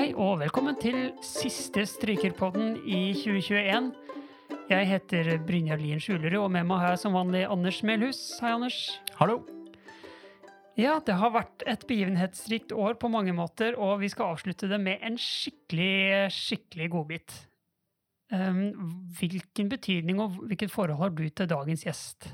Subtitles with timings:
[0.00, 3.90] Hei og velkommen til siste Strykerpodden i 2021.
[4.70, 8.20] Jeg heter Brynjar Lien Skjulerud, og med meg har jeg som vanlig Anders Melhus.
[8.40, 8.78] Hei, Anders.
[9.18, 9.42] Hallo.
[10.80, 14.80] Ja, det har vært et begivenhetsrikt år på mange måter, og vi skal avslutte det
[14.80, 17.36] med en skikkelig, skikkelig godbit.
[18.32, 18.64] Um,
[19.20, 22.32] hvilken betydning og hvilket forhold har du til dagens gjest?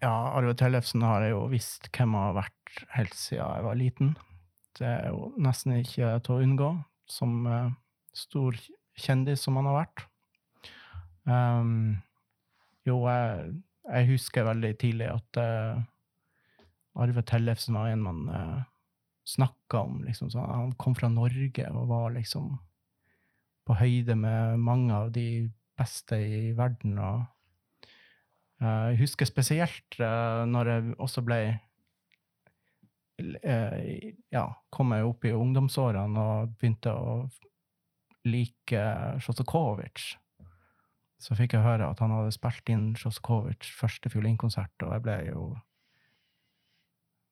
[0.00, 4.14] Ja, Arve Tellefsen har jeg jo visst hvem har vært helt siden jeg var liten.
[4.78, 6.70] Det er jo nesten ikke til å unngå,
[7.10, 7.72] som uh,
[8.16, 8.56] stor
[8.98, 10.04] kjendis som han har vært.
[11.28, 12.02] Um,
[12.86, 13.54] jo, jeg,
[13.86, 15.82] jeg, husker veldig tidlig at uh,
[17.02, 18.62] Arve Tellefsen var en man uh, eh,
[19.28, 20.02] snakka om.
[20.06, 22.56] Liksom, han kom fra Norge og var liksom
[23.66, 25.46] på høyde med mange av de
[25.78, 26.98] beste i verden.
[26.98, 27.22] Og
[28.60, 31.42] uh, jeg husker spesielt uh, når jeg også ble
[33.18, 37.16] Ja, kom jeg opp i ungdomsårene og begynte å
[38.26, 38.84] like
[39.22, 40.16] Sjostakovitsj.
[41.22, 45.18] Så fikk jeg høre at han hadde spilt inn Sjostakovitsjs første fiolinkonsert, og jeg ble
[45.28, 45.44] jo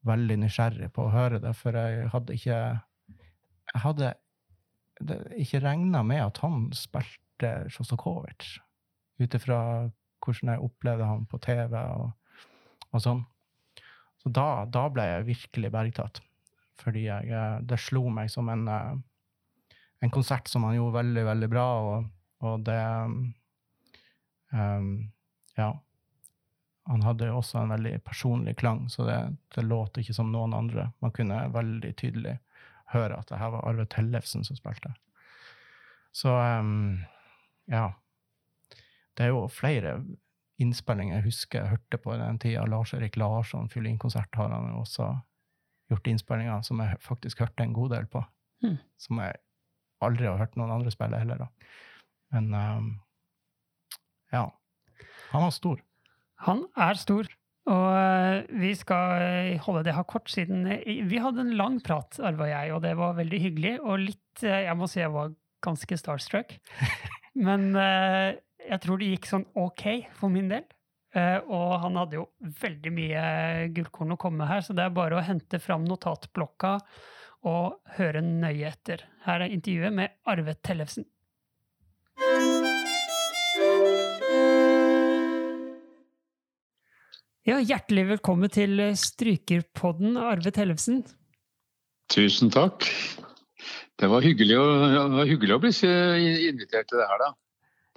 [0.06, 2.61] veldig nysgjerrig på å høre det, for jeg hadde ikke
[3.70, 4.14] Jeg hadde
[5.39, 8.58] ikke regna med at han spilte Sjostakovitsj,
[9.23, 9.61] ut ifra
[10.20, 12.11] hvordan jeg opplevde han på TV og,
[12.91, 13.23] og sånn.
[14.21, 16.21] Så da, da, ble jeg virkelig bergtatt,
[16.83, 21.69] fordi jeg, det slo meg som en, en konsert som han gjorde veldig, veldig bra,
[21.85, 22.11] og,
[22.45, 22.81] og det
[24.53, 24.91] um,
[25.57, 25.73] Ja
[26.91, 29.19] han hadde også en veldig personlig klang, så det,
[29.55, 30.89] det låt ikke som noen andre.
[30.98, 32.39] Man kunne veldig tydelig
[32.91, 34.91] høre at det her var Arve Tellefsen som spilte.
[36.11, 36.98] Så um,
[37.71, 37.93] ja.
[39.15, 40.01] Det er jo flere
[40.61, 42.65] innspillinger jeg husker jeg hørte på den tida.
[42.69, 45.11] Lars-Erik Larsson, fiolinkonsert, har han jo også
[45.91, 48.23] gjort innspillinger som jeg faktisk hørte en god del på.
[48.65, 48.77] Mm.
[49.01, 49.41] Som jeg
[50.05, 51.71] aldri har hørt noen andre spille heller, da.
[52.35, 52.91] Men um,
[54.33, 54.47] ja.
[55.33, 55.83] Han var stor.
[56.47, 57.29] Han er stor.
[57.71, 61.77] Og eh, vi skal eh, holde det her kort, siden eh, vi hadde en lang
[61.85, 63.75] prat, Arve og jeg, og det var veldig hyggelig.
[63.85, 66.55] Og litt Jeg må si jeg var ganske starstruck.
[67.47, 67.71] Men
[68.69, 69.87] jeg tror det gikk sånn ok
[70.19, 70.67] for min del.
[71.51, 72.27] Og han hadde jo
[72.61, 73.23] veldig mye
[73.75, 76.77] gullkorn å komme her, så det er bare å hente fram notatblokka
[77.51, 79.03] og høre nøye etter.
[79.25, 81.09] Her er intervjuet med Arve Tellefsen.
[87.48, 91.03] Ja, hjertelig velkommen til Strykerpodden, Arve Tellefsen.
[92.13, 92.87] Tusen takk.
[93.98, 94.67] Det var hyggelig å,
[95.17, 95.73] var hyggelig å bli
[96.47, 97.33] invitert til det her, da.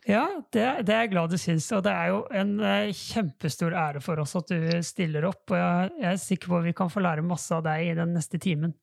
[0.07, 1.69] Ja, det, det, er jeg glad du syns.
[1.75, 5.45] Og det er jo en uh, kjempestor ære for oss at du stiller opp.
[5.51, 7.95] Og jeg, jeg, er sikker på at vi kan få lære masse av deg i
[7.99, 8.75] den neste timen.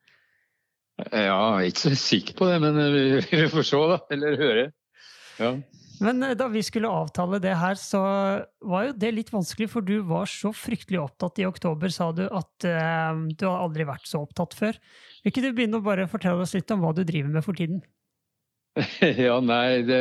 [1.01, 4.01] Ja, jeg er ikke så sikker på det, men vi, vi får se, da.
[4.17, 4.65] Eller høre.
[5.41, 5.55] Ja.
[6.01, 8.01] Men eh, da vi skulle avtale det her, så
[8.73, 12.25] var jo det litt vanskelig, for du var så fryktelig opptatt i oktober, sa du,
[12.27, 14.81] at uh, du har aldri vært så opptatt før.
[15.21, 17.57] Vil ikke du begynne å bare fortelle oss litt om hva du driver med for
[17.57, 17.85] tiden?
[19.27, 20.01] Ja, nei, det,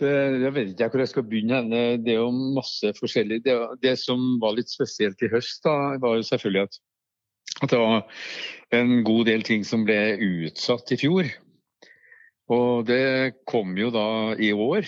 [0.00, 0.10] det,
[0.42, 1.62] Jeg vet ikke hvor jeg skal begynne.
[2.02, 3.42] Det er jo masse forskjellig.
[3.44, 6.78] Det, det som var litt spesielt i høst, da, var jo selvfølgelig at,
[7.62, 8.22] at det var
[8.76, 11.32] en god del ting som ble utsatt i fjor.
[12.52, 14.08] Og det kom jo da
[14.38, 14.86] i år.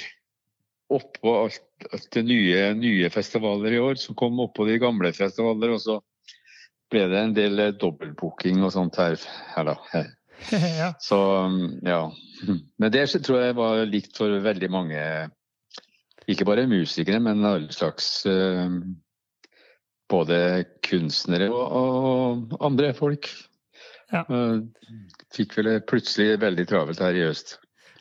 [0.94, 5.75] Oppå alt, alt det nye, nye, festivaler i år, som kom oppå de gamle festivaler.
[5.75, 5.99] Og så
[6.88, 9.19] ble det en del dobbeltbooking og sånt her,
[9.56, 9.76] her da.
[9.93, 10.15] Her.
[10.81, 10.93] ja.
[11.03, 11.19] Så
[11.87, 12.00] ja.
[12.78, 15.03] Men det tror jeg var likt for veldig mange,
[16.28, 18.81] ikke bare musikere, men alle slags uh,
[20.09, 23.26] Både kunstnere og, og andre folk.
[24.09, 24.22] Ja.
[25.37, 27.58] Fikk vel plutselig veldig travelt her i øst.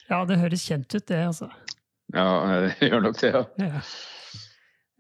[0.08, 1.50] Ja, det høres kjent ut, det, altså.
[2.16, 2.28] Ja,
[2.64, 3.44] det gjør nok det, ja.
[3.60, 3.82] ja.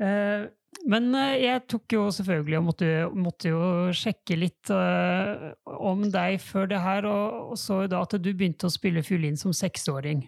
[0.03, 0.43] Eh,
[0.87, 3.61] men eh, jeg tok jo selvfølgelig og måtte, måtte jo
[3.95, 8.69] sjekke litt uh, om deg før det her, og, og så da at du begynte
[8.69, 10.25] å spille fiolin som seksåring.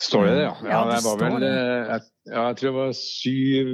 [0.00, 0.54] Står det det, ja?
[0.64, 3.72] Ja, det, var vel jeg, ja, jeg tror det var syv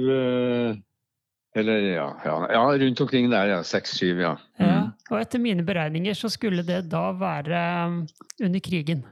[1.57, 2.07] eller ja,
[2.51, 3.61] ja, rundt omkring der, ja.
[3.65, 4.33] Seks-syv, ja.
[4.59, 4.67] Mm.
[4.67, 4.81] ja.
[5.09, 8.01] Og etter mine beregninger så skulle det da være um,
[8.43, 9.05] under krigen?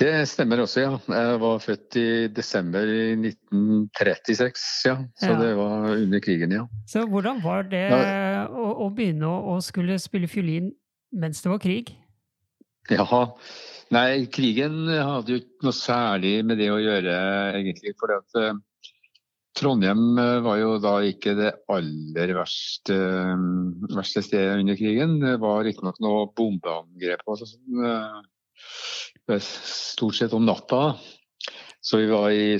[0.00, 0.92] Det stemmer også, ja.
[1.12, 4.94] Jeg var født i desember i 1936, ja.
[5.20, 5.40] Så ja.
[5.42, 6.62] det var under krigen, ja.
[6.88, 10.70] Så hvordan var det å, å, begynne å, å, skulle spille fiolin
[11.12, 11.92] mens det var krig?
[12.90, 13.04] Ja,
[13.92, 17.20] nei, krigen hadde jo ikke noe særlig med det å gjøre,
[17.60, 17.92] egentlig.
[18.00, 18.16] For
[19.60, 20.16] Trondheim
[20.46, 22.96] var jo da ikke det aller verste,
[23.92, 25.18] verste stedet under krigen.
[25.20, 27.82] Det var riktignok noe bombeangrep og sånn.
[29.38, 30.96] Stort sett om natta.
[31.80, 32.58] Så vi var i,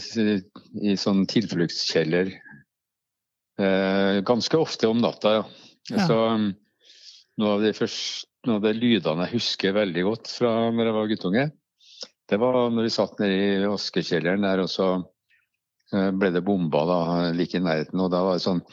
[0.83, 2.31] i sånn tilfluktskjeller
[3.61, 5.45] eh, ganske ofte om natta, ja.
[5.91, 6.07] ja.
[6.07, 6.17] Så
[7.41, 10.97] noe av, de første, noe av de lydene jeg husker veldig godt fra når jeg
[10.97, 11.45] var guttunge,
[12.31, 14.89] det var når vi satt nede i askekjelleren der, og så
[15.93, 17.01] eh, ble det bomba da,
[17.37, 18.01] like i nærheten.
[18.01, 18.65] Og da var det sånn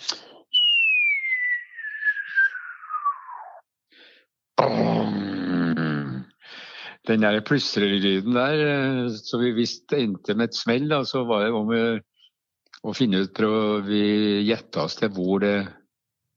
[7.07, 11.45] Den der plystrelyden der, eh, så vi visste endte med et smell, da, så var
[11.45, 14.04] det om å finne ut Prøve vi
[14.48, 15.56] gjette oss til hvor det,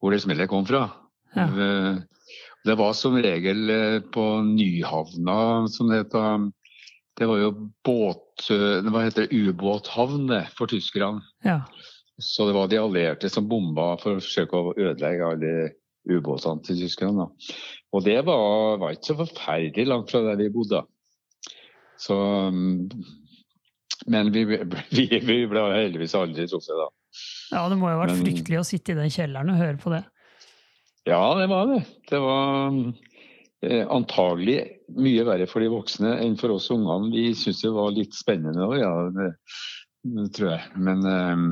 [0.01, 0.87] hvor det smellet kom fra.
[1.35, 1.49] Ja.
[1.51, 1.99] Eh,
[2.69, 3.71] det var som regel
[4.13, 6.51] på Nyhavna, som det heter
[7.21, 7.51] det var jo
[7.85, 11.21] båt, hva heter det, ubåthavn for tyskerne.
[11.45, 11.59] Ja.
[12.21, 15.53] Så det var de allierte som bomba for å forsøke å ødelegge alle
[16.11, 17.29] ubåtene til tyskerne.
[17.95, 20.85] Og det var, var, ikke så forferdelig langt fra der vi bodde.
[22.01, 22.17] Så,
[24.07, 26.89] men vi, vi, vi ble heldigvis aldri truffet da.
[27.51, 29.79] Ja, det må jo ha vært men, fryktelig å sitte i den kjelleren og høre
[29.83, 30.05] på det.
[31.09, 31.81] Ja, det var det.
[32.11, 32.77] Det var
[33.67, 34.59] eh, antagelig
[35.01, 37.11] mye verre for de voksne enn for oss ungene.
[37.15, 39.31] Vi syntes det var litt spennende òg, ja, det,
[40.07, 40.73] det, tror jeg.
[40.79, 41.47] Men, um,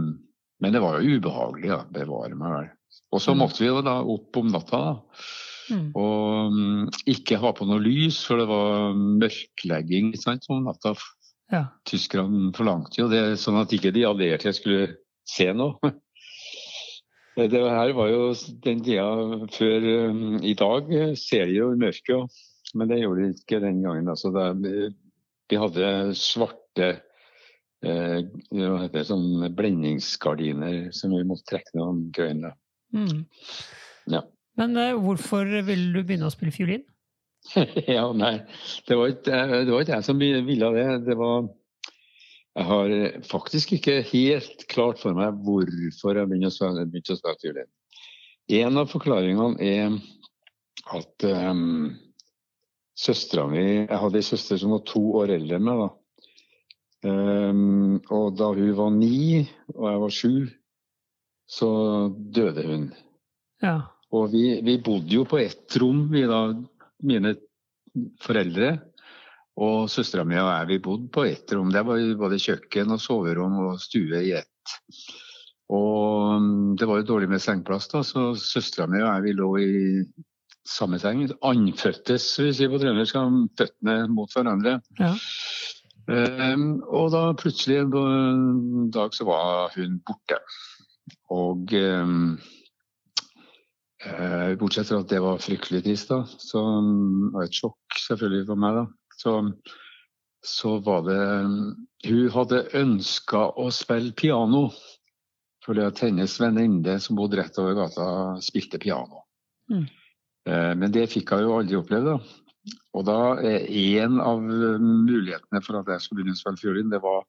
[0.62, 1.80] men, det var jo ubehagelig, ja.
[1.94, 2.70] Bevare meg vel.
[3.14, 3.38] Og så mm.
[3.40, 5.22] måtte vi jo da opp om natta, da.
[5.68, 5.88] Mm.
[6.00, 10.94] Og um, ikke ha på noe lys, for det var mørklegging sant, om natta.
[11.52, 11.64] Ja.
[11.88, 14.92] Tyskerne forlangte jo det, sånn at ikke de allierte skulle
[15.28, 15.76] se noe.
[17.38, 18.22] Det her var jo
[18.64, 19.04] den tida
[19.54, 22.40] før um, I dag ser de jo mørket,
[22.74, 24.10] men det gjorde de ikke den gangen.
[24.10, 24.88] Altså, det,
[25.46, 26.88] de hadde svarte
[27.86, 28.18] eh,
[28.50, 32.58] hva heter det, sånn blendingsgardiner som vi måtte trekke ned om kvelden.
[32.94, 33.24] Mm.
[34.12, 34.22] Ja.
[34.58, 36.86] Men uh, hvorfor ville du begynne å spille fiolin?
[37.88, 38.34] ja, nei,
[38.88, 40.88] det var, ikke, det var ikke jeg som ville det.
[41.06, 41.46] Det var
[42.58, 42.92] jeg har
[43.28, 47.68] faktisk ikke helt klart for meg hvorfor jeg begynte å spille, fiolin.
[48.58, 49.98] En av forklaringene er
[50.96, 51.92] at um,
[52.98, 55.84] søstera mi Jeg hadde ei søster som var to år eldre enn meg.
[55.84, 55.88] da.
[57.08, 59.44] Um, og da hun var ni
[59.76, 60.32] og jeg var sju,
[61.48, 61.70] så
[62.12, 62.88] døde hun.
[63.64, 63.78] Ja.
[64.14, 66.42] Og vi, vi, bodde jo på ett rom, vi da,
[67.08, 67.34] mine
[68.22, 68.76] foreldre.
[69.58, 71.72] Og søstera mi og jeg vi bodde på ett rom.
[71.74, 74.76] Det var både kjøkken og soverom og stue i ett.
[75.68, 79.34] Og um, det var jo dårlig med sengeplass, da, så søstera mi og jeg vi
[79.36, 79.72] lå i
[80.68, 81.26] samme seng.
[81.44, 83.18] Andføttes, vi si på trøndersk,
[83.58, 84.78] føttene mot hverandre.
[85.00, 85.12] Ja.
[86.08, 90.40] Um, og da plutselig en dag så var hun borte.
[91.34, 92.38] Og um,
[94.04, 98.48] uh, bortsett fra at det var fryktelig trist, da, så det var et sjokk selvfølgelig
[98.50, 98.80] for meg.
[98.82, 98.86] da
[99.18, 99.52] så,
[100.46, 101.22] så var det
[102.06, 104.68] Hun hadde ønska å spille piano.
[105.66, 108.04] Fordi at hennes venninne som bodde rett over gata,
[108.40, 109.26] spilte piano.
[109.68, 109.82] Mm.
[110.48, 112.14] Eh, men det fikk hun jo aldri oppleve.
[112.14, 112.78] da.
[112.96, 113.66] Og da er
[114.04, 117.26] en av mulighetene for at jeg skulle begynne å spille fiolin, det var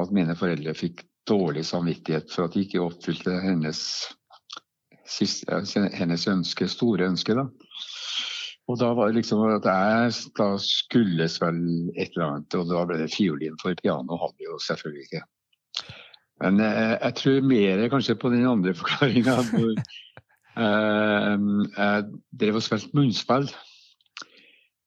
[0.00, 3.80] at mine foreldre fikk dårlig samvittighet for at de ikke oppfylte hennes,
[5.98, 7.36] hennes ønske, store ønske.
[7.36, 7.46] da.
[8.68, 11.60] Og da var det liksom at jeg da skulle vel
[11.98, 15.24] et eller annet, og da ble det fiolin, for piano hadde vi jo selvfølgelig ikke.
[16.42, 19.36] Men eh, jeg tror mer kanskje på den andre forklaringa.
[20.64, 21.44] eh,
[21.76, 22.08] jeg
[22.40, 23.50] drev og spilte munnspill.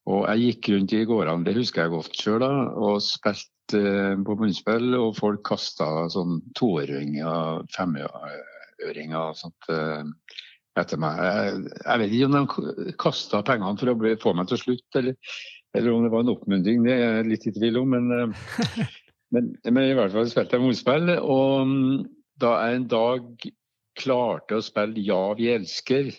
[0.07, 4.35] Og jeg gikk rundt i gårdene, det husker jeg godt sjøl, og spilte eh, på
[4.39, 4.91] munnspill.
[4.99, 9.71] Og folk kasta sånn toåringer, femøringer og sånt.
[9.73, 10.03] Eh,
[10.81, 11.19] etter meg.
[11.21, 14.87] Jeg, jeg vet ikke om de kasta pengene for å bli, få meg til slutt,
[14.99, 15.17] eller,
[15.73, 16.83] eller, om det var en oppmuntring.
[16.85, 17.95] Det er jeg litt i tvil om.
[17.95, 18.83] Men, eh,
[19.35, 21.15] men, men, i hvert fall spilte jeg munnspill.
[21.17, 22.05] Og mm,
[22.41, 23.49] da jeg en dag
[23.97, 26.13] klarte å spille 'Ja, vi elsker'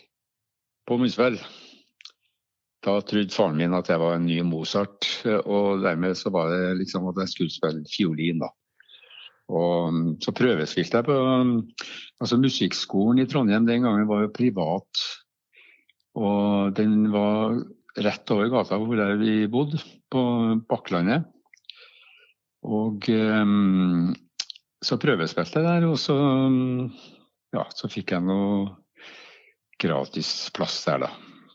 [0.89, 1.37] på munnspill,
[2.85, 5.09] da trodde faren min at jeg var en ny Mozart.
[5.45, 8.53] Og dermed så var det liksom at jeg skulle spille fiolin, da.
[9.49, 11.57] Og mm, så prøvespilte jeg på mm,
[12.21, 15.05] altså Musikkskolen i Trondheim den gangen var jo privat.
[16.19, 17.57] Og den var
[17.99, 19.81] rett over gata hvor der vi bodde,
[20.13, 20.23] på
[20.69, 21.27] Bakklandet.
[22.69, 24.15] Og um,
[24.85, 26.17] så prøvespilte jeg der, og så,
[27.55, 28.69] ja, så fikk jeg noe
[29.79, 31.11] gratis plass der, da.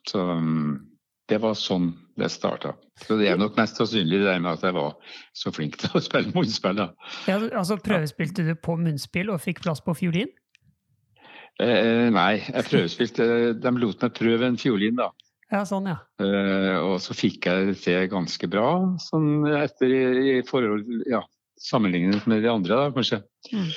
[0.09, 0.92] Så um,
[1.33, 2.75] det var sånn det starta.
[3.01, 4.93] Så det er nok mest sannsynlig det med at jeg var
[5.37, 6.77] så flink til å spille munnspill.
[6.77, 6.91] da.
[7.29, 10.29] Ja, altså Prøvespilte du på munnspill og fikk plass på fiolin?
[11.61, 13.25] Eh, nei, jeg prøvespilte
[13.61, 15.11] De lot meg prøve en fiolin, da.
[15.53, 15.99] Ja, sånn, ja.
[16.23, 18.69] Eh, og så fikk jeg det til ganske bra,
[19.03, 21.21] sånn etter i, i forhold Ja,
[21.61, 23.21] sammenlignet med de andre, da, kanskje.
[23.53, 23.69] Mm.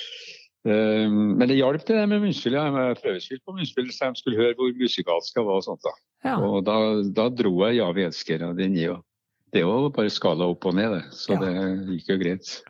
[0.66, 2.56] Eh, men det hjalp det med munnspill.
[2.58, 5.60] Jeg prøvespilte på munnspill så de skulle høre hvor musikalsk jeg var.
[5.60, 5.92] og sånt da.
[6.26, 6.36] ja.
[6.42, 6.76] Og da,
[7.14, 8.88] da dro jeg 'Ja, vi elsker' av den i.
[9.52, 11.04] Det var bare skala opp og ned, det.
[11.14, 11.38] Så Ja.
[11.40, 12.62] det gikk jo greit.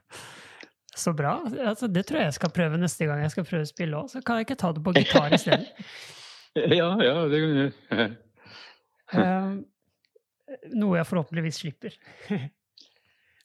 [0.96, 1.42] Så bra.
[1.44, 4.10] Altså, det tror jeg jeg skal prøve neste gang jeg skal prøve å spille òg.
[4.10, 5.66] Så kan jeg ikke ta det på gitar isteden.
[6.56, 8.16] Ja, ja, det kan du gjøre.
[9.12, 9.64] um,
[10.80, 11.92] noe jeg forhåpentligvis slipper.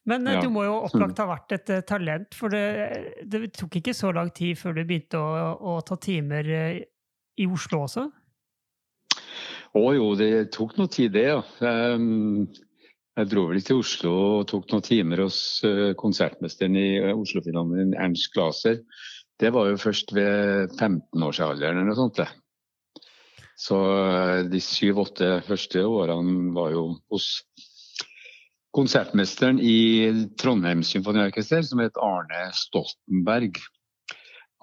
[0.10, 0.42] Men eh, Ja.
[0.42, 2.64] du må jo opplagt ha vært et eh, talent, for det,
[3.30, 6.80] det tok ikke så lang tid før du begynte å, å ta timer eh,
[7.38, 8.08] i Oslo også?
[9.78, 11.40] Å jo, det tok noe tid det, ja.
[11.64, 12.48] Ehm,
[13.20, 15.38] Jeg dro vel til Oslo og tok noen timer hos
[16.00, 18.78] konsertmesteren i Oslo-finalen, Ernst Glaser.
[19.40, 22.22] Det var jo først ved 15-årsalderen eller noe sånt.
[22.22, 22.30] det.
[23.60, 23.78] Så
[24.50, 27.28] de syv-åtte første årene var jo hos
[28.76, 33.60] konsertmesteren i Trondheim Symfoniorkester, som het Arne Stoltenberg.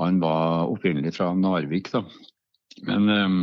[0.01, 2.05] Han var opprinnelig fra Narvik, da.
[2.87, 3.43] Men ehm,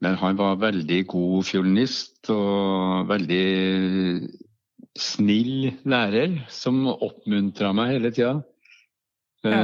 [0.00, 3.44] men han var veldig god fiolinist og veldig
[4.96, 8.38] snill lærer som oppmuntra meg hele tida.
[9.40, 9.60] Ja.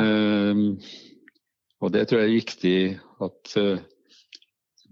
[1.85, 2.79] og det tror jeg er viktig
[3.27, 3.83] at eh,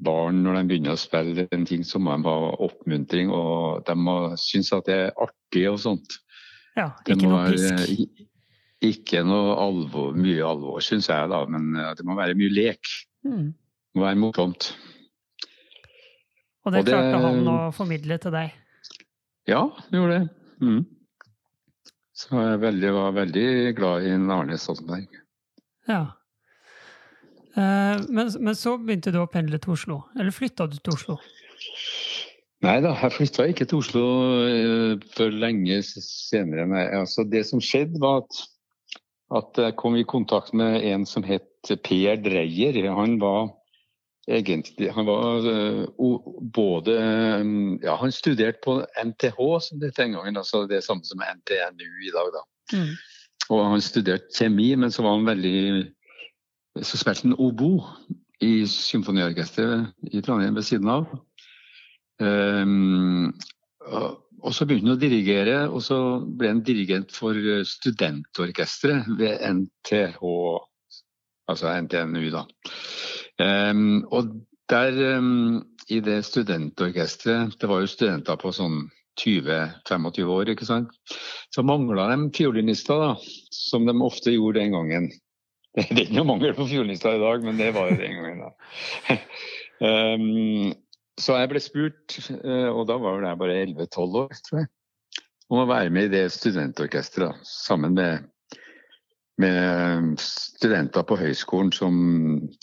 [0.02, 3.94] barn, når de begynner å spille en ting, så må de ha oppmuntring, og de
[3.98, 6.18] må synes at det er artig og sånt.
[6.76, 8.24] Ja, Det ikke må noe pisk.
[8.84, 12.90] Ikke noe alvor, mye alvor, syns jeg, da, men eh, det må være mye lek.
[13.24, 13.52] Mm.
[13.54, 14.72] Det må være morsomt.
[16.64, 18.52] Og det og det- klarte han å formidle til deg.
[19.48, 20.28] Ja, det gjorde det.
[20.64, 20.82] Mm.
[22.14, 25.08] Så jeg veldig, var veldig glad i Arne Stoltenberg.
[25.88, 26.02] Ja.
[27.54, 30.00] Eh, men, men så begynte du å pendle til Oslo.
[30.18, 31.18] Eller flytta du til Oslo?
[32.64, 34.04] Nei da, jeg flytta ikke til Oslo
[34.48, 36.66] eh, før lenge senere.
[37.00, 38.40] Altså, det som skjedde, var at,
[39.42, 41.50] at jeg kom i kontakt med en som het
[41.84, 42.80] Per Dreyer.
[42.96, 43.52] Han var
[44.24, 45.84] egentlig Han var eh,
[46.56, 46.92] både
[47.84, 50.40] Ja, han studerte på NTH, som det het den gangen.
[50.40, 52.46] Altså det samme som NTNU i dag, da.
[52.72, 52.94] Mm.
[53.52, 55.84] Og han studerte kjemi, men så var han veldig
[56.82, 57.84] Så spilte han obo
[58.42, 61.06] i symfoniorkesteret i Trondheim ved siden av.
[62.20, 63.32] Um,
[63.86, 64.20] og-
[64.52, 67.32] så begynte han å dirigere, og så ble han dirigent for
[67.64, 70.18] studentorkesteret ved NTH,
[71.48, 72.44] altså NTNU, da.
[73.40, 74.34] Um, og
[74.68, 78.90] der, um, i det studentorkesteret, det var jo studenter på sånn
[79.20, 80.90] 20-25 år, ikke sant.
[81.54, 83.16] Så mangla de fiolinister, da,
[83.50, 85.10] som de ofte gjorde den gangen.
[85.90, 88.44] Det er ikke noe mangel på fiolinister i dag, men det var jo den gangen.
[88.44, 89.16] da.
[89.88, 90.74] um,
[91.18, 94.70] så jeg ble spurt, eh, og da var vel jeg bare 11-12 år, tror jeg,
[95.50, 98.24] om å være med i det studentorkesteret sammen med,
[99.42, 101.96] med studenter på høyskolen som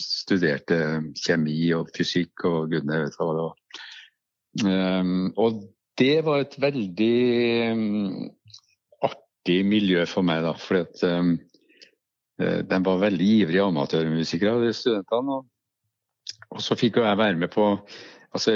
[0.00, 0.80] studerte
[1.20, 3.56] kjemi og fysikk og gudene vet hva det var.
[4.66, 5.62] Um, og
[6.00, 7.16] det var et veldig
[7.72, 8.28] um,
[9.04, 10.52] artig miljø for meg, da.
[10.60, 11.51] Fordi at um, eh,
[12.68, 15.38] de var veldig ivrige amatørmusikere, de studentene.
[15.38, 17.66] Og, og så fikk jo jeg være med på
[18.32, 18.54] altså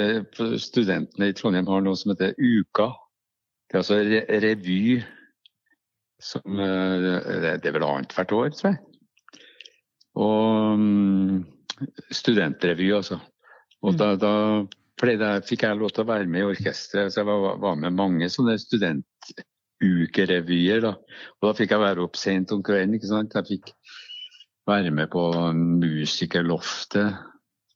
[0.61, 2.91] Studentene i Trondheim har noe som heter Uka.
[3.67, 4.79] Det er altså re revy
[6.23, 8.79] som eh, Det er vel annethvert år, tror jeg.
[10.17, 11.43] Og um,
[12.09, 13.19] studentrevy, altså.
[13.85, 13.97] Og Mm.
[13.99, 14.31] da, da
[14.97, 17.13] pleide jeg, fikk jeg lov til å være med i orkesteret.
[17.13, 18.57] Så jeg var, var med mange sånne
[19.77, 20.81] studentukerevyer.
[20.81, 20.93] Da.
[21.39, 22.95] Og da fikk jeg være opp sent om kvelden.
[22.95, 23.35] ikke sant?
[23.35, 23.73] Jeg fikk
[24.67, 27.15] være med på Musikerloftet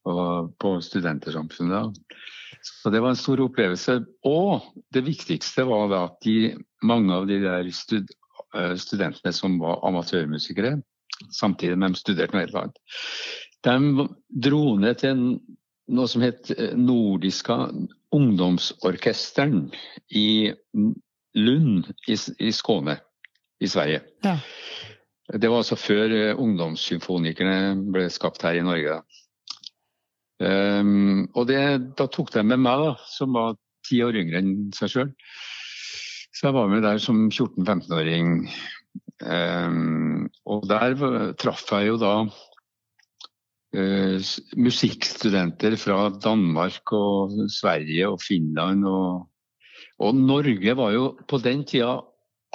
[0.05, 1.71] og på Studentersamfunnet.
[1.71, 2.15] da.
[2.61, 4.05] Så det var en stor opplevelse.
[4.25, 4.61] Og
[4.93, 8.07] det viktigste var da at de, mange av de der stud,
[8.55, 10.81] eh, studentene som var amatørmusikere,
[11.31, 12.77] samtidig med de studerte noe helt annet,
[13.61, 14.07] de
[14.41, 15.25] dro ned til en,
[15.93, 17.69] noe som het eh, Nordiska
[18.11, 19.71] ungdomsorkesteren
[20.09, 20.51] i
[21.37, 22.97] Lund i, i Skåne
[23.61, 24.01] i Sverige.
[24.25, 24.37] Ja.
[25.31, 28.99] Det var altså før eh, ungdomssymfonikerne ble skapt her i Norge.
[30.41, 31.61] Um, og det,
[31.99, 33.55] da tok de med meg, da, som var
[33.87, 35.11] ti år yngre enn seg sjøl.
[36.33, 38.47] Så jeg var med der som 14-15-åring.
[39.21, 40.95] Um, og der
[41.39, 42.15] traff jeg jo da
[43.77, 48.87] uh, musikkstudenter fra Danmark og Sverige og Finland.
[48.89, 49.27] Og,
[50.01, 51.99] og, Norge var jo på den tida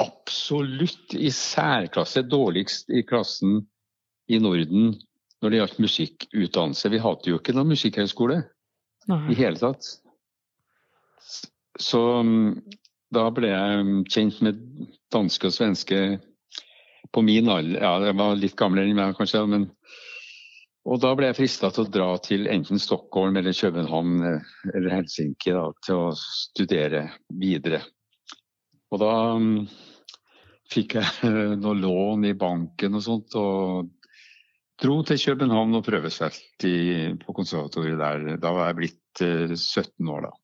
[0.02, 3.62] absolutt i særklasse dårligst i klassen
[4.28, 4.92] i Norden
[5.40, 6.90] når det gjaldt musikkutdannelse.
[6.92, 8.40] Vi hadde jo ikke noen musikkhøgskole
[9.30, 9.88] i hele tatt.
[11.80, 12.56] Så um,
[13.14, 14.60] da ble jeg kjent med
[15.14, 16.00] danske og svenske
[17.14, 17.82] på min alder.
[17.82, 19.68] Ja, jeg var litt gamlere enn meg kanskje, men
[20.86, 24.94] og da ble jeg frista til å dra til enten Stockholm eller København eh, eller
[24.94, 27.08] Helsinki da, til å studere
[27.40, 27.82] videre.
[28.94, 29.66] Og da um,
[30.70, 33.90] fikk jeg noe lån i banken og sånt, og
[34.78, 36.72] dro til København og prøvespilte
[37.24, 38.26] på konservatoriet der.
[38.42, 40.34] Da var jeg blitt uh, 17 år, da.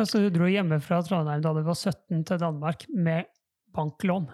[0.00, 3.28] Altså du dro hjemme fra Trondheim da du var 17 til Danmark med
[3.74, 4.28] banklån?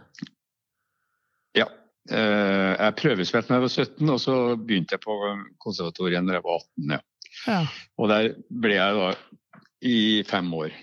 [1.57, 1.67] Ja.
[2.07, 5.17] Eh, jeg prøvespilte da jeg var 17, og så begynte jeg på
[5.63, 6.93] konservatoriet da jeg var 18.
[6.93, 7.01] Ja.
[7.47, 7.63] ja.
[7.99, 9.09] Og der ble jeg da
[9.87, 9.99] i
[10.29, 10.77] fem år.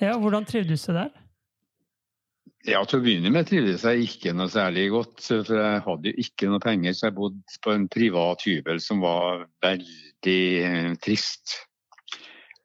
[0.00, 1.10] Ja, Hvordan trivdes du der?
[2.66, 5.22] Ja, Til å begynne med trivdes jeg ikke noe særlig godt.
[5.24, 9.00] For jeg hadde jo ikke noe penger, så jeg bodde på en privat hybel som
[9.04, 11.56] var veldig eh, trist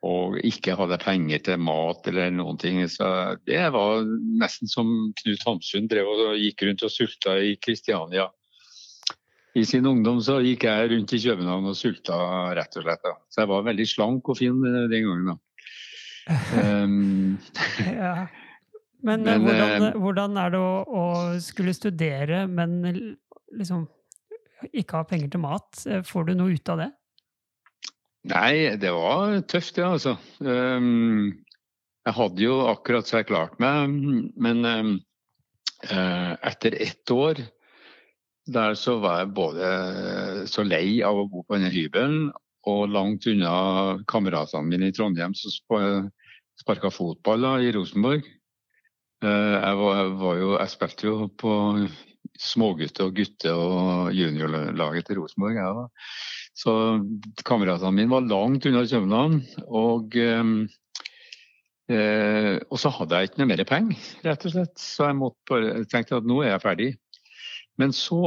[0.03, 2.81] og ikke hadde penger til mat eller noen ting.
[2.91, 3.07] Så
[3.47, 4.03] det var
[4.41, 4.89] nesten som
[5.21, 8.27] Knut Hamsun drev og gikk rundt og sulta i Kristiania.
[9.55, 12.17] I sin ungdom så gikk jeg rundt i København og sulta,
[12.57, 13.03] rett og slett.
[13.05, 13.13] Da.
[13.29, 15.39] Så jeg var veldig slank og fin eh, den gangen, da.
[16.57, 17.37] Um,
[18.01, 18.15] ja.
[19.03, 21.05] Men, men hvordan, uh, hvordan, er det å, å,
[21.43, 22.79] skulle studere, men
[23.53, 23.85] liksom
[24.71, 25.83] ikke ha penger til mat?
[26.07, 26.89] Får du noe ut av det?
[28.23, 30.13] Nei, det var tøft, det, ja, altså.
[30.39, 31.33] Um,
[32.03, 33.91] jeg hadde jo akkurat så jeg klart meg,
[34.39, 34.93] men um,
[35.89, 37.41] uh, etter ett år
[38.53, 39.67] der så var jeg både
[40.51, 42.31] så lei av å bo på denne hybelen
[42.67, 43.53] og langt unna
[44.07, 45.51] kameratene mine i Trondheim som
[46.59, 48.23] sparka fotball da, i Rosenborg.
[49.23, 51.53] Uh, jeg, var, var jo, jeg spilte jo på
[52.39, 55.59] smågutte- og gutte- og juniorlaget til Rosenborg.
[55.59, 55.91] Jeg.
[56.53, 56.73] Så
[57.47, 59.39] kameratene mine var langt unna København.
[59.67, 60.51] Og, eh,
[61.89, 64.75] eh, og så hadde jeg ikke noe mer penger, rett og slett.
[64.79, 66.91] Så jeg bare, tenkte at nå er jeg ferdig.
[67.81, 68.21] Men så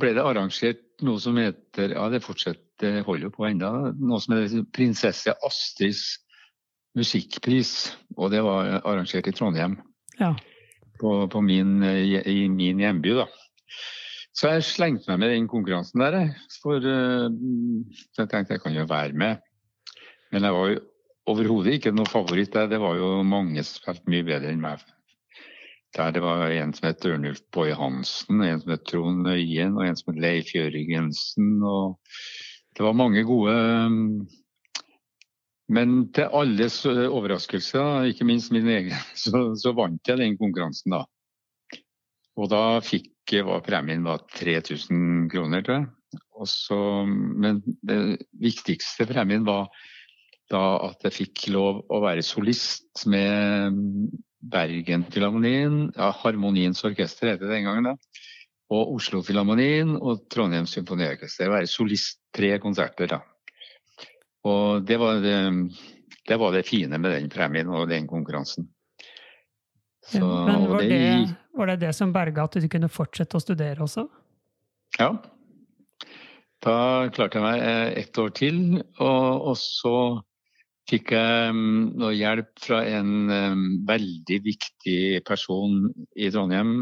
[0.00, 4.36] ble det arrangert noe som heter Ja, det fortsetter, holder jo på enda, Noe som
[4.36, 6.18] heter Prinsesse Astrids
[6.98, 7.92] musikkpris.
[8.16, 9.78] Og det var arrangert i Trondheim.
[10.18, 10.34] Ja.
[10.98, 13.26] På, på min, i min hjemby, da.
[14.36, 16.18] Så jeg slengte meg med den konkurransen der,
[16.60, 17.30] for uh,
[18.18, 19.40] jeg tenkte jeg kan jo være med.
[20.32, 20.82] Men jeg var jo
[21.32, 22.68] overhodet ikke noen favoritt der.
[22.68, 24.84] Det var jo mange som spilte mye bedre enn meg.
[25.96, 29.86] Der det var en som het Ørnulf Boje Hansen, en som het Trond Øyen og
[29.86, 31.54] en som het Leif Jørgensen.
[31.64, 31.96] Og
[32.76, 34.26] det var mange gode um,
[35.68, 38.92] Men til alles overraskelse, ikke minst min egen,
[39.24, 41.02] så, så vant jeg den konkurransen da.
[42.36, 43.12] Og da fikk
[43.46, 45.86] var premien var 3000 kroner, tror jeg.
[46.36, 46.76] Også,
[47.08, 49.70] men det viktigste premien var
[50.52, 53.80] da at jeg fikk lov å være solist med
[54.46, 57.96] Bergen-filharmonien, ja, Harmoniens orkester het det den gangen, da.
[58.70, 61.50] Og Oslo-filharmonien og Trondheim symfoniorkester.
[61.50, 63.20] Være solist tre konserter, da.
[64.46, 65.38] Og det var det,
[66.28, 68.68] det var det fine med den premien og den konkurransen.
[70.06, 73.84] Så, Men var det, var det, det som berga at du kunne fortsette å studere
[73.84, 74.06] også?
[75.00, 75.10] Ja.
[76.64, 76.78] Da
[77.14, 78.58] klarte jeg meg eh, ett år til,
[79.02, 79.96] og, og så
[80.90, 86.76] fikk jeg mm, noe hjelp fra en um, veldig viktig person i Trondheim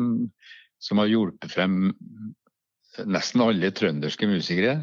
[0.83, 1.79] som har hjulpet frem
[3.11, 4.77] nesten alle trønderske musikere.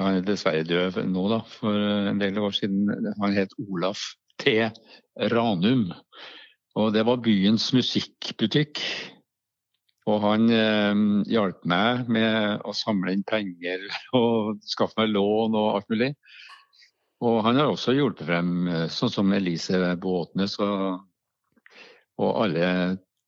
[0.00, 1.78] Han er dessverre død nå, da, for
[2.10, 2.90] en del år siden.
[3.22, 4.02] Han het Olaf
[4.42, 4.56] T.
[5.32, 5.88] Ranum.
[6.74, 8.80] Og det var byens musikkbutikk.
[10.10, 13.86] Og han eh, hjalp meg med å samle inn penger
[14.18, 16.10] og skaffe meg lån og alt mulig.
[17.24, 21.06] Og han har også hjulpet frem eh, sånn som Elise Båtnes og,
[22.20, 22.68] og alle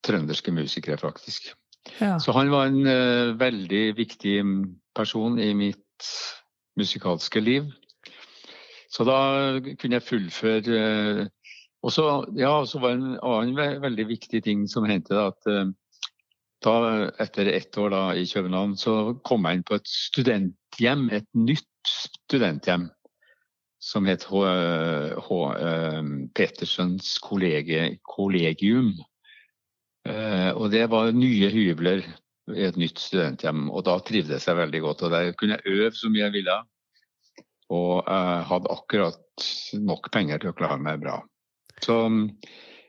[0.07, 1.55] trønderske musikere, faktisk.
[2.01, 2.19] Ja.
[2.21, 4.37] Så han var en eh, veldig viktig
[4.97, 6.11] person i mitt
[6.77, 7.71] musikalske liv.
[8.93, 9.19] Så da
[9.81, 11.23] kunne jeg fullføre uh,
[11.87, 15.15] og så, ja, så var en annen veldig viktig ting som hendte.
[15.15, 15.71] at uh,
[16.67, 16.75] da,
[17.23, 21.71] Etter ett år da, i København så kom jeg inn på et studenthjem, et nytt
[21.87, 22.89] studenthjem.
[23.87, 24.41] Som het H.
[25.29, 26.01] H uh,
[26.35, 28.97] Petersens kollege, kollegium.
[30.07, 32.03] Eh, og det var nye hybler
[32.55, 33.69] i et nytt studenthjem.
[33.71, 35.07] Og da trivdes jeg veldig godt.
[35.07, 36.59] Og der kunne jeg øve så mye jeg ville.
[37.75, 39.49] Og jeg hadde akkurat
[39.83, 41.19] nok penger til å klare meg bra.
[41.85, 41.97] Så,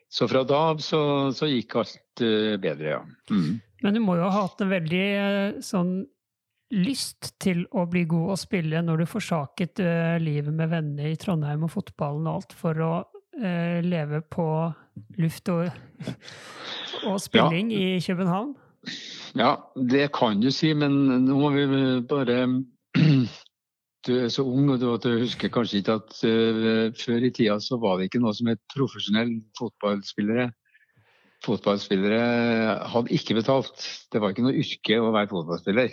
[0.10, 1.02] så fra da av så,
[1.36, 3.02] så, gikk alt eh, bedre, ja.
[3.32, 3.58] Mm.
[3.84, 6.00] Men du må jo ha hatt en veldig eh, sånn
[6.74, 11.20] lyst til å bli god og spille når du forsaket uh, livet med venner i
[11.20, 14.48] Trondheim og fotballen og alt for å uh, leve på
[15.22, 15.70] luft og,
[17.08, 17.80] og spilling ja.
[17.80, 18.52] i København?
[19.40, 21.68] Ja, det kan du si, men nå må vi
[22.08, 22.42] bare
[24.08, 27.76] Du er så ung og du, husker kanskje ikke at uh, før i tida så
[27.82, 30.46] var det ikke noe som het profesjonell fotballspillere.
[31.44, 32.22] Fotballspillere
[32.94, 33.78] hadde ikke betalt.
[34.12, 35.90] Det var ikke noe yrke å være fotballspiller.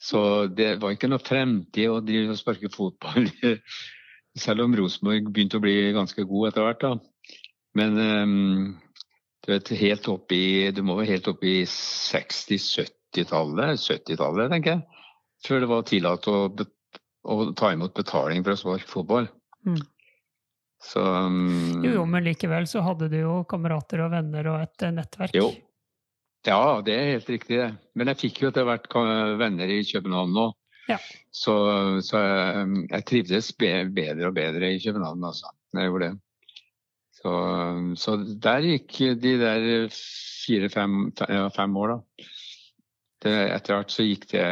[0.00, 0.20] Så
[0.56, 3.24] det var ikke noe fremtid å drive og sparke fotball,
[4.44, 6.84] selv om Rosenborg begynte å bli ganske god etter hvert.
[7.76, 8.80] Men um,
[9.44, 14.82] du vet, helt opp i, du må være helt opp i 60-70-tallet, 70-tallet, tenker jeg,
[15.46, 16.36] før det var tillatt å,
[17.24, 19.28] å ta imot betaling for å svare fotball.
[19.66, 19.80] Mm.
[20.80, 24.86] Så um, Jo, jo, men likevel så hadde du jo kamerater og venner og et
[24.86, 25.36] eh, nettverk.
[25.36, 25.50] Jo.
[26.46, 27.68] Ja, det er helt riktig, det.
[27.92, 28.88] Men jeg fikk jo etter hvert
[29.40, 30.46] venner i København nå.
[30.88, 30.96] Ja.
[31.36, 31.54] Så,
[32.02, 35.52] så jeg, um, jeg, trivdes bedre og bedre i København, altså.
[35.76, 36.16] Jeg gjorde det.
[37.20, 37.32] Så,
[38.00, 41.10] så der gikk de der fire-fem
[41.52, 42.28] fem år, da.
[43.20, 44.44] Det, etter hvert så gikk det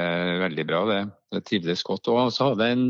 [0.42, 1.02] veldig bra, det.
[1.36, 2.10] Jeg trivdes godt.
[2.12, 2.88] Og så hadde jeg en,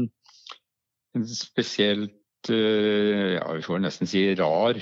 [1.18, 4.80] en spesielt eh, ja, vi får nesten si rar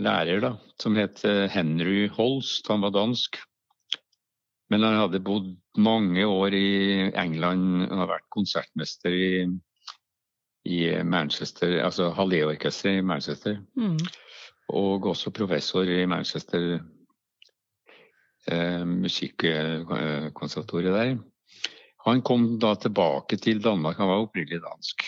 [0.00, 2.68] lærer, da, som het eh, Henry Holst.
[2.72, 3.40] Han var dansk.
[4.70, 5.48] Men han hadde bodd
[5.80, 6.68] mange år i
[7.18, 9.32] England og har vært konsertmester i
[10.68, 13.56] i Manchester, altså Hallé-orkesteret i Manchester.
[13.76, 13.98] Mm.
[14.68, 16.80] Og også professor i Manchester eh,
[18.86, 21.18] musikkonservatoriet der.
[22.06, 25.04] Han kom da tilbake til Danmark, han var opprinnelig dansk.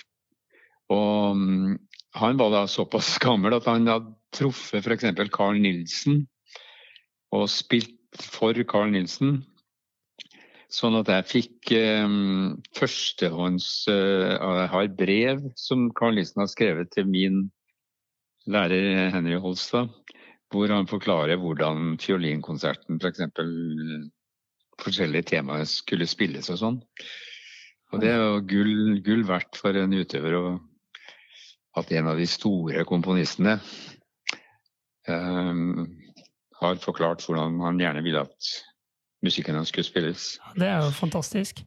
[0.93, 1.79] Og um,
[2.15, 5.05] han var da såpass gammel at han hadde truffet f.eks.
[5.33, 6.27] Carl Nilsen
[7.33, 9.41] og spilt for Carl Nilsen
[10.73, 12.13] Sånn at jeg fikk eh,
[12.79, 17.43] førstehånds eh, Jeg har brev som Carl Nilsen har skrevet til min
[18.49, 19.93] lærer Henry Holstad,
[20.53, 23.25] hvor han forklarer hvordan fiolinkonserten f.eks.
[23.37, 26.79] For forskjellige temaer skulle spilles og sånn.
[27.93, 30.45] Og det er jo gull, gull verdt for en utøver å
[31.79, 33.57] at en av de store komponistene
[35.09, 35.87] um,
[36.61, 38.51] har forklart hvordan han gjerne ville at
[39.25, 40.27] musikken hans skulle spilles.
[40.59, 41.65] Det er jo fantastisk.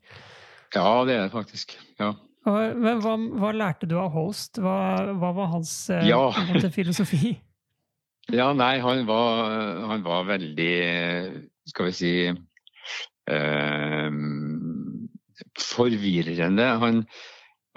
[0.76, 1.78] Ja, det er det faktisk.
[2.02, 2.13] ja.
[2.45, 4.60] Men hva, hva, lærte du av Holst?
[4.62, 4.76] Hva,
[5.17, 6.30] hva var hans eh, ja.
[6.69, 7.34] filosofi?
[8.33, 9.49] Ja, nei, han var,
[9.91, 10.75] han var veldig
[11.69, 12.13] Skal vi si
[13.29, 14.11] eh,
[15.61, 16.65] Forvirrende.
[16.81, 17.03] Han,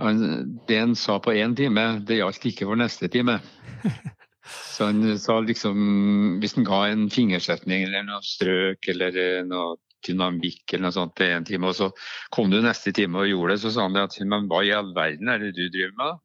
[0.01, 0.23] han,
[0.69, 3.39] det han sa på én time, det gjaldt ikke for neste time.
[4.49, 9.77] Så han sa liksom Hvis han ga en fingersetning eller noe strøk eller eh, noe
[10.07, 11.89] dynamikk eller noe sånt til en time, og så
[12.31, 14.93] kom du neste time og gjorde det, så sa han at men hva i all
[14.95, 16.21] verden er det du driver med?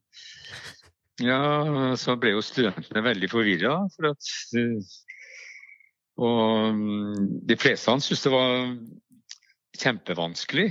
[1.22, 3.76] Ja, så ble jo studentene veldig forvirra.
[3.94, 4.30] For at,
[6.18, 8.54] og mm, de fleste av dem syntes det var
[9.84, 10.68] kjempevanskelig.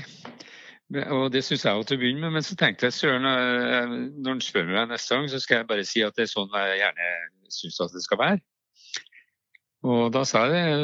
[1.03, 4.29] Og det syns jeg jo til å begynne med, men så tenkte jeg søren, når
[4.29, 6.81] han spør meg neste gang, så skal jeg bare si at det er sånn jeg
[6.83, 7.13] gjerne
[7.53, 8.43] syns at det skal være.
[9.83, 10.75] Og da sa jeg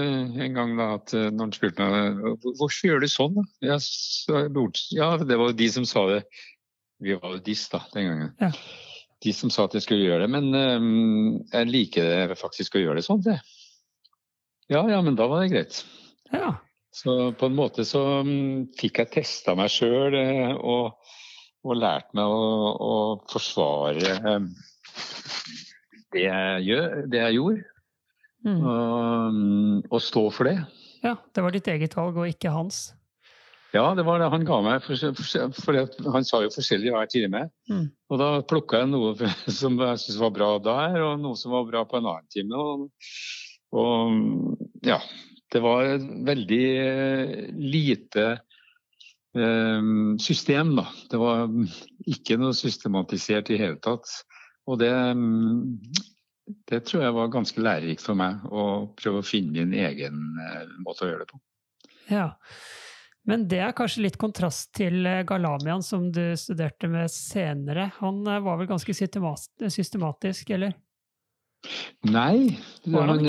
[0.43, 3.77] en gang da at eh, når han spurte meg hvorfor gjør du sånn, da?
[3.79, 4.41] Så,
[4.91, 6.19] ja, det var de som sa det.
[6.99, 8.33] Vi var jo diss da, den gangen.
[8.43, 8.51] Ja.
[9.23, 10.31] De som sa at jeg skulle gjøre det.
[10.31, 13.39] Men um, jeg liker det faktisk å gjøre det sånn, det.
[14.69, 15.81] Ja, ja, men da var det greit.
[16.31, 16.53] Ja.
[16.93, 21.11] Så på en måte så um, fikk jeg testa meg sjøl uh, og,
[21.65, 22.95] og, lært meg å, å
[23.29, 24.47] forsvare um,
[26.13, 27.67] det, jeg gjør, det jeg gjorde.
[28.47, 28.61] Mm.
[28.63, 30.55] Og, og, stå for det.
[31.03, 32.89] Ja, det var ditt eget valg og ikke hans?
[33.71, 34.81] Ja, det var det han ga meg.
[34.85, 37.45] For, for, for han sa jo forskjellig hver time.
[37.69, 37.87] Mm.
[38.09, 39.13] Og da plukka jeg noe
[39.61, 42.57] som jeg syntes var bra der, og noe som var bra på en annen time.
[42.57, 42.87] Og,
[43.77, 44.97] og ja,
[45.53, 48.25] det var et veldig eh, lite
[49.37, 50.87] eh, system, da.
[51.11, 51.45] Det var
[52.09, 54.09] ikke noe systematisert i hele tatt.
[54.69, 54.91] Og det,
[56.69, 60.75] det tror jeg var ganske lærerikt for meg, å prøve å finne min egen eh,
[60.85, 61.41] måte å gjøre det på.
[62.09, 62.31] Ja,
[63.29, 67.91] men det er kanskje litt kontrast til Galamian, som du studerte med senere.
[68.01, 70.73] Han var vel ganske systematisk, eller?
[72.07, 72.55] Nei,
[72.87, 73.25] men,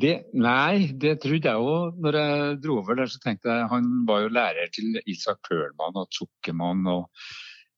[0.00, 1.98] det, nei, det trodde jeg òg.
[2.00, 5.98] Når jeg dro over der, så tenkte jeg han var jo lærer til Isak Pølmann
[6.00, 7.10] og Zuckermann og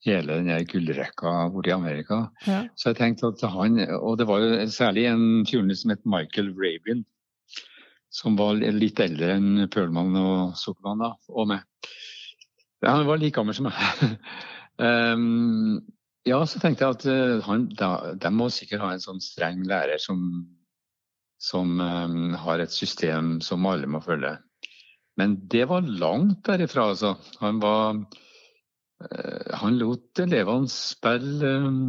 [0.07, 2.21] hele den gullrekka borte i Amerika.
[2.47, 2.63] Ja.
[2.79, 6.53] Så jeg tenkte at han Og det var jo særlig en fjoling som het Michael
[6.55, 7.03] Rabin,
[8.19, 11.63] som var litt eldre enn Pølmann og Sukkermann og meg.
[12.87, 14.19] Han var like gammel som meg.
[14.83, 15.79] um,
[16.29, 19.63] Ja, så tenkte jeg at uh, han, da, de må sikkert ha en sånn streng
[19.69, 20.21] lærer som,
[21.41, 24.35] som um, har et system som alle må følge.
[25.19, 27.15] Men det var langt derifra, altså.
[27.41, 31.81] Han var uh, Han lot elevene spille um,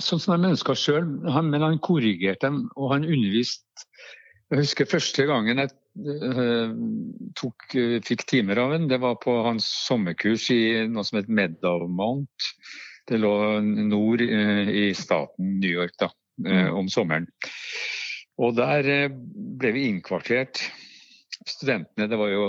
[0.00, 1.06] sånn som de ønska sjøl,
[1.46, 3.88] men han korrigerte dem, og han underviste
[4.50, 6.70] Jeg husker første gangen jeg Eh,
[7.34, 11.28] tok, eh, fikk timer av ham, Det var på hans sommerkurs i noe som het
[11.28, 12.50] Meadowmount.
[13.06, 16.10] Det lå nord eh, i staten New York da,
[16.46, 16.74] mm.
[16.78, 17.26] om sommeren.
[18.38, 20.62] Og der ble vi innkvartert.
[21.46, 22.46] Studentene, det var jo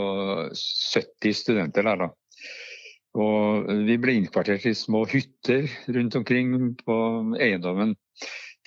[0.53, 2.09] 70 studenter der da.
[3.19, 6.97] Og vi ble innkvartert i små hytter rundt omkring på
[7.39, 7.95] eiendommen.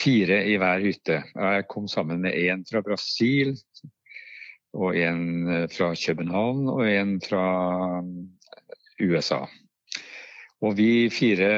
[0.00, 1.20] Fire i hver hytte.
[1.32, 3.54] Jeg kom sammen med én fra Brasil,
[4.74, 7.44] og en eh, fra København og en fra
[8.02, 9.44] eh, USA.
[10.64, 11.52] Og vi fire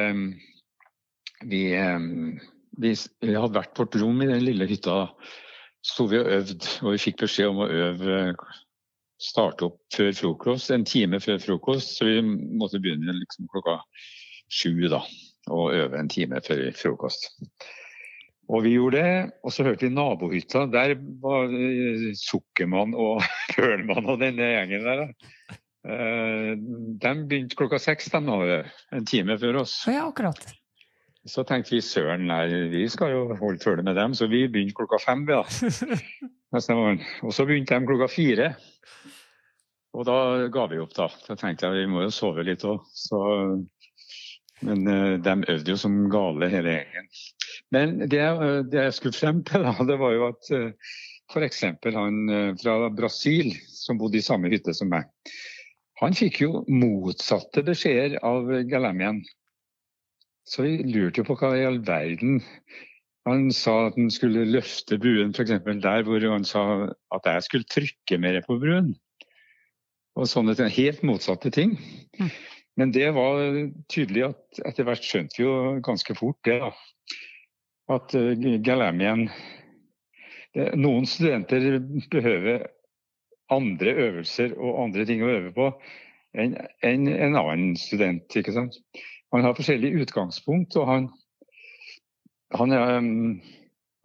[1.48, 2.06] vi, eh,
[2.76, 5.06] vi, vi hadde hvert vårt rom i den lille hytta.
[5.86, 8.34] sto vi og øvde, og vi fikk beskjed om å øve
[9.22, 11.96] starte opp før frokost, en time før frokost.
[11.96, 13.80] Så vi måtte begynne liksom klokka
[14.52, 15.02] sju da,
[15.50, 17.30] og øve en time før frokost.
[18.46, 20.66] Og vi gjorde det, og så hørte vi nabohytta.
[20.70, 21.50] Der var
[22.20, 23.24] Sukkermann og
[23.56, 25.08] Pølmann og denne gjengen der.
[25.86, 28.22] Uh, de begynte klokka seks, de
[28.94, 29.80] en time før oss.
[29.90, 30.46] Ja, akkurat.
[31.26, 34.76] Så tenkte vi søren, nei, vi skal jo holde følge med dem, så vi begynte
[34.78, 35.24] klokka fem.
[35.28, 35.42] Ja.
[37.26, 38.50] og så begynte de klokka fire.
[39.96, 40.18] Og da
[40.52, 41.08] ga vi opp, da.
[41.26, 42.84] Da tenkte jeg vi må jo sove litt òg.
[44.66, 47.10] Men uh, de øvde jo som gale hele gjengen.
[47.74, 48.22] Men det,
[48.70, 50.92] det, jeg skulle frem til, da, det var jo at eh,
[51.32, 51.64] f.eks.
[51.96, 55.08] han eh, fra Brasil, som bodde i samme hytte som meg,
[55.98, 59.18] han fikk jo motsatte beskjeder av Galamian.
[60.46, 62.40] Så vi lurte jo på hva i all verden
[63.26, 65.56] Han sa at han skulle løfte buen, f.eks.
[65.82, 66.62] der hvor han sa
[67.14, 68.92] at jeg skulle trykke mer på buen.
[70.14, 71.74] Og sånne ting, Helt motsatte ting.
[72.20, 72.30] Mm.
[72.76, 73.40] Men det var
[73.90, 76.60] tydelig at etter hvert skjønte vi jo ganske fort det.
[76.62, 76.70] da
[77.92, 79.28] at uh, Galamien
[80.56, 82.62] Noen studenter behøver
[83.52, 85.66] andre øvelser og andre ting å øve på
[86.36, 86.54] enn
[86.84, 88.24] en, en annen student.
[88.32, 88.78] ikke sant?
[89.36, 91.06] Han har forskjellig utgangspunkt, og han,
[92.56, 93.40] han, um,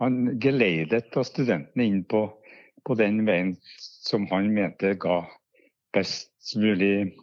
[0.04, 2.26] han geleidet studentene inn på,
[2.84, 5.22] på, den veien som han mente ga
[5.96, 7.13] best mulig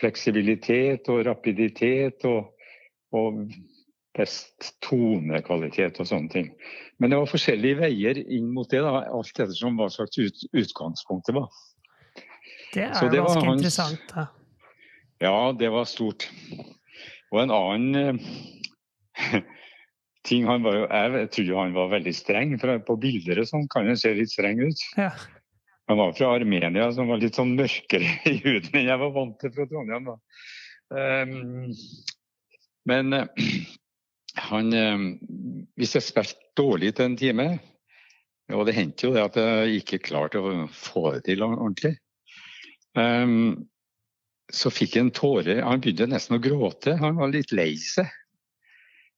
[0.00, 2.54] fleksibilitet og rapiditet og,
[3.12, 3.44] og
[4.16, 6.50] best tonekvalitet og sånne ting.
[6.96, 11.36] Men det var forskjellige veier inn mot det, da, alt ettersom hva slags ut, utgangspunktet
[11.36, 11.52] var.
[12.72, 14.08] Det er det ganske hans, interessant.
[14.14, 14.26] Da.
[15.20, 16.30] Ja, det var stort.
[17.34, 19.38] Og en annen eh,
[20.28, 23.66] ting han var jo, Jeg trodde han var veldig streng, for på bilder og sånn
[23.72, 24.84] kan han se litt streng ut.
[24.98, 25.10] Ja.
[25.86, 29.38] Han var fra Armenia, som var litt sånn mørkere i huden enn jeg var vant
[29.42, 30.10] til fra Trondheim.
[30.90, 31.70] Um,
[32.86, 33.46] men uh,
[34.46, 35.04] han, eh,
[35.78, 37.46] hvis jeg spilte dårlig til en time,
[38.54, 41.96] og det hendte jo det at jeg ikke klarte å få det til ordentlig,
[42.94, 43.66] um,
[44.54, 45.58] så fikk jeg en tåre.
[45.64, 46.96] Han begynte nesten å gråte.
[47.00, 48.10] Han var litt lei seg.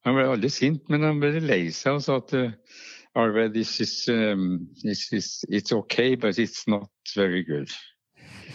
[0.06, 2.52] Han ble aldri sint, men han ble lei seg og sa at uh,
[3.18, 7.68] Arve, this is, um, this is, it's okay, but it's not very good.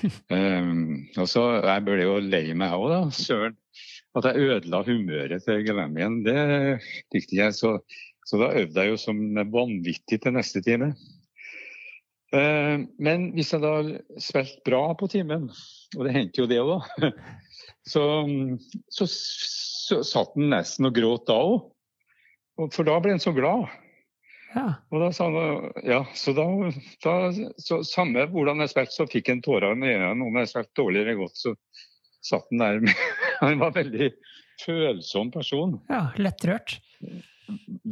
[0.32, 3.02] um, og så Jeg ble jo lei meg òg, da.
[3.18, 3.58] Søren.
[4.14, 6.38] At jeg ødela humøret til Glamien, det
[7.16, 7.56] likte jeg.
[7.58, 7.80] Så,
[8.26, 9.22] så, da øvde jeg jo som
[9.54, 10.92] vanvittig til neste time.
[12.34, 13.76] Eh, men hvis jeg da
[14.22, 15.50] spilte bra på timen,
[15.98, 17.12] og det hendte jo det òg, da,
[17.92, 18.04] så,
[18.90, 21.70] så, så, satt han nesten og gråt da òg.
[22.74, 23.66] For da ble han så glad.
[24.54, 24.68] Ja.
[24.94, 26.46] Og da sa han, ja, så da,
[27.02, 27.14] da
[27.58, 30.28] så Samme hvordan jeg spilte, så fikk han tårer i øynene.
[30.28, 31.56] Om jeg spilte dårlig eller godt, så
[32.24, 33.02] satt han der
[33.42, 34.12] Han var en veldig
[34.62, 35.80] følsom person.
[35.90, 36.78] Ja, lettrørt?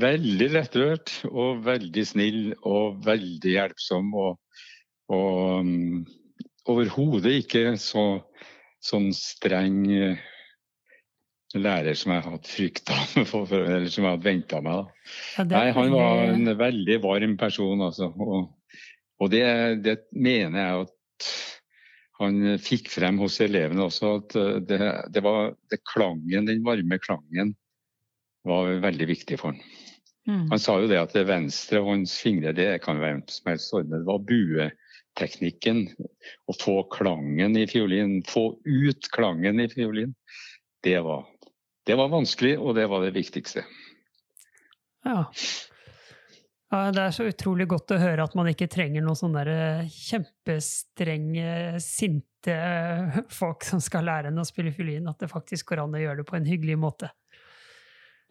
[0.02, 4.12] Veldig lettrørt og veldig snill og veldig hjelpsom.
[4.16, 4.66] Og,
[5.12, 6.04] og um,
[6.72, 8.06] overhodet ikke så
[8.82, 9.84] sånn streng
[11.60, 14.92] lærer som jeg hadde frykta, eller som jeg hadde venta meg.
[15.36, 18.12] Ja, Nei, han var en veldig varm person, altså.
[18.16, 18.52] Og,
[19.22, 19.44] og det,
[19.84, 21.32] det mener jeg at
[22.22, 24.80] han fikk frem hos elevene også, at eh, det,
[25.14, 27.56] det var det klangen, den varme klangen
[28.48, 29.64] var veldig viktig for ham.
[30.30, 30.46] Mm.
[30.52, 33.74] Han sa jo det at det venstre hånds fingre det kan være hvem som helst
[33.78, 34.02] ordne.
[34.02, 35.84] Det var bueteknikken.
[36.46, 40.14] Å få klangen i fiolin, få ut klangen i fiolin,
[40.86, 41.26] det var,
[41.86, 43.66] det var vanskelig, og det var det viktigste.
[45.06, 45.26] Ja.
[46.72, 46.82] ja.
[46.94, 51.80] Det er så utrolig godt å høre at man ikke trenger noen sånne eh, kjempestrenge,
[51.84, 55.10] sinte eh, folk som skal lære en å spille fiolin.
[55.10, 57.12] At det faktisk går an å gjøre det på en hyggelig måte.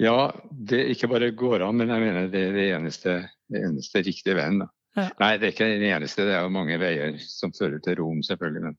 [0.00, 3.16] Ja, det ikke bare går an, men jeg mener det er det eneste,
[3.52, 4.62] det eneste riktige veien.
[4.96, 5.06] Ja.
[5.20, 8.22] Nei, det er ikke den eneste, det er jo mange veier som fører til Rom,
[8.26, 8.62] selvfølgelig.
[8.64, 8.78] Men,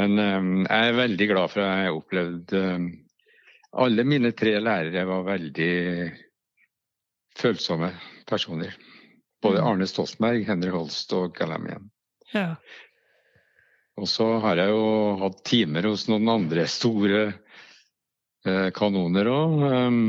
[0.00, 2.86] men um, jeg er veldig glad for at jeg har opplevd øhm,
[3.76, 5.72] Alle mine tre lærere var veldig
[7.36, 7.90] følsomme
[8.28, 8.72] personer.
[9.42, 9.66] Både Mm.
[9.68, 11.90] Arne Stoltenberg, Henry Holst og Galamian.
[12.32, 12.54] Ja.
[14.00, 14.86] Og så har jeg jo
[15.20, 17.20] hatt timer hos noen andre store
[18.76, 19.62] kanoner òg.
[19.66, 20.00] Um,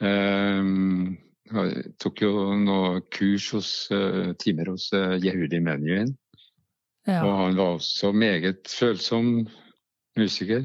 [0.00, 1.16] um,
[1.54, 6.14] jeg tok jo noe kurs hos eh, timer hos Jehudi Yehudi Menuhin.
[7.04, 7.20] Ja.
[7.20, 9.46] Og han var også meget følsom
[10.16, 10.64] musiker.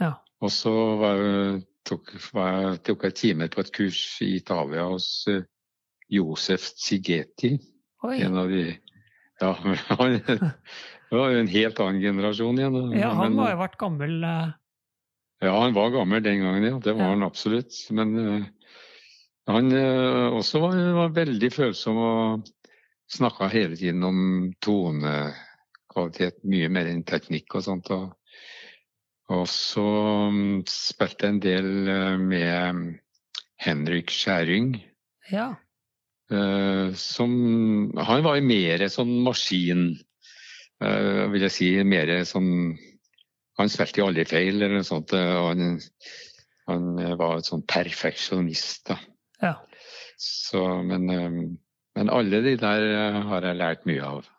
[0.00, 0.12] ja.
[0.44, 5.06] Og så var jeg, tok, var tok jeg timer på et kurs i Italia hos
[5.30, 5.46] eh,
[6.12, 7.54] Josef Zigeti.
[8.04, 8.18] Oi.
[8.20, 8.66] En av de
[9.40, 9.50] Ja,
[9.98, 10.20] han
[11.10, 12.76] var jo en helt annen generasjon igjen.
[12.98, 14.20] Ja, han må ha vært gammel.
[15.42, 16.78] Ja, han var gammel den gangen, ja.
[16.78, 17.74] Det var han absolutt.
[17.90, 18.44] Men eh,
[19.50, 22.52] han eh, også var, var veldig følsom og
[23.12, 24.20] snakka hele tiden om
[24.64, 27.90] tonekvalitet, mye mer enn teknikk og sånt.
[27.92, 28.14] Og,
[29.34, 29.84] og så
[30.32, 32.96] mm, spilte jeg en del eh, med
[33.64, 34.76] Henrik Skjæring.
[35.32, 35.54] Ja.
[36.96, 37.32] Som
[38.00, 39.82] Han var mer sånn maskin,
[40.80, 41.68] vil jeg si.
[41.86, 42.48] Mer sånn
[43.60, 45.14] Han spilte jo aldri feil eller noe sånt.
[45.14, 45.78] eh, han,
[46.70, 46.88] han
[47.20, 48.98] var et sånn perfeksjonist, da.
[49.44, 49.54] ja.
[50.18, 51.40] Så, men, eh,
[51.98, 54.30] men alle de der eh, har jeg lært mye av.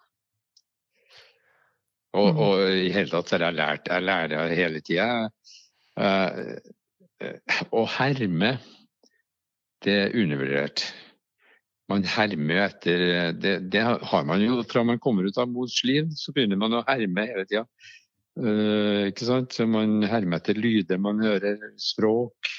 [2.16, 2.44] Og, mm.
[2.44, 5.08] og i hele tatt har jeg lært Jeg lærer hele tida.
[7.76, 8.54] Å herme,
[9.84, 10.86] det er undervurdert.
[11.92, 13.04] Man hermer etter
[13.38, 16.80] det, det har man jo fra man kommer ut av mors liv, så begynner man
[16.80, 17.66] å herme hele tida.
[18.36, 19.56] Ikke sant?
[19.56, 22.50] Så man hermer etter lyder man hører, språk,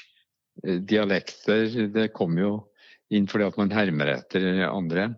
[0.63, 1.67] eh, dialekter.
[1.93, 2.53] Det kommer jo
[3.13, 5.11] inn fordi at man hermer etter andre.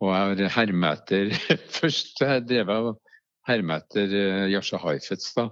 [0.00, 1.32] Og jeg har etter
[1.80, 3.00] Først drev jeg og
[3.48, 4.14] hermet etter
[4.50, 5.50] Jasha Yasha Heifetz, da.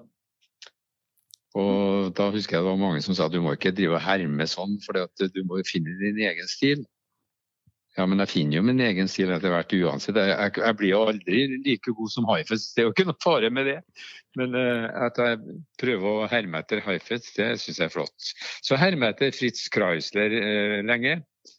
[1.58, 4.04] Og da husker jeg det var mange som sa at du må ikke drive og
[4.04, 4.98] herme sånn, for
[5.32, 6.84] du må finne din egen stil.
[7.98, 10.18] Ja, men jeg finner jo min egen stil etter hvert uansett.
[10.20, 13.18] Jeg, jeg, jeg blir jo aldri like god som Heifetz, det er jo ikke noe
[13.24, 13.78] fare med det.
[14.38, 18.30] Men uh, at jeg prøver å herme etter Heifetz, det syns jeg er flott.
[18.62, 21.16] Så hermer jeg etter Fritz Kreisler uh, lenge.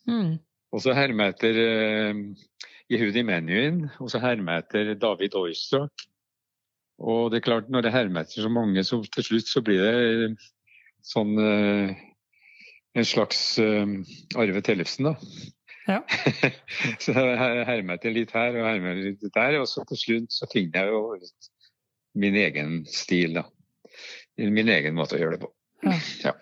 [0.08, 0.38] Mm.
[0.72, 2.24] Og så hermer jeg etter uh,
[2.94, 6.08] Yehudi Menuhin, og så hermer jeg etter David Oistrakh.
[7.04, 9.84] Og det er klart, når jeg hermer etter så mange, så til slutt så blir
[9.84, 10.34] det
[11.04, 11.92] sånn uh,
[12.96, 15.59] en slags Arve Tellefsen, da.
[15.90, 16.04] Ja.
[17.04, 20.50] så jeg hermer etter litt her og hermer litt der, og så til slutt så
[20.52, 21.02] finner jeg jo
[22.20, 23.46] min egen stil, da.
[24.40, 25.52] Min egen måte å gjøre det på.
[25.88, 25.98] Ja.
[26.28, 26.34] Ja.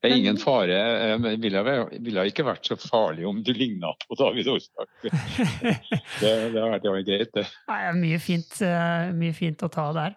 [0.00, 0.76] Det er ingen fare.
[1.20, 1.60] Det ville,
[2.00, 4.92] ville ikke vært så farlig om du ligna på David Oistrakh.
[6.20, 7.44] Det, det har vært jævlig greit, det.
[7.68, 10.16] Nei, det er mye fint, eh, mye fint å ta der.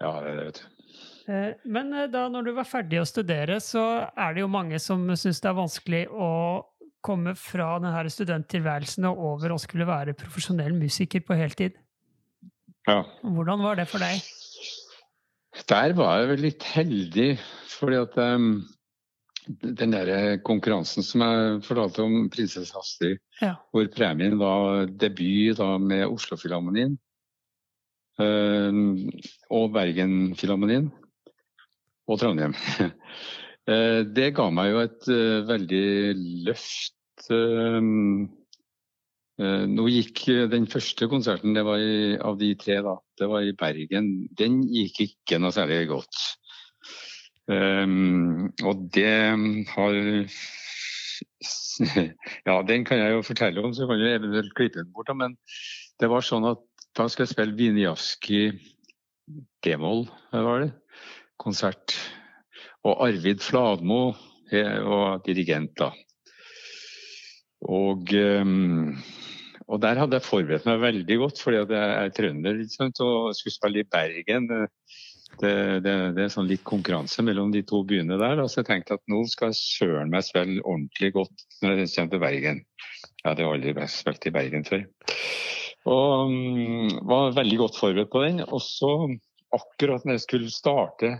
[0.00, 0.84] Ja, det, vet du.
[1.32, 4.80] Eh, Men eh, da når du var ferdig å studere, så er det jo mange
[4.82, 6.30] som syns det er vanskelig å
[7.04, 11.78] komme fra denne studenttilværelsen og over å skulle være profesjonell musiker på heltid.
[12.88, 13.02] Ja.
[13.22, 14.22] Hvordan var det for deg?
[15.68, 17.28] Der var jeg vel litt heldig,
[17.74, 18.48] fordi at um,
[19.62, 23.54] den der konkurransen som jeg fortalte om, 'Prinsesse Astrid', Ja.
[23.70, 26.98] hvor premien var debut da med Oslo-filharmonien
[28.18, 29.10] um,
[29.50, 30.90] og Bergen-filharmonien
[32.08, 32.54] og Trondheim.
[33.70, 35.82] Eh, det ga meg jo et eh, veldig
[36.48, 36.96] løft.
[37.30, 37.80] eh,
[39.72, 43.54] nå gikk den første konserten, det var i, av de tre, da, det var i
[43.58, 44.10] Bergen.
[44.38, 46.18] Den gikk ikke noe særlig godt.
[47.52, 49.14] Og det
[49.72, 49.96] har
[52.46, 55.10] Ja, den kan jeg jo fortelle om, så kan du eventuelt klippe den bort.
[55.16, 55.34] Men
[55.98, 56.62] det var sånn at
[56.94, 58.44] da skal jeg spille Vinjaski
[59.66, 60.72] d-moll, var det?
[61.42, 61.96] Konsert
[62.82, 64.02] og Arvid Fladmo
[64.52, 65.92] var dirigent, da.
[67.62, 68.10] Og,
[69.68, 73.54] og, der hadde jeg forberedt meg veldig godt, fordi jeg er trønder liksom, og skulle
[73.54, 74.50] spille i Bergen.
[74.50, 74.66] Det,
[75.40, 78.42] det, det, er sånn litt konkurranse mellom de to byene der.
[78.50, 82.12] Så jeg tenkte at nå skal jeg søren meg spille ordentlig godt når jeg kommer
[82.16, 82.62] til Bergen.
[83.22, 84.86] Jeg hadde aldri spilt i Bergen før.
[85.92, 88.42] Og um, var veldig godt forberedt på den.
[88.44, 88.92] Og så,
[89.54, 91.16] akkurat når jeg skulle starte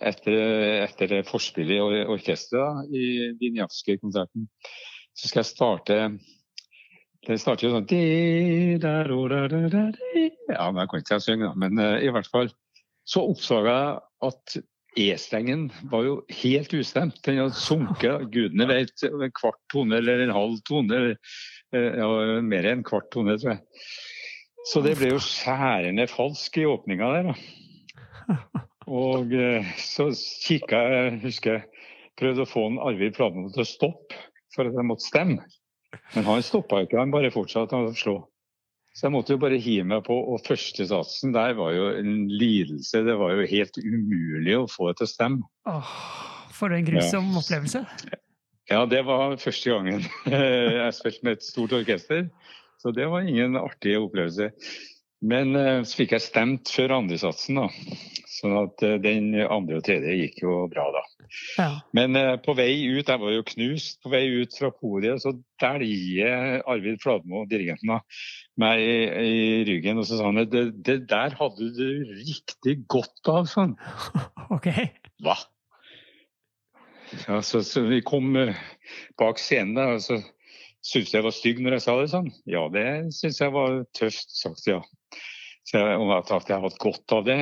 [0.00, 0.36] etter,
[0.84, 3.04] etter forspillet i orkesteret i
[3.40, 4.48] Vinjavskij-konserten,
[5.14, 5.98] så skal jeg starte
[7.24, 7.88] Det starter jo sånn
[10.50, 11.54] Ja, men jeg kan ikke synge, da.
[11.56, 12.50] Men uh, i hvert fall
[13.08, 14.56] så oppdaga jeg at
[14.94, 17.18] E-strengen var jo helt ustemt.
[17.26, 21.00] Den hadde sunket, gudene vet, en kvart tone eller en halv tone.
[21.74, 22.06] Eh, ja,
[22.46, 23.88] mer enn en kvart tone, tror jeg.
[24.70, 27.32] Så det ble jo skjærende falsk i åpninga der.
[27.32, 28.62] Da.
[28.90, 30.10] Og eh, så
[30.44, 31.88] kikka jeg, husker jeg,
[32.20, 34.18] prøvde å få en Arvid Flatmo til å stoppe
[34.54, 35.44] for at jeg måtte stemme.
[36.14, 38.18] Men han stoppa ikke, han bare fortsatte å slå.
[38.94, 40.14] Så jeg måtte jo bare hive meg på.
[40.14, 43.02] Og førstesatsen der var jo en lidelse.
[43.06, 45.48] Det var jo helt umulig å få det til å stemme.
[45.70, 45.94] Åh,
[46.54, 47.40] for en grusom ja.
[47.42, 47.82] opplevelse.
[48.70, 52.28] Ja, det var første gangen jeg spilte med et stort orkester.
[52.78, 54.52] Så det var ingen artig opplevelse.
[55.24, 57.68] Men eh, så fikk jeg stemt før andresatsen, da.
[58.34, 61.04] Sånn at eh, den andre og tredje gikk jo bra, da.
[61.56, 61.68] Ja.
[61.96, 65.32] Men uh, på vei ut, jeg var jo knust, på vei ut fra podiet, så
[65.62, 67.98] dæljer Arvid Fladmo, dirigenten, da,
[68.60, 69.98] meg i, i, ryggen.
[70.02, 71.88] Og så sa han det, det der hadde du
[72.20, 73.76] riktig godt av, sånn.
[74.54, 74.68] Ok.
[75.24, 75.38] Hva?
[77.24, 78.34] Ja, så, så, vi kom
[79.18, 80.20] bak scenen, da, og så
[80.84, 82.28] syntes jeg var stygg når jeg sa det sånn.
[82.50, 82.84] Ja, det
[83.16, 84.82] syns jeg var tøft sagt, ja.
[85.64, 87.38] Så jeg, at jeg har hatt godt av det.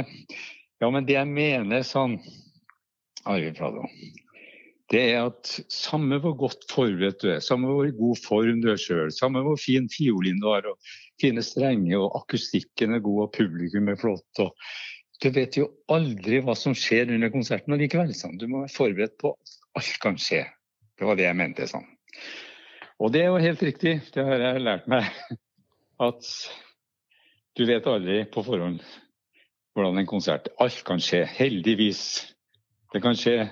[0.83, 2.16] Ja, men det jeg mener sånn,
[3.29, 3.87] Arvid Prado,
[4.93, 8.81] det er at samme hvor godt forberedt du er, samme hvor god form du er
[8.81, 13.37] sjøl, samme hvor fin fiolin du har, og fine strenger, og akustikken er god, og
[13.37, 14.57] publikum er flott og
[15.23, 18.09] Du vet jo aldri hva som skjer under konserten allikevel.
[18.11, 18.41] Sånn.
[18.41, 20.41] Du må være forberedt på at alt kan skje.
[20.99, 21.68] Det var det jeg mente.
[21.70, 21.87] sånn.
[22.99, 25.07] Og det er jo helt riktig, det har jeg lært meg.
[26.03, 26.27] At
[27.59, 28.83] du vet aldri på forhånd
[29.73, 32.03] hvordan en konsert Alt kan skje, heldigvis.
[32.93, 33.47] Det kan skje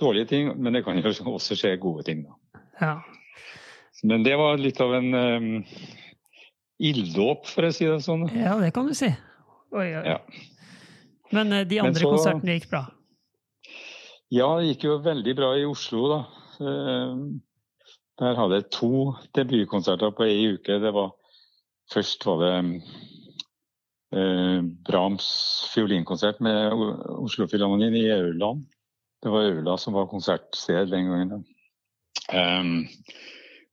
[0.00, 2.24] dårlige ting, men det kan jo også skje gode ting.
[2.26, 2.62] Da.
[2.80, 2.94] Ja.
[4.02, 5.50] Men det var litt av en um,
[6.80, 8.24] ilddåp, for å si det sånn.
[8.34, 9.10] Ja, det kan du si.
[9.76, 10.04] Oi, oi.
[10.06, 10.18] Ja.
[11.34, 12.86] Men uh, de andre så, konsertene gikk bra?
[14.32, 16.20] Ja, det gikk jo veldig bra i Oslo, da.
[16.60, 17.28] Uh,
[18.20, 20.80] der hadde jeg to debutkonserter på ei uke.
[20.82, 21.14] Det var,
[21.92, 22.98] først var det eh,
[24.10, 25.26] Brahms
[25.70, 28.64] fiolinkonsert med Oslo-filharmonien i Aurland.
[29.22, 31.44] Det var Aula som var konsertsted den gangen.
[32.32, 32.86] Um,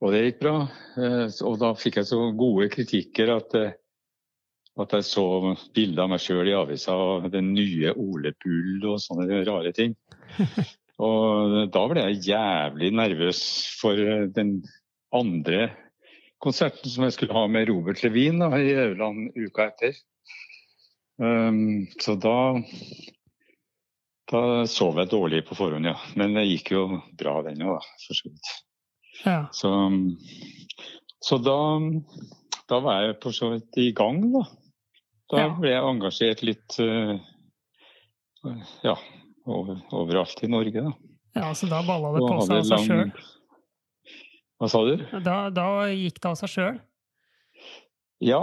[0.02, 0.56] og det gikk bra.
[0.98, 3.56] Uh, og da fikk jeg så gode kritikker at,
[4.78, 5.26] at jeg så
[5.76, 9.96] bilder av meg sjøl i avisa og den nye Ole Bull og sånne rare ting.
[11.08, 13.42] og da ble jeg jævlig nervøs
[13.80, 14.04] for
[14.36, 14.60] den
[15.16, 15.72] andre
[16.44, 19.96] konserten som jeg skulle ha med Robert Levin da, i Aurland uka etter.
[21.18, 22.38] Um, så da
[24.28, 25.95] da sov jeg dårlig på forhånd, ja.
[26.20, 26.84] Men det gikk jo
[27.20, 28.49] bra den òg, for så vidt.
[29.24, 29.39] Ja.
[29.55, 29.72] Så,
[31.24, 31.59] så da,
[32.68, 34.43] da, var jeg for så vidt i gang, da.
[35.32, 35.47] Da ja.
[35.55, 37.15] ble jeg engasjert litt uh,
[38.84, 38.95] ja,
[39.47, 40.93] over, overalt i Norge, da.
[41.38, 43.09] Ja, Så da balla det på seg av seg sjøl?
[44.57, 44.93] Hva sa du?
[45.22, 46.80] Da, da gikk det av seg sjøl?
[48.24, 48.41] Ja,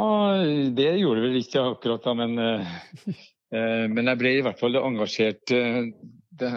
[0.70, 2.74] det gjorde vel ikke akkurat da, men, eh,
[3.54, 5.50] eh, men jeg ble i hvert fall engasjert.
[5.50, 5.88] Eh,
[6.38, 6.50] det,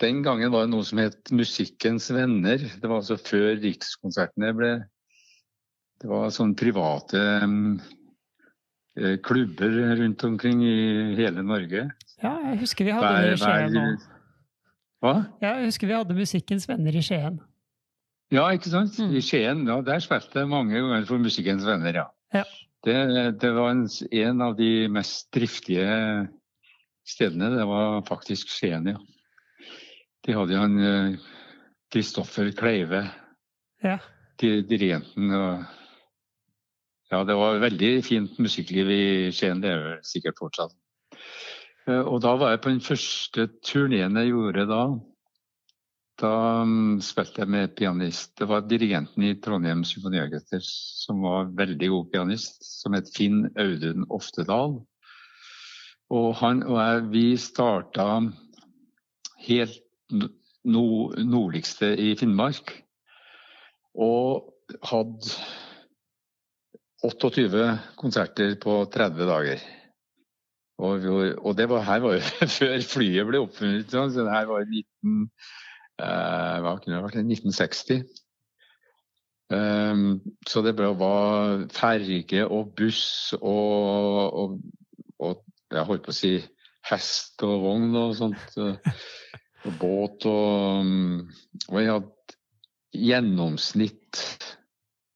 [0.00, 2.56] den gangen var det noe som het Musikkens venner.
[2.62, 4.72] Det var altså før Rikskonsertene ble
[6.02, 7.20] Det var sånne private
[9.24, 11.84] klubber rundt omkring i hele Norge.
[12.20, 14.02] Ja, jeg husker vi hadde det i Skien òg.
[15.02, 15.12] Hva?
[15.40, 17.38] Ja, jeg husker vi hadde Musikkens venner i Skien.
[18.34, 18.98] Ja, ikke sant?
[18.98, 19.14] Mm.
[19.14, 19.62] I Skien.
[19.70, 22.04] Ja, der spilte jeg mange ganger for Musikkens venner, ja.
[22.32, 22.44] Ja.
[22.82, 22.96] Det,
[23.38, 26.28] det, var en, en, av de mest driftige
[27.06, 27.52] stedene.
[27.54, 28.98] Det var faktisk Skien, ja.
[30.22, 31.18] De hadde jo en
[31.92, 33.04] Kristoffer eh, Kleive,
[33.82, 33.98] ja.
[34.40, 35.30] dirigenten.
[35.34, 35.64] Og,
[37.12, 39.04] ja, det var veldig fint musikkliv i
[39.34, 40.74] Skien, det er vel sikkert fortsatt.
[41.88, 44.82] Eh, og da var jeg på den første turneen jeg gjorde da.
[46.22, 48.36] Da um, spilte jeg med pianist.
[48.38, 54.06] Det var dirigenten i Trondheim Symfoniorkester som var veldig god pianist, som het Finn Audun
[54.14, 54.76] Oftedal.
[56.12, 58.06] Og han og jeg, vi starta
[59.48, 59.80] helt
[60.62, 62.70] nord nordligste i Finnmark.
[63.98, 64.46] Og
[64.86, 65.34] hadde
[67.02, 67.66] 28
[67.98, 69.66] konserter på 30 dager.
[70.82, 71.04] Og,
[71.42, 72.22] og var, her var jo
[72.60, 75.50] før flyet ble oppfunnet, så det her var 19, eh,
[75.98, 78.04] hva kunne det vært, 1960.
[79.52, 80.06] Um, ehm,
[80.48, 84.56] så det var ferge og buss og, og,
[85.20, 86.32] og, jeg holdt på å si
[86.88, 88.56] hest og vogn og sånt.
[88.56, 88.96] Eh,
[89.62, 90.88] og båt og,
[91.68, 92.38] og jeg hadde
[92.92, 94.22] gjennomsnitt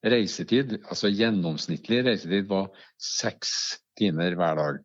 [0.06, 2.68] reisetid, altså gjennomsnittlig reisetid var
[3.02, 4.78] seks timer hver dag.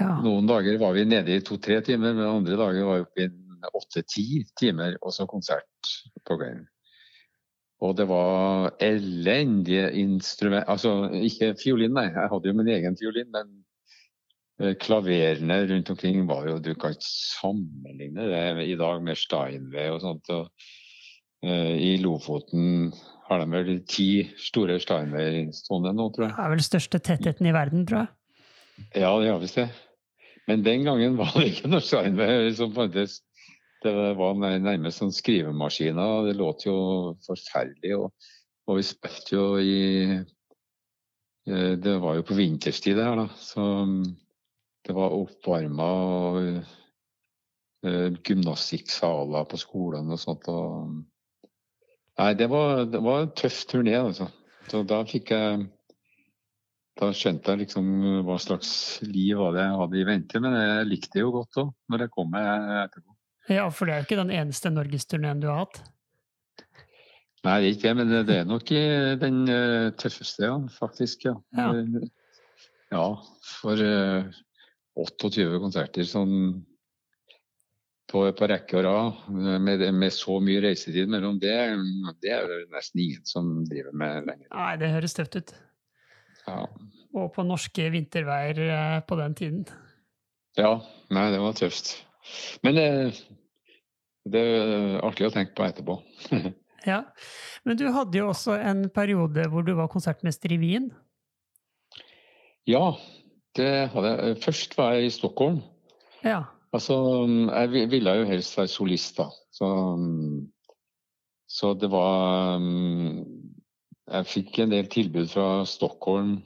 [0.00, 0.12] Ja.
[0.24, 3.30] Noen dager var vi nede i to-tre timer, men andre dager var vi oppe i
[3.68, 5.94] åtte-ti timer, og så konsert
[6.24, 6.68] på kvelden.
[7.80, 13.30] Og det var elendige instrument Altså ikke fiolin, nei, jeg hadde jo min egen fiolin,
[13.32, 13.54] men
[14.60, 19.88] eh, klaverene rundt omkring var jo Du kan ikke sammenligne det i dag med Steinway
[19.94, 20.28] og sånt.
[20.28, 20.50] Og,
[21.46, 22.92] uh, I Lofoten
[23.30, 26.36] har de vel ti store Steinway stående nå, tror jeg.
[26.36, 28.12] Det er vel største tettheten i verden, tror jeg.
[29.00, 29.70] Ja, det har visst det.
[30.48, 33.20] Men den gangen var det ikke noe Steinway som fantes.
[33.80, 36.26] Det var nærmest sånn skrivemaskiner.
[36.28, 36.76] Det låt jo
[37.24, 37.94] forferdelig.
[37.96, 38.28] Og,
[38.68, 39.78] og vi spilte jo i
[41.48, 43.28] eh, Det var jo på vinterstid det her, da.
[43.40, 44.02] Så mm,
[44.86, 46.36] det var oppvarma og
[47.86, 50.48] uh, gymnastikksaler på skolen og sånt.
[50.52, 51.00] Og,
[52.20, 54.28] nei, det var, det var en tøff turné, altså.
[54.70, 55.68] Så da fikk jeg
[57.00, 57.86] da skjønte jeg liksom
[58.26, 58.70] hva slags
[59.06, 60.42] liv var det jeg hadde i vente.
[60.44, 63.09] Men jeg likte det jo godt òg, når jeg kom meg etterpå.
[63.50, 65.80] Ja, for det er jo ikke den eneste norgesturneen du har hatt?
[67.40, 68.70] Nei, det er ikke det, men det er nok
[69.22, 71.24] den uh, tøffeste, ja, faktisk.
[71.24, 71.34] Ja.
[71.56, 71.70] ja.
[72.92, 73.06] ja
[73.48, 74.42] for uh, eh,
[75.00, 76.34] 28 konserter sånn
[78.10, 79.24] på, på rekke og rad,
[79.62, 81.56] med, med, så mye reisetid mellom det,
[82.20, 84.48] det er det nesten ingen som driver med lenger.
[84.52, 85.52] Nei, det høres tøft ut.
[86.44, 86.64] Ja.
[87.16, 89.64] Og på norske vinterveier på den tiden.
[90.58, 90.74] Ja,
[91.14, 91.94] nei, det var tøft.
[92.66, 92.78] Men
[94.28, 95.96] det er artig å tenke på etterpå.
[96.90, 97.02] ja,
[97.64, 100.90] Men du hadde jo også en periode hvor du var konsertmester i Wien?
[102.68, 102.94] Ja,
[103.56, 104.40] det hadde jeg.
[104.44, 105.60] Først var jeg i Stockholm.
[106.24, 106.44] Ja.
[106.76, 106.94] Altså,
[107.26, 109.30] jeg ville jo helst være solist, da.
[109.50, 109.68] Så,
[111.50, 112.60] så det var
[114.10, 116.36] Jeg fikk en del tilbud fra Stockholm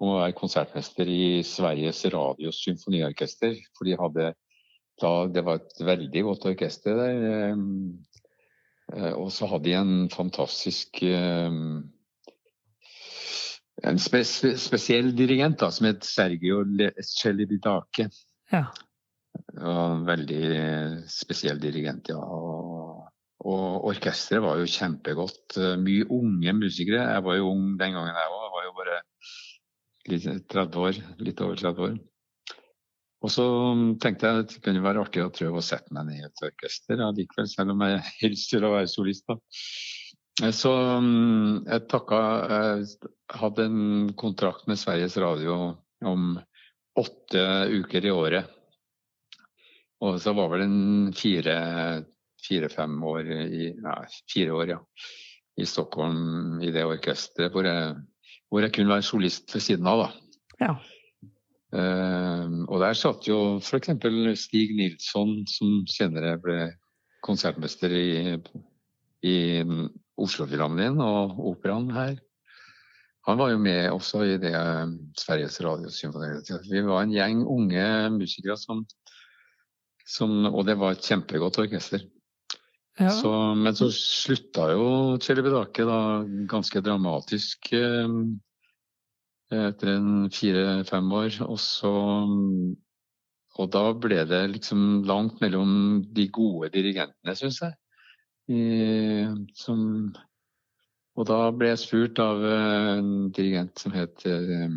[0.00, 3.56] om å være konsertmester i Sveriges Radios symfoniorkester.
[3.76, 4.30] For de hadde
[5.02, 7.24] da, det var et veldig godt orkester der.
[7.30, 7.70] Ehm,
[8.94, 11.88] eh, og så hadde de en fantastisk ehm,
[13.80, 14.28] En spes
[14.60, 16.58] spesiell dirigent da, som het Sergio
[17.00, 18.10] Celibidake.
[18.52, 18.66] Ja.
[19.56, 20.42] En veldig
[21.08, 22.18] spesiell dirigent, ja.
[22.20, 23.06] Og,
[23.40, 25.56] og orkesteret var jo kjempegodt.
[25.80, 27.06] Mye unge musikere.
[27.06, 28.44] Jeg var jo ung den gangen jeg òg.
[28.44, 29.00] Jeg var jo bare
[30.12, 31.98] litt 30 år, litt over 30 år.
[33.20, 33.44] Og så
[34.00, 36.44] tenkte jeg at det kunne være artig å prøve å sette meg ned i et
[36.46, 39.26] orkester allikevel, selv om jeg helst vil være solist.
[39.28, 39.36] da.
[40.56, 40.70] Så
[41.04, 42.86] mm, jeg takka Jeg
[43.42, 45.58] hadde en kontrakt med Sveriges Radio
[46.00, 46.30] om
[46.96, 47.42] åtte
[47.76, 48.56] uker i året.
[50.00, 53.98] Og så var vel en fire-fem år i Nei,
[54.32, 54.80] fire år, ja.
[55.60, 57.98] I Stockholm i det orkesteret hvor jeg,
[58.48, 60.08] hvor jeg kunne være solist ved siden av, da.
[60.64, 60.72] Ja.
[61.70, 63.92] Uh, og der satt jo f.eks.
[64.42, 66.58] Stig Nilsson, som senere ble
[67.22, 68.34] konsertmester i,
[69.22, 69.36] i
[70.20, 72.18] Oslo-Filharmonien og Operaen her.
[73.28, 76.32] Han var jo med også i det uh, Sveriges Radiosymfoni.
[76.72, 77.84] Vi var en gjeng unge
[78.16, 78.82] musikere som,
[80.08, 82.02] som Og det var et kjempegodt orkester.
[82.98, 83.12] Ja.
[83.14, 84.86] Så, men så slutta jo
[85.22, 86.00] Chelebedake da
[86.50, 87.70] ganske dramatisk.
[87.72, 88.34] Uh,
[89.50, 91.42] etter en fire-fem år.
[91.48, 91.92] Og så
[93.60, 97.74] Og da ble det liksom langt mellom de gode dirigentene, syns jeg.
[98.50, 98.60] I,
[99.58, 99.80] som,
[101.18, 104.70] og da ble jeg spurt av en dirigent som het eh,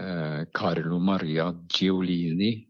[0.00, 2.66] eh, Carlo Maria Giolini,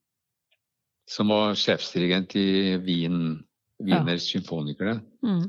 [1.09, 3.39] som var sjefsdirigent i Wien,
[3.83, 4.23] Wiener ja.
[4.27, 5.01] Symfonikerne.
[5.23, 5.47] Mm.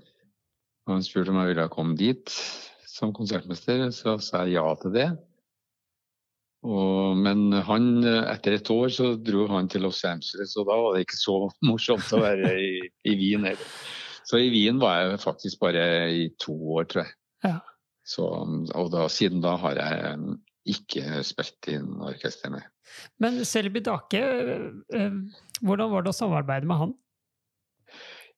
[0.88, 2.32] Og han spurte om jeg ville komme dit
[2.98, 5.08] som konsertmester, så sa jeg ja til det.
[6.68, 10.95] Og, men han, etter et år så dro han til Los Angeles, og da var
[10.95, 11.38] det ikke så
[11.70, 12.74] morsomt å være i,
[13.08, 13.74] i Wien heller.
[14.28, 17.14] Så i Wien var jeg faktisk bare i to år, tror jeg.
[17.45, 17.60] Ja.
[18.08, 20.38] Så, og da, siden da har jeg
[20.68, 22.66] ikke spilt i orkester med.
[23.24, 24.20] Men Selby Dake,
[24.95, 25.16] eh,
[25.62, 26.93] hvordan var det å samarbeide med han?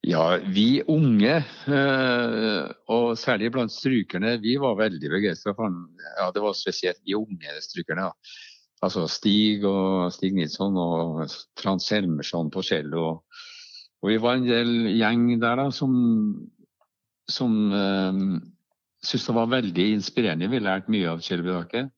[0.07, 5.81] Ja, vi unge, eh, og særlig blant strykerne, vi var veldig begeistra for han.
[6.15, 8.07] Ja, det var spesielt de unge strykerne.
[8.07, 8.45] Ja.
[8.79, 11.25] Altså Stig og Stig Nilsson og
[11.59, 13.25] Frans Helmersson på cello.
[13.99, 15.91] Og vi var en del gjeng der da, som,
[17.27, 18.37] som um,
[19.03, 20.47] syntes det var veldig inspirerende.
[20.47, 21.89] Vi lærte mye av Kjell Bedake.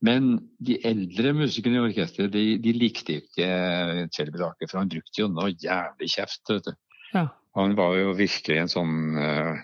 [0.00, 0.30] Men
[0.64, 3.50] de eldre musikerne i orkesteret de, de likte ikke
[4.16, 6.40] Kjell Bedake, for han brukte jo noe jævlig kjeft.
[6.48, 6.72] vet du.
[7.12, 7.26] Ja.
[7.58, 9.54] Han var jo virkelig en sånn uh,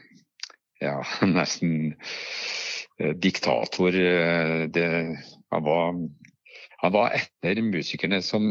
[0.82, 0.97] ja,
[1.37, 3.95] nesten uh, diktator.
[3.95, 4.87] Uh, det,
[5.55, 5.95] han, var,
[6.82, 8.43] han var etter musikerne som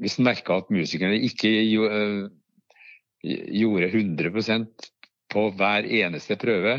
[0.00, 1.50] Hvis han merka at musikerne ikke
[3.22, 4.90] gjorde 100%
[5.32, 6.74] på hver eneste prøve,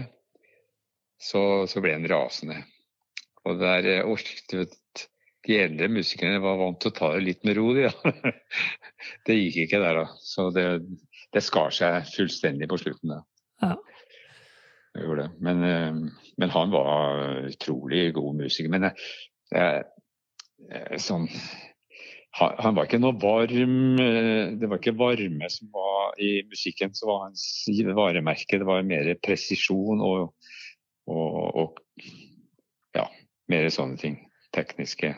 [1.22, 2.58] så, så ble han rasende.
[3.48, 4.76] Og der orket
[5.44, 7.72] de eldre musikerne var vant til å ta det litt med ro.
[7.76, 7.92] Ja.
[9.28, 10.06] Det gikk ikke der, da.
[10.24, 10.64] Så det,
[11.34, 13.18] det skar seg fullstendig på slutten.
[13.64, 13.76] Ja.
[15.42, 15.94] Men, eh,
[16.38, 18.70] men, han var utrolig god musiker.
[18.70, 18.92] Men
[19.54, 19.86] jeg,
[20.70, 21.28] jeg, sånn
[22.34, 26.94] han, han, var ikke noe varm eh, Det var ikke varme som var i musikken
[26.98, 28.62] som var hans varemerke.
[28.62, 30.34] Det var mer presisjon og,
[31.10, 32.08] og, og
[32.98, 33.08] ja,
[33.50, 34.20] mer sånne ting.
[34.54, 35.16] Tekniske.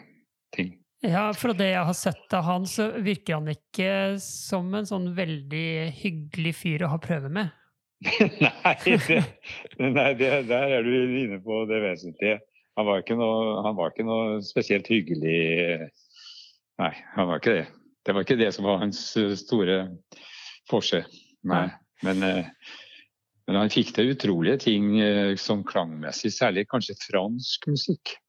[1.06, 3.90] Ja, fra det jeg har sett av han, så virker han ikke
[4.24, 7.52] som en sånn veldig hyggelig fyr å ha prøve med.
[8.42, 9.20] nei, det,
[9.80, 12.40] nei det, der er du inne på det vesentlige.
[12.76, 15.38] Han var, ikke noe, han var ikke noe spesielt hyggelig
[16.76, 17.68] Nei, han var ikke det.
[18.04, 19.00] Det var ikke det som var hans
[19.40, 19.78] store
[20.68, 21.00] forse.
[21.48, 21.70] Nei.
[22.04, 22.50] Men, eh,
[23.48, 24.90] men han fikk til utrolige ting
[25.40, 28.25] sånn klangmessig, særlig kanskje fransk musikk eh,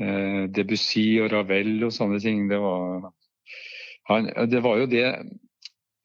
[0.00, 2.46] Debussy og Ravel og sånne ting.
[2.48, 3.10] Det var,
[4.08, 5.06] han, det var jo det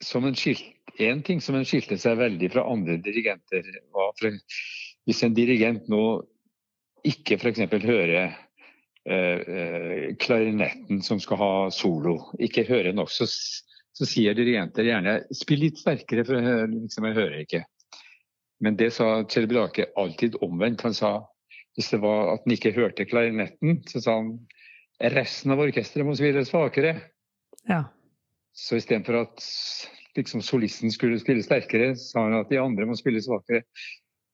[0.03, 0.65] som en skilt,
[0.99, 3.67] en ting som en skilte seg veldig fra andre dirigenter.
[3.95, 4.39] var for,
[5.07, 6.01] Hvis en dirigent nå
[7.05, 7.61] ikke f.eks.
[7.85, 14.87] hører eh, eh, klarinetten som skal ha solo, ikke hører nok, så, så sier dirigenter
[14.87, 17.63] gjerne 'spill litt sterkere', for liksom, jeg hører ikke.
[18.63, 20.81] Men det sa Kjell alltid omvendt.
[20.81, 21.27] Han sa
[21.75, 24.33] hvis det var at han ikke hørte klarinetten, så sa han
[25.15, 26.95] resten av orkesteret må spille svakere.
[27.67, 27.83] Ja.
[28.55, 29.43] Så istedenfor at
[30.15, 33.65] liksom, solisten skulle spille sterkere, sa han at de andre må spille svakere.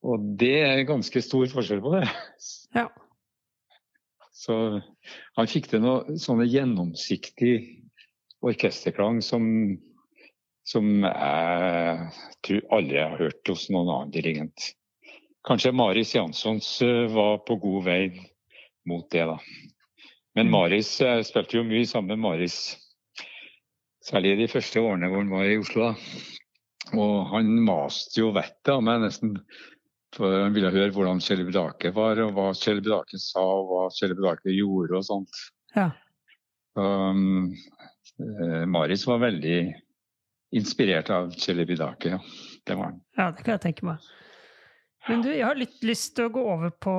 [0.06, 2.06] Og det er ganske stor forskjell på det.
[2.78, 2.88] Ja.
[4.42, 4.56] Så
[5.38, 7.54] han fikk til noe sånne gjennomsiktig
[8.42, 9.44] orkesterklang som,
[10.66, 12.08] som jeg
[12.46, 14.72] tror aldri har hørt hos noen annen dirigent.
[15.48, 18.04] Kanskje Maris Janssons eh, var på god vei
[18.90, 19.40] mot det, da.
[20.36, 20.54] Men mm.
[20.54, 22.60] Maris jeg spilte jo mye sammen med Maris,
[24.06, 25.90] særlig de første årene hvor han var i Oslo.
[25.92, 26.98] da.
[26.98, 29.36] Og han maste jo vettet av meg nesten.
[30.12, 33.84] For han ville høre hvordan Kjell Brake var, og hva Kjell Brake sa, og hva
[33.96, 35.44] Kjell Brake gjorde og sånt.
[35.72, 35.88] Ja.
[36.76, 37.54] Um,
[38.20, 39.62] eh, Maris var veldig
[40.60, 42.18] inspirert av Kjell Brake.
[42.18, 42.20] ja.
[42.68, 43.00] Det var han.
[43.18, 44.04] Ja, det kan jeg tenke meg.
[45.10, 46.96] Men du, jeg har litt lyst til å gå over på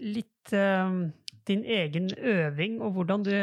[0.00, 1.10] litt um,
[1.48, 3.36] din egen øving, og hvordan du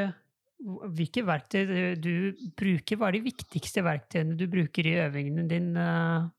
[0.64, 1.66] Hvilke verktøy
[2.00, 2.96] du, bruker?
[2.96, 6.30] Hva er de viktigste verktøyene du bruker i øvingene dine uh,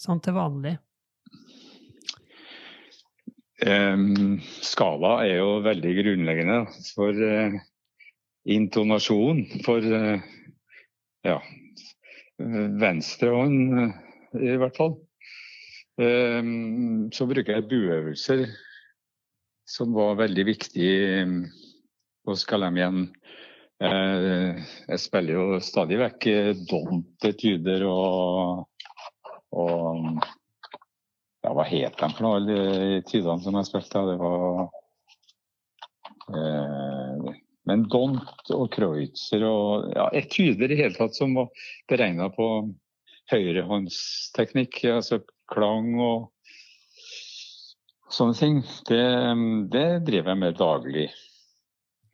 [0.00, 0.78] sånn til vanlig?
[3.60, 6.56] Um, skala er jo veldig grunnleggende
[6.94, 7.58] for uh,
[8.48, 9.44] intonasjon.
[9.66, 10.24] For uh,
[11.28, 11.36] ja,
[12.80, 13.92] venstre hånd,
[14.40, 14.96] i hvert fall.
[15.98, 18.44] Ehm, så bruker jeg buøvelser,
[19.66, 20.90] som var veldig viktig
[22.28, 22.78] hos Kalem
[24.88, 28.66] Jeg spiller jo stadig vekk eh, Don't-etyder og,
[29.54, 30.06] og
[31.42, 34.02] ja, hva het de for noe, alle de tydene som jeg spilte?
[34.10, 34.60] Det var
[36.34, 37.32] eh,
[37.70, 41.50] Men Don't og Kreutzer og ja, etyder i hele tatt som var
[41.90, 42.48] beregna på
[43.30, 44.84] høyrehåndsteknikk.
[44.94, 46.28] altså klang og
[48.12, 49.02] sånne ting, det,
[49.72, 51.08] det driver jeg med daglig.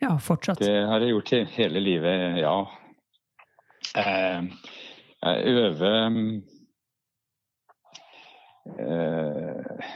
[0.02, 0.60] Ja, fortsatt.
[0.60, 2.56] Det har jeg gjort hele livet, ja.
[3.94, 4.48] Eh,
[5.24, 6.16] jeg øver
[8.80, 9.92] eh,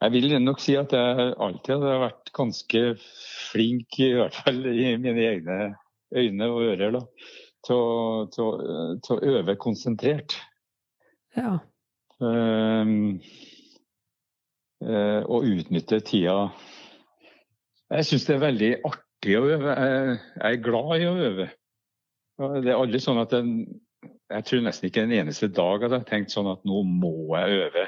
[0.00, 2.82] Jeg vil nok si at jeg alltid har vært ganske
[3.50, 5.58] flink, i hvert fall i mine egne
[6.16, 7.02] øyne og ører, da,
[7.66, 8.62] til, til,
[9.06, 10.38] til å øve konsentrert.
[11.36, 11.58] Ja.
[12.20, 13.16] Uh,
[14.84, 16.50] uh, og utnytte tida
[17.88, 19.76] Jeg syns det er veldig artig å øve.
[19.76, 20.18] Jeg,
[20.50, 21.46] er glad i å øve.
[22.60, 23.64] Det er aldri sånn at jeg,
[24.30, 27.14] jeg tror nesten ikke en eneste dag at jeg har tenkt sånn at nå må
[27.40, 27.86] jeg øve.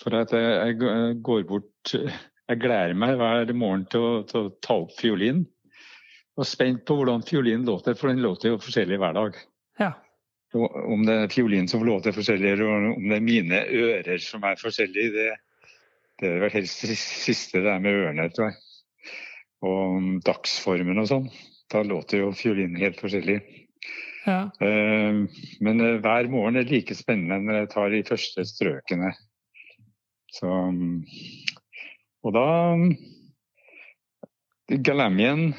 [0.00, 4.52] For at jeg, jeg går bort Jeg gleder meg hver morgen til å, til å
[4.64, 5.44] ta opp fiolinen.
[6.40, 9.36] Og spent på hvordan fiolinen låter, for den låter jo forskjellig hver dag.
[9.78, 9.92] Ja.
[10.54, 14.58] Om det er fiolinen som låter forskjellig, eller om det er mine ører som er
[14.58, 15.28] forskjellige, det,
[16.18, 18.58] det er vel helst det siste det er med ørene, tror jeg.
[19.70, 21.30] Og dagsformen og sånn.
[21.70, 23.38] Da låter jo fiolinen helt forskjellig.
[24.26, 24.50] Ja.
[24.60, 25.26] Uh,
[25.64, 29.12] men uh, hver morgen er like spennende når jeg tar de første strøkene.
[30.34, 31.04] Så um,
[32.26, 32.90] Og da um,
[34.84, 35.54] Galamien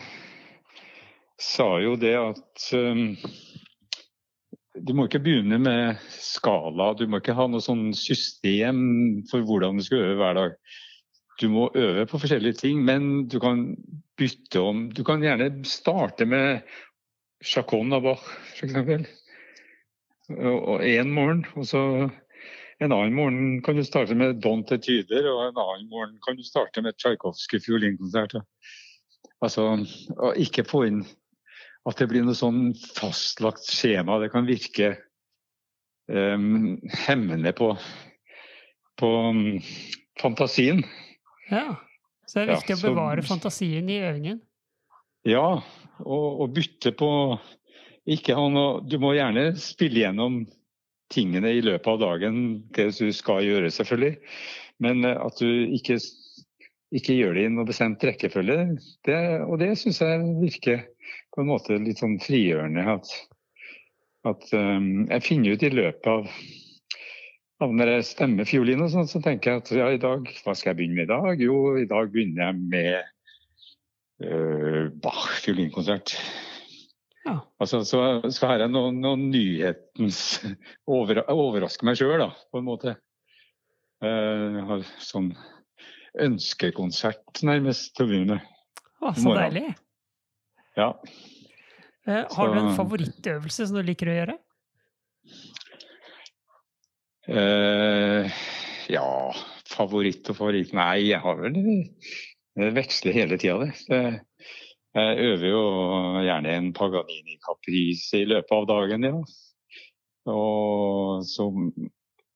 [1.41, 3.15] sa jo det at um,
[4.80, 6.91] du må ikke begynne med skala.
[6.97, 8.80] Du må ikke ha noe sånn system
[9.32, 10.55] for hvordan du skal øve hver dag.
[11.41, 13.72] Du må øve på forskjellige ting, men du kan
[14.19, 14.86] bytte om.
[14.93, 16.61] Du kan gjerne starte med
[17.43, 19.07] Chacon av Bach, f.eks.
[20.32, 21.82] En morgen, og så
[22.82, 26.45] en annen morgen kan du starte med Don Tetyder, og en annen morgen kan du
[26.45, 28.38] starte med Tsjajkovskij fiolinkonsert.
[29.41, 29.65] Altså,
[30.38, 31.01] ikke få inn
[31.89, 34.19] at det blir noe sånn fastlagt skjema.
[34.21, 34.93] Det kan virke
[36.11, 36.77] um,
[37.07, 37.71] hemmende på,
[39.01, 39.57] på um,
[40.21, 40.84] fantasien.
[41.49, 41.79] Ja,
[42.27, 44.41] Så det er viktig Ja, å bevare fantasien i øvingen.
[45.27, 45.61] Ja,
[46.01, 47.11] og, og bytte på
[48.09, 50.41] ikke ha noe Du må gjerne spille gjennom
[51.11, 52.36] tingene i løpet av dagen,
[52.71, 54.15] det du skal gjøre, selvfølgelig.
[54.82, 55.97] Men eh, at du ikke,
[56.95, 58.57] ikke gjør det i noe bestemt rekkefølge,
[59.07, 60.86] det, og det syns jeg virker
[61.32, 62.84] på en måte litt sånn frigjørende.
[62.95, 63.12] At,
[64.32, 66.30] at um, jeg finner ut i løpet av,
[67.66, 70.55] av når jeg stemmer fiolin og sånn, så tenker jeg at ja, i dag, hva
[70.57, 71.43] skal jeg begynne med i dag?
[71.47, 72.93] Jo, i dag begynner jeg med
[74.26, 76.16] uh, Bach fiolinkonsert.
[77.26, 77.38] Ja.
[77.62, 78.01] Altså, så,
[78.34, 80.41] så her er noen, noen nyhetens
[80.89, 82.95] over, Overraske meg sjøl, da, på en måte.
[84.01, 85.30] Eh, Jeg har sånn
[86.22, 88.47] ønskekonsert nærmest til å begynne med.
[89.01, 89.68] Å, så deilig.
[90.82, 90.89] Ja.
[92.07, 94.38] Eh, har du en favorittøvelse som du liker å gjøre?
[97.29, 98.41] Eh,
[98.89, 99.07] ja,
[99.69, 104.23] favoritt og favoritt Nei, jeg har vel Det veksler hele tida, det.
[104.91, 105.61] Jeg øver jo
[106.25, 109.21] gjerne en Paganini Caprice i løpet av dagen, ja.
[110.32, 111.47] Og så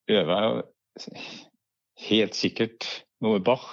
[0.08, 1.26] øver jeg
[2.06, 2.88] helt sikkert
[3.26, 3.66] noe Bach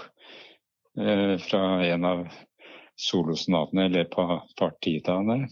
[0.99, 2.25] eh, fra en av
[3.01, 5.47] solosonatene eller pa- partitaene.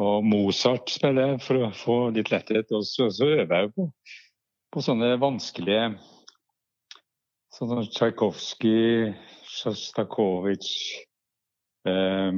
[0.00, 2.70] Og Mozart spiller jeg for å få litt letthet.
[2.76, 3.90] Og så, så øver jeg på,
[4.72, 5.92] på sånne vanskelige
[7.50, 9.10] Sånn som Tsjajkovskij,
[9.50, 11.00] Sjostakovitsj
[11.90, 12.36] eh,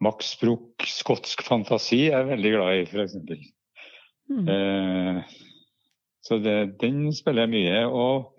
[0.00, 3.16] Max Bruch, skotsk fantasi er jeg veldig glad i, f.eks.
[4.30, 4.46] Mm.
[4.54, 5.18] Eh,
[6.22, 7.80] så det, den spiller jeg mye.
[7.90, 8.30] Og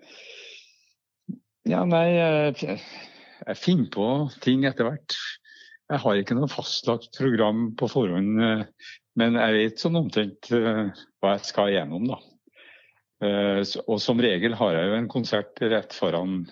[1.68, 2.78] ja, nei jeg,
[3.46, 4.06] jeg finner på
[4.44, 5.16] ting etter hvert.
[5.90, 8.64] Jeg har ikke noe fastlagt program på forhånd, eh,
[9.18, 12.20] men jeg vet sånn omtrent eh, hva jeg skal igjennom, da.
[13.26, 16.42] Eh, Og som regel har jeg jo en konsert rett foran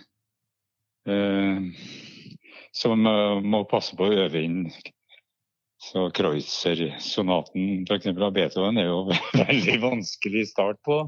[2.77, 4.67] som må passe på å øve inn
[5.79, 8.11] så Kreutzer-sonaten f.eks.
[8.11, 9.05] av Beethoven er jo
[9.47, 10.99] veldig vanskelig start på.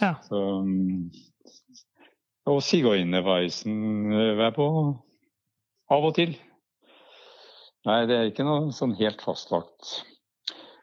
[0.00, 0.14] Ja.
[0.24, 1.10] Så, mm,
[2.50, 4.68] og sigøynerveisen øver på
[5.90, 6.36] av og til.
[7.88, 10.00] Nei, det er ikke noe sånn helt fastlagt.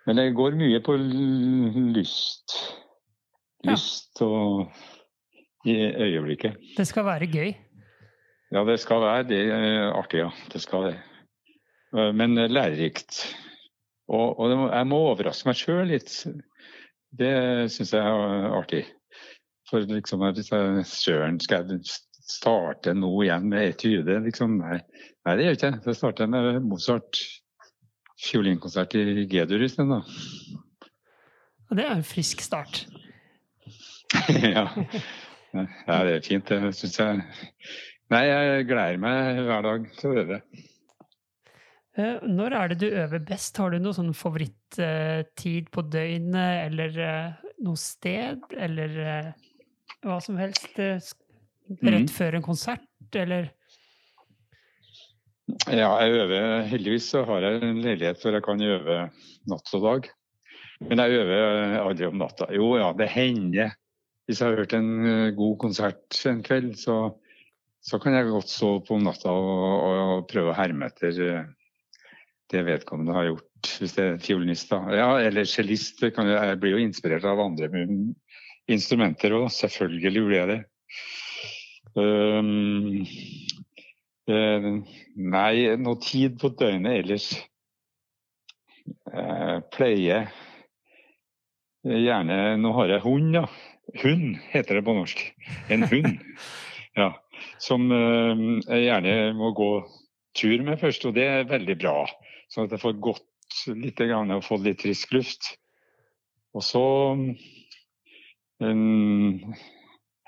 [0.07, 2.55] Men det går mye på lyst.
[3.67, 4.67] Lyst og
[5.67, 6.57] i øyeblikket.
[6.77, 7.51] Det skal være gøy.
[8.55, 10.29] Ja, det skal være det er artig, ja.
[10.53, 10.95] Det skal det.
[11.91, 13.25] Eh, Men lærerikt.
[14.07, 16.13] Og, og jeg må overraske meg sjøl litt.
[17.11, 17.33] Det
[17.73, 18.85] syns jeg er artig.
[19.67, 21.81] For liksom at Søren, skal jeg
[22.27, 24.21] starte nå igjen med etyde?
[24.27, 24.79] Liksom, nei.
[25.27, 25.73] nei, det gjør jeg ikke.
[25.89, 27.19] Jeg starter med Mozart
[28.21, 30.01] fiolinkonsert i G-dur isteden, da.
[31.67, 32.85] Og det er en frisk start.
[34.55, 34.63] ja.
[35.51, 37.21] ja, det er fint, det syns jeg.
[38.13, 40.39] Nei, jeg gleder meg hver dag til å øve.
[41.97, 43.57] Eh, Når er det du øver best?
[43.59, 49.46] Har du noen sånn favorittid på døgnet, eller eh, noe sted, eller eh,
[50.07, 50.71] hva som helst?
[50.79, 50.99] eh,
[51.67, 52.07] Rett Mhm.
[52.15, 53.49] før en konsert, eller
[55.71, 58.97] Ja, jeg øver Heldigvis så har jeg en leilighet hvor jeg kan øve
[59.47, 60.09] natt og dag.
[60.89, 62.47] Men jeg øver aldri om natta.
[62.53, 63.71] Jo ja, det hender.
[64.27, 66.97] Hvis jeg har hørt en eh, god konsert en kveld, så,
[67.81, 71.47] så kan jeg godt sove på natta og, og prøve å herme etter
[72.51, 74.69] det vedkommende har gjort, hvis det er fiolinist.
[74.71, 74.81] da.
[74.95, 75.99] Ja, eller cellist.
[76.03, 77.67] Jeg blir jo inspirert av andre
[78.71, 79.47] instrumenter òg.
[79.53, 80.59] Selvfølgelig gjorde jeg det.
[81.97, 83.05] Um,
[84.29, 84.67] eh,
[85.17, 87.29] nei, noe tid på døgnet ellers.
[89.11, 90.27] eh, pleie
[91.87, 93.45] Gjerne Nå har jeg hund, ja.
[94.01, 95.21] Hund heter det på norsk.
[95.71, 96.19] En hund.
[96.99, 97.13] ja.
[97.63, 99.71] Som eh, jeg gjerne må gå
[100.37, 102.01] tur med først, og det er veldig bra.
[102.51, 103.23] Sånn at jeg får gått
[103.79, 105.53] litt og fått litt frisk luft.
[106.57, 106.83] Og så
[108.63, 108.81] en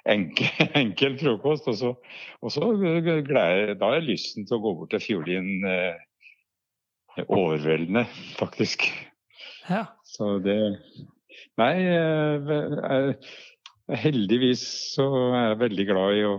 [0.10, 1.94] enkel, enkel frokost, og så,
[2.42, 6.00] og så gleder, da er lysten til å gå bort til fiolin eh,
[7.28, 8.06] overveldende,
[8.40, 8.90] faktisk.
[9.70, 9.86] Ja.
[10.08, 10.60] Så det
[11.60, 13.16] Nei, jeg,
[14.02, 14.64] heldigvis
[14.96, 15.06] så
[15.36, 16.32] er jeg veldig glad i å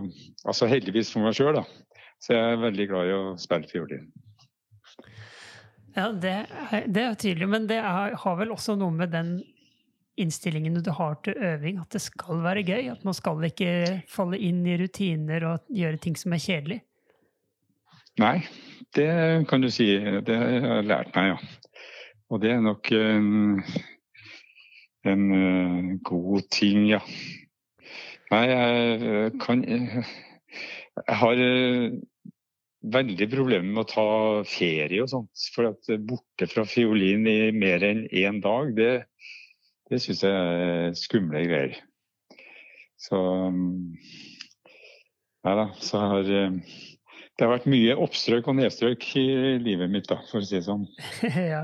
[0.49, 1.63] Altså heldigvis for meg sjøl, da.
[2.21, 4.07] Så jeg er veldig glad i å spille fiolin.
[5.95, 6.35] Ja, det
[6.89, 9.35] det er tydelig, men det er, har vel også noe med den
[10.19, 12.89] innstillingen du har til øving, at det skal være gøy?
[12.91, 16.81] At man skal ikke falle inn i rutiner og gjøre ting som er kjedelig?
[18.19, 18.37] Nei,
[18.95, 19.09] det
[19.49, 19.93] kan du si.
[20.25, 21.81] Det har jeg lært meg, ja.
[22.31, 23.61] Og det er nok en,
[25.07, 27.01] en uh, god ting, ja.
[28.31, 31.97] Nei, jeg kan Jeg har uh,
[32.81, 34.07] veldig problemer med å ta
[34.47, 35.47] ferie og sånt.
[35.55, 38.91] For at borte fra fiolin i mer enn én dag, det,
[39.91, 41.77] det syns jeg er skumle greier.
[43.01, 43.19] Så
[45.41, 46.27] Nei da, så har
[47.41, 49.25] det har vært mye oppstrøk og nedstrøk i
[49.63, 50.83] livet mitt, da, for å si det sånn.
[51.53, 51.63] ja.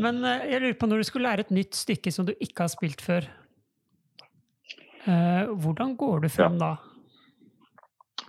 [0.00, 2.64] Men eh, jeg lurer på, når du skulle lære et nytt stykke som du ikke
[2.64, 3.26] har spilt før,
[5.04, 6.70] eh, hvordan går du frem ja.
[6.70, 6.72] da?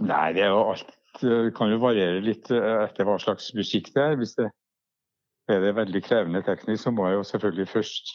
[0.03, 3.89] Nei, det er jo alt det kan jo variere litt eh, etter hva slags musikk
[3.95, 4.17] det er.
[4.19, 4.49] Hvis det
[5.49, 8.11] er det veldig krevende teknisk, så må jeg jo selvfølgelig først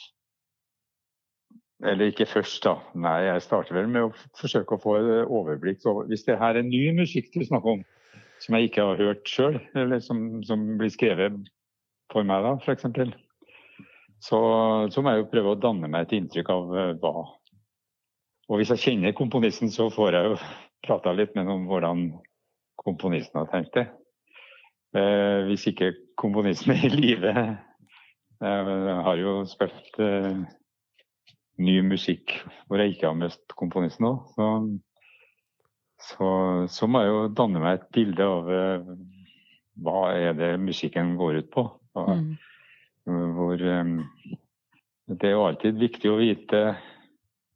[1.82, 2.76] Eller ikke først, da.
[2.94, 5.82] Nei, jeg starter vel med å forsøke å få overblikk.
[5.82, 6.08] overblikk.
[6.12, 7.84] Hvis det her er ny musikk du snakker om,
[8.42, 11.38] som jeg ikke har hørt sjøl, eller som, som, blir skrevet
[12.12, 12.86] for meg, da, f.eks.,
[14.22, 14.38] så,
[14.94, 17.24] så må jeg jo prøve å danne meg et inntrykk av uh, hva
[18.46, 20.36] Og hvis jeg kjenner komponisten, så får jeg jo
[20.86, 22.04] prata litt med noen om hvordan
[22.78, 23.88] komponisten har tenkt det.
[24.94, 30.42] Eh, hvis ikke komponisten er i live Jeg har jo spilt eh,
[31.62, 32.34] ny musikk
[32.66, 34.30] hvor jeg ikke har møtt komponisten òg.
[34.34, 34.48] Så,
[36.10, 36.28] så,
[36.72, 38.94] så, må jeg jo danne meg et bilde av eh,
[39.82, 41.66] hva er det musikken går ut på.
[41.98, 43.28] Og, mm.
[43.36, 43.98] hvor, um,
[45.12, 46.60] det er jo alltid viktig å vite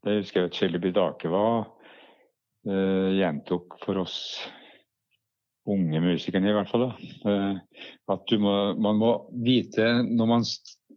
[0.04, 1.64] Det husker jeg at Shelly Bidake var
[2.68, 4.18] uh, gjentok for oss
[5.66, 6.84] unge musikerne, i hvert fall.
[6.86, 7.12] Da.
[7.26, 9.12] Uh, at må, man må
[9.44, 10.44] vite Når man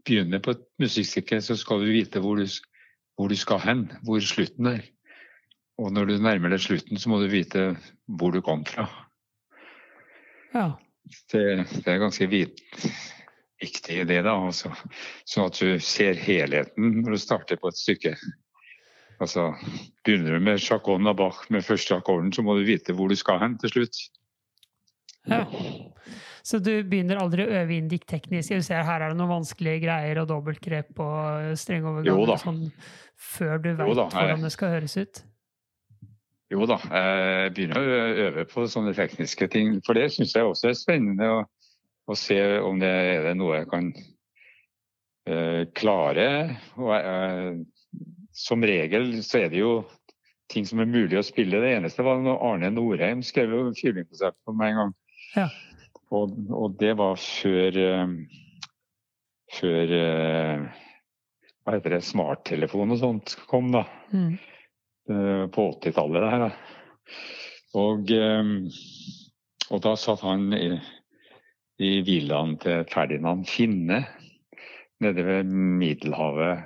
[0.05, 2.45] begynner på et musikkstykke, så skal du vite hvor du,
[3.20, 3.82] hvor du, skal hen.
[4.08, 4.86] Hvor slutten er.
[5.80, 7.74] Og når du nærmer deg slutten, så må du vite
[8.08, 8.88] hvor du kom fra.
[10.54, 10.70] Ja.
[11.32, 11.44] Det,
[11.84, 14.38] det er ganske viktig det, da.
[14.38, 14.72] Altså.
[15.28, 18.16] Sånn at du ser helheten når du starter på et stykke.
[19.20, 19.50] Altså,
[20.08, 23.42] Begynner du med Chacon Bach med første akkorden, så må du vite hvor du skal
[23.44, 24.00] hen til slutt.
[25.28, 25.44] Ja.
[26.50, 28.56] Så du begynner aldri å øve inn diktteknisk.
[28.58, 32.64] Du ser her er det noen vanskelige greier og dobbeltgrep og strengovergang og sånn,
[33.14, 35.22] før du veit hvordan det skal høres ut?
[36.50, 39.78] Jo da, jeg begynner å øve på sånne tekniske ting.
[39.86, 41.43] For det syns jeg også er spennende å,
[42.10, 43.91] å, se om det er noe jeg kan
[45.30, 46.28] uh, klare.
[46.82, 48.02] Og, uh,
[48.34, 49.84] som regel så er det jo
[50.50, 51.62] ting som er mulig å spille.
[51.62, 54.95] Det eneste var når Arne Norheim skrev jo Fyllingkonsert for meg en gang.
[55.38, 55.52] Ja.
[56.16, 58.14] Og, og, det var før uh,
[59.60, 60.64] Før uh,
[61.64, 63.84] Hva heter det Smarttelefon og sånt kom, da.
[64.14, 64.38] Mm.
[65.10, 66.45] Uh, på 80-tallet der.
[66.47, 66.49] Da.
[67.78, 68.10] Og,
[69.70, 70.72] og da satt han i,
[71.86, 73.99] i villaen til Ferdinand Finne
[74.99, 76.66] nede ved Middelhavet.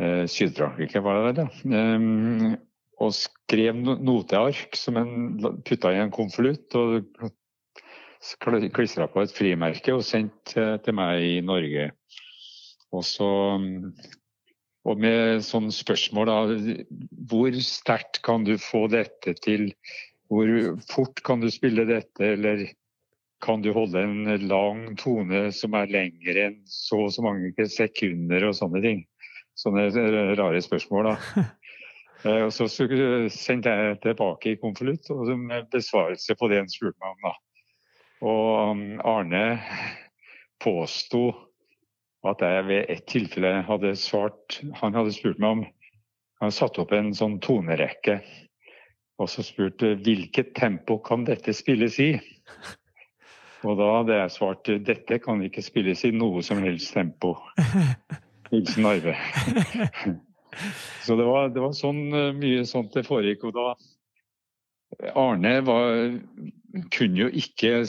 [0.00, 1.40] Syd-Frankrike, var det vel.
[1.68, 1.82] Ja.
[2.00, 2.54] Um,
[3.00, 5.12] og skrev noteark som en
[5.64, 7.12] putta i en konvolutt og
[8.20, 11.90] klistra på et frimerke og sendt til meg i Norge.
[12.90, 13.28] Og, så,
[14.84, 16.38] og med sånn spørsmål da
[17.30, 19.70] Hvor sterkt kan du få dette til?
[20.30, 20.50] Hvor
[20.90, 22.32] fort kan du spille dette?
[22.34, 22.66] Eller
[23.40, 28.50] kan du holde en lang tone som er lengre enn så og så mange sekunder
[28.50, 29.04] og sånne ting?
[29.58, 29.88] Sånne
[30.38, 31.48] rare spørsmål, da.
[32.20, 35.06] Eh, og så sendte jeg tilbake i konvolutt
[35.40, 37.22] med besvarelse på det en spurte meg om.
[37.24, 37.32] da.
[38.20, 39.44] Og um, Arne
[40.60, 41.30] påsto
[42.28, 45.62] at jeg ved ett tilfelle hadde svart Han hadde spurt meg om
[46.42, 48.18] Han satte opp en sånn tonerekke
[49.20, 52.14] og så spurte hvilket tempo kan dette spilles i?
[53.68, 57.34] Og da hadde jeg svart dette kan ikke spilles i noe som helst tempo.
[58.50, 59.12] Hilsen Arve.
[61.04, 63.44] Så det var, det var sånn, eh, mye sånt det foregikk.
[63.46, 66.00] Og da Arne var,
[66.94, 67.84] kunne jo ikke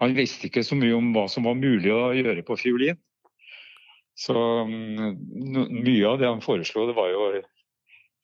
[0.00, 2.96] Han visste ikke så mye om hva som var mulig å gjøre på fiolin.
[4.16, 4.32] Så
[4.64, 5.18] mm,
[5.84, 7.26] mye av det han foreslo, det var jo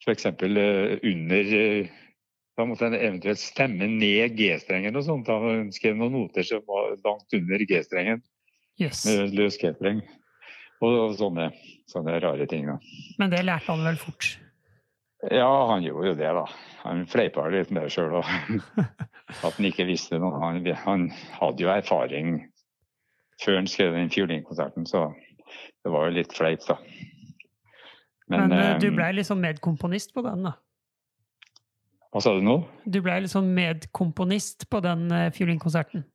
[0.05, 0.25] f.eks.
[0.25, 1.91] Eh, under eh,
[2.57, 5.29] Da måtte en eventuelt stemme ned G-strengen og sånt.
[5.29, 8.23] Han skrev noen noter som var langt under G-strengen.
[8.81, 9.05] Yes.
[9.05, 10.01] Løs G-streng.
[10.81, 11.51] Og sånne,
[11.89, 12.65] sånne, rare ting.
[12.69, 12.79] Da.
[13.21, 14.35] Men det lærte han vel fort?
[15.25, 16.43] Ja, han gjorde jo det, da.
[16.83, 18.27] Han fleipa litt med det sjøl òg.
[19.41, 20.37] At han ikke visste noe.
[20.43, 21.07] Han, han,
[21.39, 22.37] hadde jo erfaring
[23.41, 25.07] før han skrev den fiolinkonserten, så
[25.85, 26.77] det var jo litt fleip, da.
[28.27, 30.55] Men, Men uh, du blei liksom medkomponist på den, da?
[32.11, 32.57] Hva sa du nå?
[32.85, 36.05] Du blei liksom medkomponist på den uh, fiolinkonserten?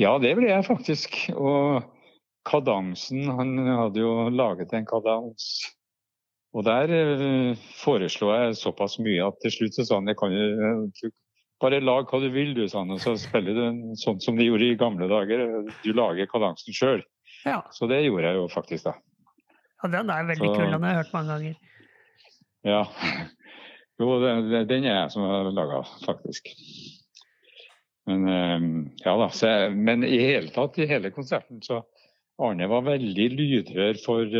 [0.00, 1.18] Ja, det ble jeg faktisk.
[1.36, 1.82] Og
[2.48, 5.50] kadansen Han hadde jo laget en kadans.
[6.52, 10.34] Og der foreslår foreslo jeg såpass mye at til slutt så sa han jeg kan
[10.36, 11.12] jo
[11.62, 12.92] bare lag hva du vil, du, sa han.
[12.92, 15.44] Og så spiller du sånn som de gjorde i gamle dager.
[15.84, 17.04] Du lager kadansen sjøl.
[17.46, 17.60] Ja.
[17.74, 18.96] Så det gjorde jeg jo faktisk, da.
[19.82, 20.66] Ja, den er veldig så, kul.
[20.74, 21.56] Den har jeg hørt mange ganger.
[22.66, 22.82] Ja.
[24.00, 26.48] Jo, den, den er jeg som har laga, faktisk.
[28.10, 28.68] Men eh,
[29.04, 29.28] ja da.
[29.34, 31.82] Så, men i hele tatt, i hele konserten, så
[32.42, 34.38] Arne var veldig lydhør for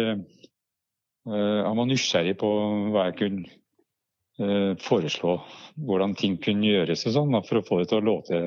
[1.28, 2.48] Han var nysgjerrig på
[2.90, 3.44] hva jeg kunne
[4.42, 5.36] uh, foreslå.
[5.78, 8.42] Hvordan ting kunne gjøres og sånn, for å få det til å låte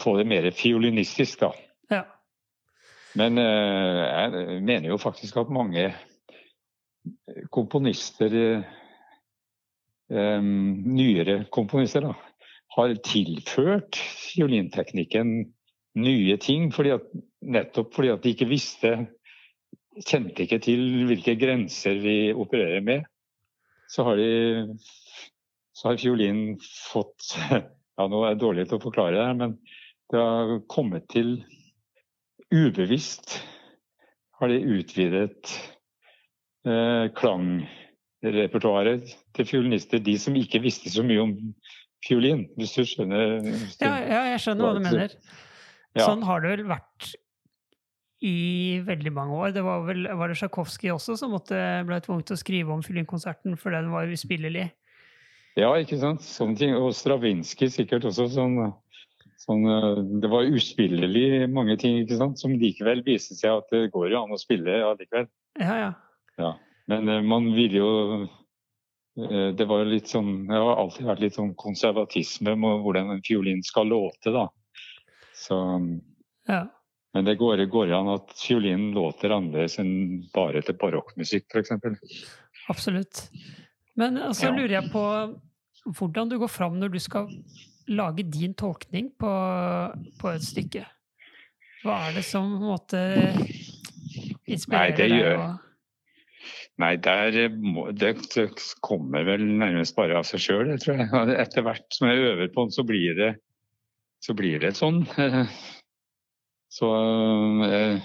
[0.00, 1.50] Få det mer fiolinistisk, da.
[1.92, 1.98] Ja.
[3.20, 5.90] Men uh, jeg mener jo faktisk at mange
[7.52, 8.32] komponister
[10.14, 12.10] Nyere komponister da,
[12.76, 15.30] har tilført fiolinteknikken
[15.96, 16.68] nye ting.
[16.74, 17.06] Fordi at,
[17.40, 18.92] nettopp fordi at de ikke visste
[20.02, 23.04] Kjente ikke til hvilke grenser vi opererer med.
[23.90, 24.74] Så har de
[25.74, 26.58] så har fiolinen
[26.90, 27.34] fått
[27.94, 29.52] Ja, nå er det dårlig til å forklare det, men
[30.10, 31.44] det har kommet til
[32.50, 33.36] ubevisst
[34.40, 35.52] har de utvidet
[36.66, 41.36] eh, klangrepertoaret til fiolinister, de som ikke visste så mye om
[42.04, 43.38] fiolin, hvis du skjønner?
[43.46, 45.14] Hvis du, ja, ja, jeg skjønner hva du mener.
[45.94, 46.08] Ja.
[46.08, 47.14] Sånn har det vel vært
[48.24, 49.52] i veldig mange år.
[49.56, 52.84] Det var vel var det Tsjajkovskij også som måtte, ble tvunget til å skrive om
[52.84, 54.70] fiolinkonserten for den var uspillelig?
[55.60, 56.24] Ja, ikke sant.
[56.24, 56.74] Sånne ting.
[56.78, 58.26] Og Stravinskij sikkert også.
[58.32, 58.56] Sånn,
[59.44, 59.66] sånn,
[60.22, 62.40] det var uspillelig mange ting ikke sant?
[62.40, 65.28] som likevel viste seg at det går jo an å spille allikevel.
[65.60, 65.92] Ja, ja.
[66.40, 66.54] ja.
[66.90, 67.90] Men uh, man ville jo
[68.24, 73.14] uh, Det var jo litt sånn Det har alltid vært litt sånn konservatisme med hvordan
[73.14, 74.48] en fiolin skal låte, da.
[75.38, 75.56] Så,
[76.50, 76.64] ja.
[77.14, 81.74] Men det går, går an at fiolinen låter annerledes enn bare til barokkmusikk, f.eks.
[82.72, 83.28] Absolutt.
[83.94, 84.54] Men så altså, ja.
[84.56, 85.04] lurer jeg på
[85.98, 87.30] hvordan du går fram når du skal
[87.86, 89.32] lage din tolkning på,
[90.20, 90.86] på et stykke.
[91.84, 93.04] Hva er det som på en måte
[94.48, 95.38] inspirerer Nei, gjør...
[95.42, 95.60] deg?
[96.82, 97.36] Nei, der
[97.94, 98.46] det,
[98.82, 101.36] kommer vel nærmest bare av seg sjøl, tror jeg.
[101.44, 103.34] Etter hvert som jeg øver på den, så blir det
[104.24, 105.04] så blir det sånn.
[106.74, 106.90] Så
[107.70, 107.98] jeg,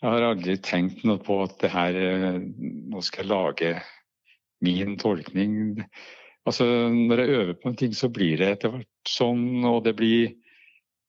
[0.00, 3.72] jeg har aldri tenkt noe på at det her eh, Nå skal jeg lage
[4.62, 5.82] min tolkning.
[6.46, 9.96] Altså, når jeg øver på en ting, så blir det etter hvert sånn, og det
[9.98, 10.32] blir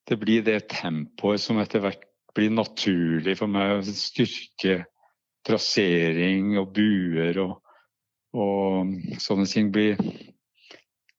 [0.08, 2.02] det, blir det tempoet som etter hvert
[2.34, 4.82] blir naturlig for meg styrke
[5.46, 7.54] trasering og buer og,
[8.34, 9.96] og sånne ting blir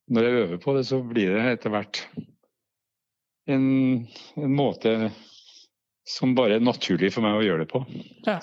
[0.05, 2.03] Når jeg øver på det, så blir det etter hvert
[3.45, 3.65] en,
[4.35, 4.95] en, måte
[6.07, 7.81] som bare er naturlig for meg å gjøre det på.
[8.27, 8.39] Ja.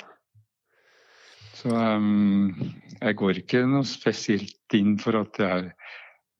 [1.58, 2.54] Så um,
[2.98, 5.68] jeg går ikke noe spesielt inn for at det er,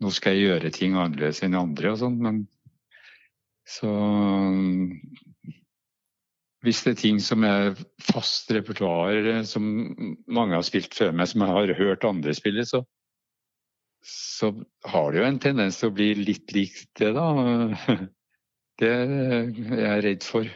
[0.03, 2.43] nå skal jeg gjøre ting annerledes enn andre og sånn, men
[3.69, 3.93] så
[6.63, 9.65] hvis det er ting som er fast repertoar, som
[10.31, 12.85] mange har spilt før meg, som jeg har hørt andre spille, så,
[14.07, 14.53] så
[14.87, 17.27] har det jo en tendens til å bli litt likt det, da.
[18.83, 20.49] Det er jeg redd for.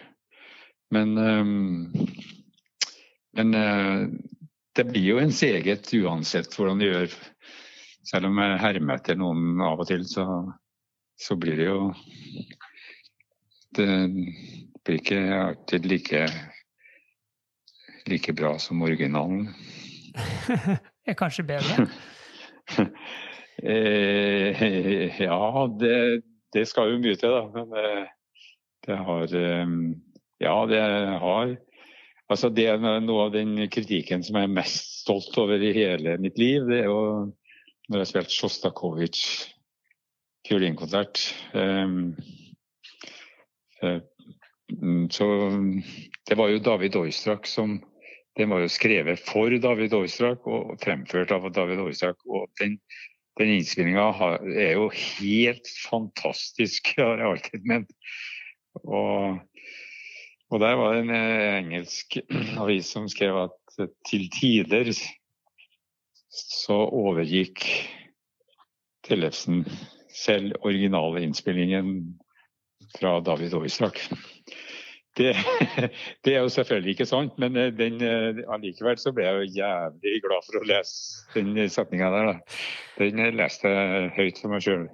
[0.91, 1.93] Men, ehm,
[3.39, 4.01] men eh,
[4.75, 7.15] det blir jo ens eget uansett hvordan du gjør.
[8.07, 10.27] Selv om jeg hermer etter noen av og til, så,
[11.23, 11.93] så blir det jo
[13.77, 13.87] Det
[14.83, 16.25] blir ikke alltid like,
[18.11, 19.51] like bra som originalen.
[21.07, 21.87] er kanskje bedre?
[23.63, 24.67] eh,
[25.21, 25.97] ja, det,
[26.57, 27.45] det, skal jo mye til, da.
[27.53, 28.07] Men
[28.87, 29.73] det, har eh,
[30.43, 30.83] Ja, det
[31.23, 31.57] har
[32.27, 36.17] Altså det er Noe av den kritikken som jeg er mest stolt over i hele
[36.19, 37.03] mitt liv, det er jo
[37.87, 39.21] når jeg spilte Sjostakovitsj
[40.49, 41.23] fiolinkonsert.
[41.55, 42.17] Um,
[43.83, 44.01] uh,
[45.15, 45.27] så
[46.27, 47.79] det var jo David Oistrak som
[48.37, 52.19] Den var jo skrevet for David Oistrak og fremført av David Oistrak.
[52.29, 52.75] Og den,
[53.41, 54.11] den innspillinga
[54.53, 57.95] er jo helt fantastisk, har jeg alltid ment.
[58.85, 59.41] Og
[60.51, 62.19] og der var det en eh, engelsk
[62.63, 64.93] avis som skrev at eh, til tider
[66.37, 67.65] så overgikk
[69.07, 69.65] Tellefsen
[70.11, 72.17] selv originale innspillingen
[72.99, 74.01] fra David Oistrak.
[75.17, 75.33] Det,
[76.25, 77.99] det, er jo selvfølgelig ikke sant, men eh, den,
[78.47, 82.31] allikevel så ble jeg jo jævlig glad for å lese den setninga der.
[82.31, 82.63] Da.
[83.03, 84.87] Den leste jeg høyt for meg sjøl.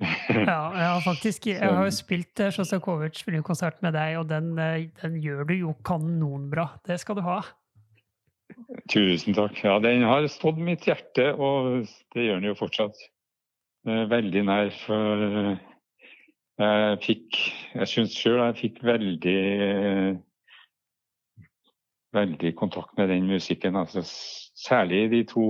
[0.48, 4.78] ja, ja, faktisk jeg har jo spilt uh, Sjostakovitsj filmkonsert med deg, og den, uh,
[5.02, 6.68] den, gjør du jo kanonbra.
[6.86, 7.40] Det skal du ha.
[8.92, 9.58] Tusen takk.
[9.64, 12.98] Ja, den har stått mitt hjerte, og det gjør den jo fortsatt.
[13.88, 14.72] Uh, veldig nær.
[14.84, 15.28] For
[16.62, 17.38] jeg fikk
[17.72, 19.38] Jeg syns sjøl jeg fikk veldig
[22.12, 23.76] veldig kontakt med den musikken.
[23.76, 24.02] Altså,
[24.54, 25.46] særlig de to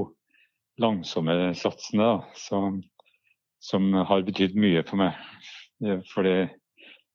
[0.78, 2.02] langsomme satsene.
[2.02, 2.82] Da, som
[3.62, 5.18] som har betydd mye for meg.
[6.10, 6.52] For det,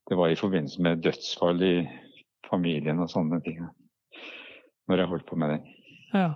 [0.08, 1.76] det, var i forbindelse med dødsfall i
[2.48, 3.64] familien og sånne ting.
[4.88, 5.66] Når jeg holdt på med den.
[6.16, 6.30] Ja.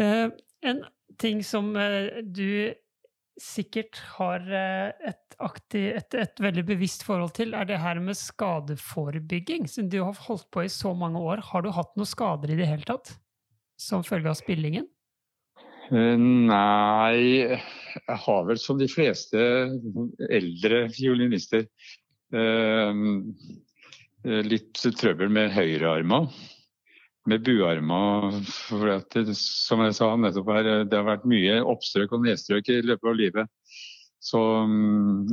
[0.00, 0.28] Eh,
[0.64, 0.84] en
[1.20, 2.72] ting som eh, du
[3.40, 8.18] sikkert har eh, et, aktiv, et, et, veldig bevisst forhold til, er det her med
[8.18, 9.68] skadeforebygging.
[9.68, 12.58] Siden du har holdt på i så mange år, har du hatt noen skader i
[12.60, 13.14] det hele tatt?
[13.80, 14.88] Som følge av spillingen?
[15.90, 17.56] Eh, nei,
[18.24, 19.40] har vel som de fleste
[20.30, 21.66] eldre fiolinister
[22.34, 23.04] eh,
[24.46, 26.28] litt trøbbel med høyrearmer.
[27.28, 28.40] Med buarmer.
[28.48, 32.80] For det, som jeg sa nettopp her, det har vært mye oppstrøk og nedstrøk i
[32.84, 33.50] løpet av livet.
[34.20, 35.24] Så um,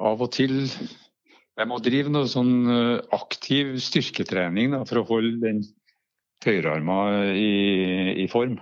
[0.00, 0.62] av og til
[1.58, 5.64] Jeg må drive noe sånn eh, aktiv styrketrening da, for å holde den
[6.46, 6.98] høyrearma
[7.34, 7.48] i,
[8.22, 8.60] i form.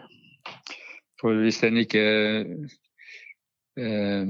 [1.20, 2.04] For hvis den ikke
[3.80, 4.28] eh,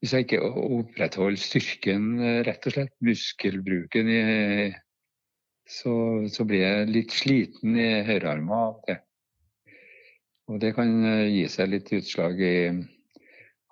[0.00, 4.20] Hvis jeg ikke opprettholder styrken, eh, rett og slett, muskelbruken, i,
[5.66, 5.94] så,
[6.30, 8.98] så, blir jeg litt sliten i høyrearmen av det.
[10.46, 12.56] Og det kan eh, gi seg litt utslag i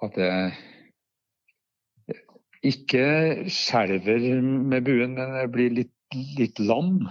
[0.04, 0.54] at jeg
[2.64, 3.06] ikke
[3.52, 7.04] skjelver med buen, men jeg blir litt, litt lam,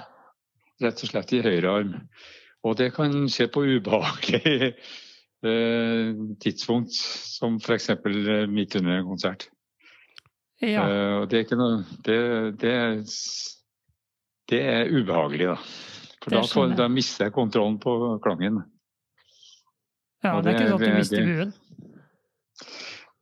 [0.82, 1.93] rett og slett, i høyre arm.
[2.64, 4.74] Og det kan skje på ubehagelig
[5.49, 7.89] eh, tidspunkt, som f.eks.
[7.89, 9.49] Eh, midt under en konsert.
[10.64, 10.86] Ja.
[10.88, 12.20] Eh, og det er ikke noe det,
[12.61, 12.76] det,
[14.51, 15.57] det er ubehagelig, da.
[16.24, 18.61] For da, får, da, mister jeg kontrollen på klangen.
[20.24, 21.53] Ja, det, det er ikke sånn at du mister buen?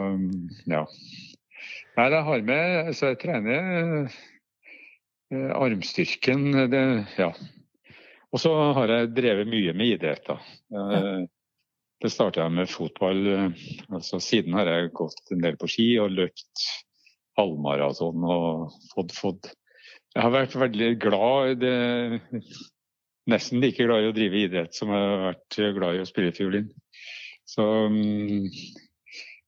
[0.72, 0.86] ja.
[1.96, 6.48] Nei, jeg har med Så jeg trener eh, armstyrken.
[6.72, 6.86] Det,
[7.20, 7.30] ja.
[8.32, 10.40] Og så har jeg drevet mye med idrett, da.
[10.72, 11.04] Ja.
[12.04, 13.22] det starta jeg med fotball.
[13.92, 16.66] Altså, siden har jeg gått en del på ski og løpt
[17.36, 19.54] halvmaraton og fått, fått
[20.16, 21.76] Jeg har vært veldig glad det
[23.26, 26.34] Nesten like glad i å drive idrett som jeg har vært glad i å spille
[26.36, 26.68] fiolin.
[27.50, 28.46] Så um,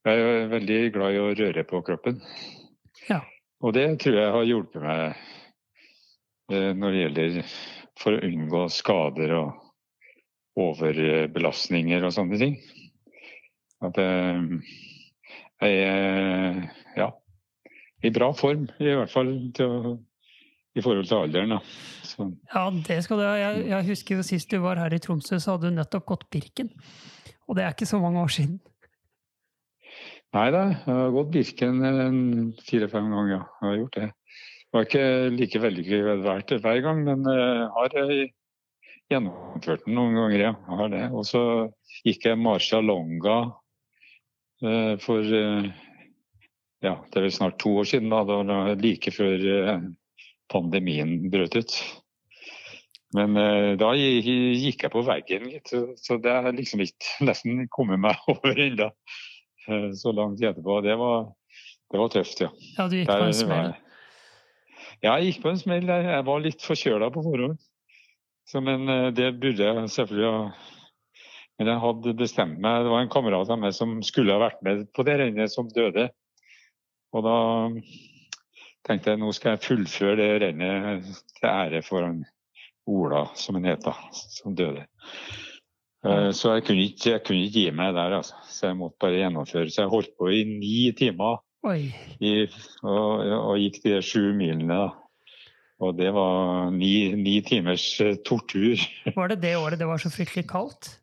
[0.08, 2.18] jeg er veldig glad i å røre på kroppen.
[3.06, 3.20] Ja.
[3.62, 5.04] Og det tror jeg har hjulpet meg
[6.50, 7.54] eh, når det gjelder
[8.02, 12.58] for å unngå skader og overbelastninger og sånne ting.
[13.86, 14.74] At eh,
[15.62, 16.62] jeg er
[16.98, 17.12] ja,
[18.02, 19.98] i bra form, i hvert fall til å,
[20.78, 21.56] i forhold til alderen.
[21.56, 22.28] Da.
[22.54, 23.36] Ja, det skal du ha.
[23.40, 26.26] Jeg, jeg, husker jo sist du var her i Tromsø, så hadde du nettopp gått
[26.34, 26.72] Birken.
[27.48, 28.58] Og det er ikke så mange år siden.
[30.36, 31.84] Nei da, jeg har gått Birken
[32.68, 33.38] fire-fem ganger.
[33.38, 33.44] Ja.
[33.62, 34.10] Jeg har gjort det.
[34.68, 37.94] Det var ikke like vellykket hver gang, men jeg har
[39.12, 40.54] gjennomført den noen ganger, ja.
[40.68, 41.04] Jeg har det.
[41.16, 41.44] Og så
[42.04, 43.38] gikk jeg Marcia Longa
[44.64, 45.70] eh, for eh,
[46.86, 49.88] ja, det er vel snart to år siden, da, det var like før eh,
[50.52, 51.78] pandemien brøt ut.
[53.16, 53.38] Men
[53.80, 55.72] da gikk jeg på veggen, gitt.
[56.04, 58.92] Så det har liksom ikke nesten kommet meg over ennå.
[59.96, 60.80] Så lang tid etterpå.
[60.84, 61.30] Det var,
[61.92, 62.52] det var tøft, ja.
[62.78, 63.74] Ja, du gikk på en smell?
[65.04, 65.90] Ja, jeg gikk på en smell.
[65.92, 67.60] Jeg var litt forkjøla på forhånd.
[68.48, 70.42] Så, men uh, det burde jeg selvfølgelig ha
[71.58, 72.86] Men jeg hadde bestemt meg.
[72.86, 75.70] Det var en kamerat av meg som skulle ha vært med på det rennet, som
[75.74, 76.06] døde.
[77.18, 77.38] Og da
[78.88, 81.08] tenkte jeg nå skal jeg fullføre det rennet
[81.38, 82.24] til ære for han
[82.88, 83.84] Ola, som han het,
[84.14, 84.86] som døde.
[86.08, 88.38] Eh, så jeg kunne, ikke, jeg kunne ikke gi meg der, altså.
[88.48, 89.70] Så jeg måtte bare gjennomføre.
[89.70, 92.48] Så jeg holdt på i ni timer i,
[92.86, 94.72] og, og, gikk de sju milene.
[94.72, 94.88] da.
[95.84, 98.80] Og det var ni, ni, timers eh, tortur.
[99.16, 100.96] Var det det året det var så fryktelig kaldt?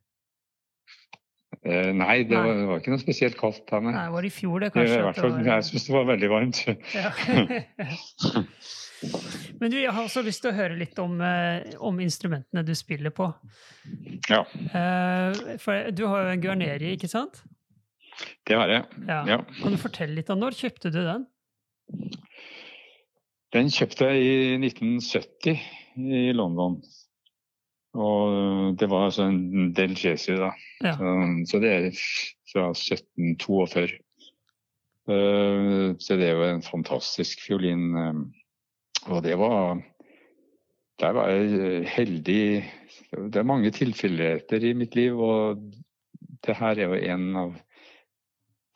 [1.65, 2.45] Eh, nei, det, nei.
[2.45, 3.71] Var, Var, ikke noe spesielt kaldt.
[3.73, 4.99] Nei, nei var det i fjor det, kanskje?
[4.99, 5.47] I hvert fall, var...
[5.49, 6.59] Jeg syns det var veldig varmt.
[6.93, 7.11] Ja.
[9.61, 12.73] Men du, jeg har også lyst til å høre litt om, eh, om instrumentene du
[12.77, 13.31] spiller på.
[14.31, 14.45] Ja.
[14.45, 17.43] Eh, for du har jo en Guarneri, ikke sant?
[18.47, 18.85] Det har jeg.
[19.09, 19.23] Ja.
[19.29, 19.39] ja.
[19.61, 21.27] Kan du fortelle litt om når kjøpte du den?
[23.55, 25.65] Den kjøpte jeg i 1970
[25.97, 26.81] i London.
[27.95, 30.51] Og det var altså en Del Jesu, da.
[30.83, 30.97] Ja.
[30.99, 31.11] Så,
[31.51, 31.89] så, det er
[32.51, 34.01] fra 1742.
[35.05, 37.93] Uh, så det er jo en fantastisk fiolin.
[37.95, 39.83] Uh, og det var
[41.01, 42.65] Der var jeg heldig.
[43.11, 45.59] Det er mange tilfeldigheter i mitt liv, og
[46.47, 47.57] det her er jo en av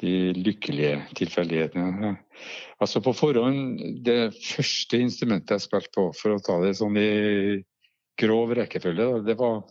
[0.02, 2.16] de lykkelige tilfeldighetene.
[2.80, 7.62] Altså på forhånd, Det første instrumentet jeg spilte på, for å ta det sånn i
[8.18, 9.62] grov rekkefølge, det var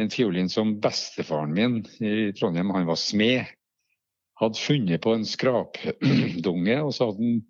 [0.00, 3.50] en fiolin som bestefaren min i Trondheim, han var smed,
[4.40, 6.76] hadde funnet på en skrapdunge.
[6.80, 7.40] Og så hadde han,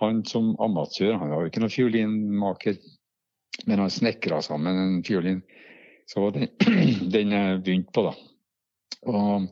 [0.00, 2.78] han som amatør, han var jo ikke noen fiolinmaker,
[3.68, 5.42] men han snekra sammen en fiolin.
[6.08, 6.48] Så den,
[7.14, 8.14] den jeg begynte på, da.
[9.10, 9.50] Og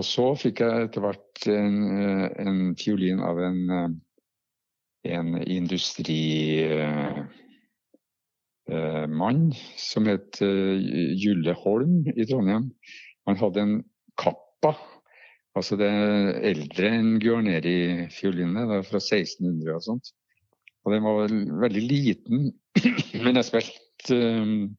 [0.00, 1.74] og så fikk jeg etter hvert en,
[2.40, 3.98] en fiolin av en,
[5.04, 5.34] en
[8.66, 12.70] industrimann som het Julle Holm i Trondheim.
[13.26, 13.84] Han hadde en
[14.18, 14.76] Kappa,
[15.54, 20.12] altså det er eldre enn Guarneri-fiolinene, fra 1600 og sånt.
[20.84, 21.30] Og den var
[21.62, 22.52] veldig liten,
[23.24, 24.18] men jeg spilte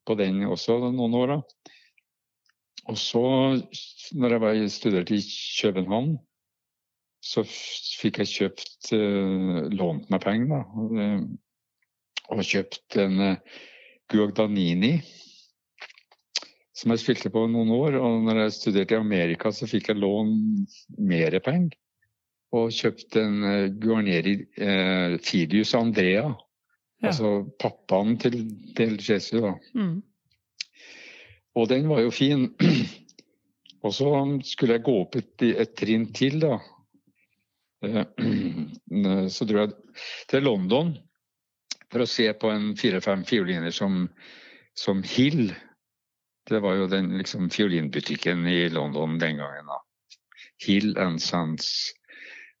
[0.04, 1.34] på den også noen år.
[2.84, 3.24] Og så,
[4.12, 5.24] når jeg var studerte i
[5.60, 6.18] København,
[7.24, 8.90] så fikk jeg kjøpt
[9.72, 11.14] lånt meg penger, da.
[12.34, 13.22] Og kjøpt en
[14.12, 14.98] Guagdanini
[16.74, 17.98] som jeg spilte på noen år.
[18.02, 20.34] Og når jeg studerte i Amerika, så fikk jeg lån
[21.06, 21.78] mer penger.
[22.54, 26.28] Og kjøpte en Guarneri eh, Filius Andrea.
[27.02, 27.10] Ja.
[27.10, 28.44] Altså pappaen til
[28.76, 29.54] Del Jesu, da.
[29.74, 29.96] Mm.
[31.58, 32.46] Og den var jo fin.
[33.84, 34.10] Og så
[34.46, 36.60] skulle jeg gå opp et, et trinn til, da.
[37.84, 38.06] Eh,
[39.34, 39.74] så dro jeg
[40.30, 40.94] til London
[41.94, 44.08] for å se på en fire-fem fioliner som,
[44.74, 45.52] som, Hill.
[46.50, 49.70] Det var jo den liksom, fiolinbutikken i London den gangen.
[49.70, 49.78] da.
[50.66, 51.68] Hill and Sons.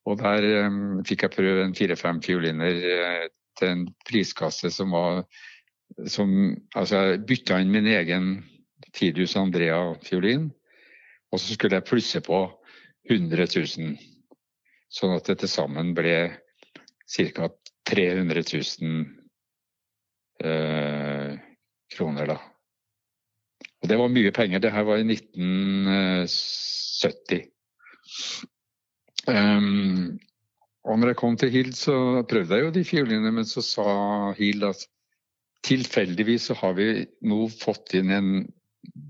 [0.06, 3.26] Og der um, fikk jeg prøve en fire-fem fioliner uh,
[3.58, 5.24] til en priskasse som var
[6.10, 6.30] som,
[6.74, 8.30] Altså, jeg bytta inn min egen
[8.94, 10.48] Tidus Andrea-fiolin.
[11.34, 12.40] Og så skulle jeg plusse på
[13.10, 13.98] 100 000,
[14.94, 16.16] sånn at det til sammen ble
[17.10, 17.50] ca.
[17.84, 19.23] 300 000 eh,
[21.94, 22.38] kroner, da.
[23.84, 24.58] Og det var mye penger.
[24.64, 27.44] Det her var i 1970.
[29.28, 30.16] Um,
[30.84, 33.84] og når jeg kom til Hild, så prøvde jeg jo de fiolinene, men så sa
[34.38, 34.86] Hild at
[35.64, 38.30] tilfeldigvis så har vi nå fått inn en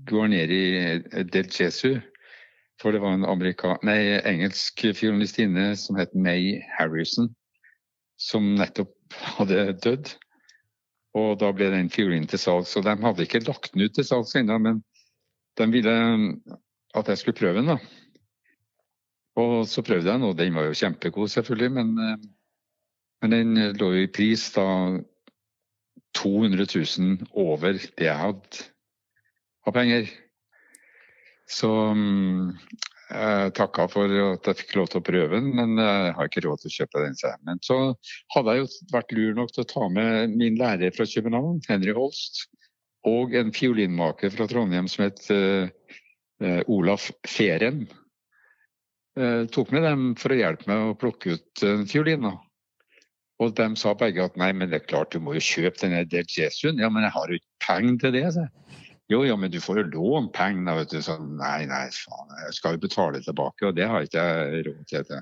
[0.07, 0.99] Guarneri
[1.31, 1.99] del Jesu.
[2.79, 7.29] For det var en amerika nei, engelsk fiolinistinne som het May Harrison,
[8.19, 10.15] som nettopp hadde dødd.
[11.15, 12.75] Og da ble den fiolinen til salgs.
[12.75, 14.81] Og de hadde ikke lagt den ut til salgs ennå, men
[15.55, 15.95] de ville
[16.95, 17.71] at jeg skulle prøve den.
[17.71, 17.77] da.
[19.35, 21.71] Og så prøvde jeg den, og den var jo kjempegod, selvfølgelig.
[21.71, 22.17] Men, eh,
[23.21, 24.67] men den lå jo i pris da
[26.15, 26.67] 200
[26.99, 28.63] 000 over det jeg hadde
[29.67, 30.07] av penger.
[31.47, 32.55] Så mm,
[33.05, 36.41] jeg takka for at jeg fikk lov til å prøve den, men jeg har ikke
[36.45, 37.41] råd til å kjøpe den selv.
[37.45, 37.77] Men så
[38.33, 41.93] hadde jeg jo vært lur nok til å ta med min lærer fra København, Henry
[41.97, 42.47] Holst,
[43.05, 45.69] og en fiolinmaker fra Trondheim som het uh,
[46.71, 47.85] Olaf Feren.
[49.15, 52.25] Uh, tok med dem for å hjelpe meg å plukke ut en fiolin.
[53.43, 56.05] Og de sa begge at nei, men det er klart du må jo kjøpe denne
[56.09, 56.81] Del Jesuen.
[56.81, 58.83] Ja, men jeg har jo ikke penger til det, sa jeg.
[59.11, 60.79] Jo, jo, men du får jo låne penger.
[60.79, 61.01] vet du.
[61.05, 64.81] Så, nei, nei, faen, jeg skal jo betale tilbake, og det har ikke jeg råd
[64.89, 65.21] til.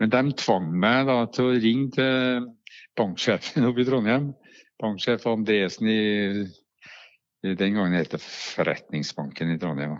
[0.00, 2.48] Men de tvang meg da til å ringe til
[2.96, 4.32] banksjefen oppe i Trondheim.
[4.80, 6.00] Banksjef Andresen i,
[7.44, 9.98] i den gangen het det Forretningsbanken i Trondheim.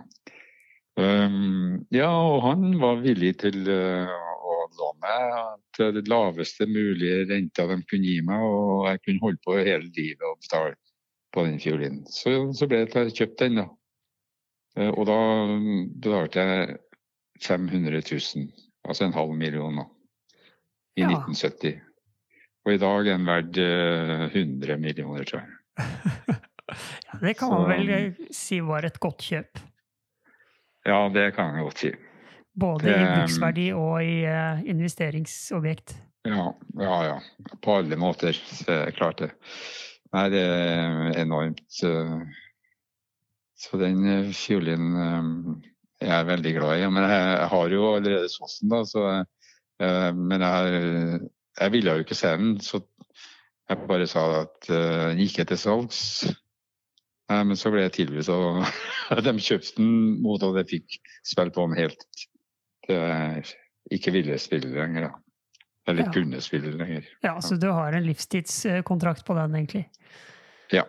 [1.00, 7.28] Um, ja, og han var villig til uh, å låne meg til det laveste mulige
[7.30, 10.74] renta de kunne gi meg, og jeg kunne holde på hele livet og betale
[11.34, 12.04] på den fiolinen.
[12.10, 13.68] Så, så ble det til jeg kjøpte den, da.
[14.78, 15.20] Eh, og da
[16.02, 16.76] betalte jeg
[17.46, 18.50] 500 000,
[18.86, 19.86] altså en halv million, da.
[20.98, 21.14] I ja.
[21.14, 21.80] 1970.
[22.66, 23.58] Og i dag er den verdt
[24.34, 25.56] 100 eh, millioner, tror jeg.
[27.06, 29.62] ja, det kan man vel eh, si var et godt kjøp?
[30.86, 31.90] Ja, det kan jeg godt si.
[32.60, 35.94] Både det, i bruksverdi og i uh, investeringsobjekt?
[36.26, 36.50] Ja,
[36.80, 37.18] ja, ja.
[37.62, 38.32] På alle måter.
[38.32, 39.30] Så er klart det.
[40.16, 41.62] Nei, det er enormt.
[43.60, 45.60] Så den eh, fiolinen
[46.00, 46.88] jeg er veldig glad i.
[46.90, 48.82] Men jeg har jo allerede såsen, da.
[48.88, 49.04] Så,
[49.84, 51.20] eh, men jeg,
[51.60, 52.82] jeg ville jo ikke se den, så
[53.70, 56.00] jeg bare sa at den gikk etter salgs.
[56.24, 56.38] salgs.
[57.30, 58.64] Men så ble jeg tilbudt, og
[59.26, 59.92] de kjøpte den
[60.24, 62.26] mot at jeg fikk spille på den helt til
[62.90, 63.44] jeg
[63.94, 65.06] ikke ville spille lenger.
[65.06, 65.29] da.
[65.90, 66.14] Eller ja.
[66.14, 67.08] kunne spille lenger.
[67.26, 69.88] Ja, Så du har en livstidskontrakt på den, egentlig?
[70.70, 70.86] Ja,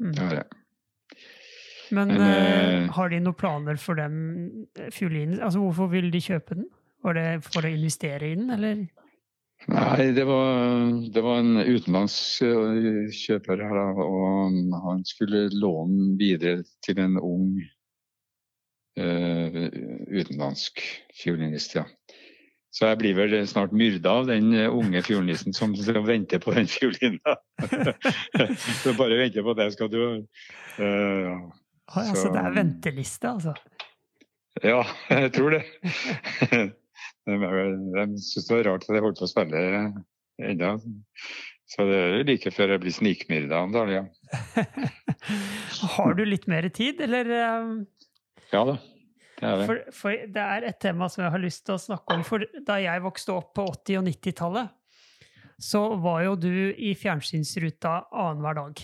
[0.00, 0.12] mm.
[0.12, 0.58] det har jeg.
[1.92, 2.22] Men, Men
[2.88, 4.14] uh, har de noen planer for dem,
[4.80, 5.42] eh, fiolinen?
[5.44, 6.66] Altså, hvorfor vil de kjøpe den?
[7.04, 8.86] Var det for å investere i den, eller?
[9.70, 12.42] Nei, det var, det var en utenlandsk
[13.14, 14.56] kjøper her, da, og
[14.86, 17.60] han skulle låne videre til en ung
[18.98, 19.60] uh,
[20.10, 20.82] utenlandsk
[21.20, 21.76] fiolinist.
[21.78, 21.84] Ja.
[22.72, 26.54] Så jeg blir vel snart myrda av den eh, unge fiolinisten som, som, venter på
[26.56, 27.34] den fiolina.
[28.82, 30.00] så bare venter på det skal du.
[30.78, 31.36] Uh,
[31.92, 33.52] ah, ja, så, så, det er venteliste, altså?
[34.64, 34.80] Ja,
[35.12, 35.62] jeg tror det.
[37.28, 39.72] de, syns det var rart at jeg holdt på å spille
[40.40, 40.72] ennå.
[41.72, 44.08] Så det er like før jeg blir snikmyrda om dagen.
[44.08, 44.64] Ja.
[45.98, 47.28] Har du litt mer tid, eller?
[48.52, 48.80] Ja da.
[49.42, 49.66] Det det.
[49.66, 52.22] For, for, det er et tema som jeg har lyst til å snakke om.
[52.26, 54.74] For da jeg vokste opp på 80- og 90-tallet,
[55.62, 58.82] så var jo du i fjernsynsruta annenhver dag.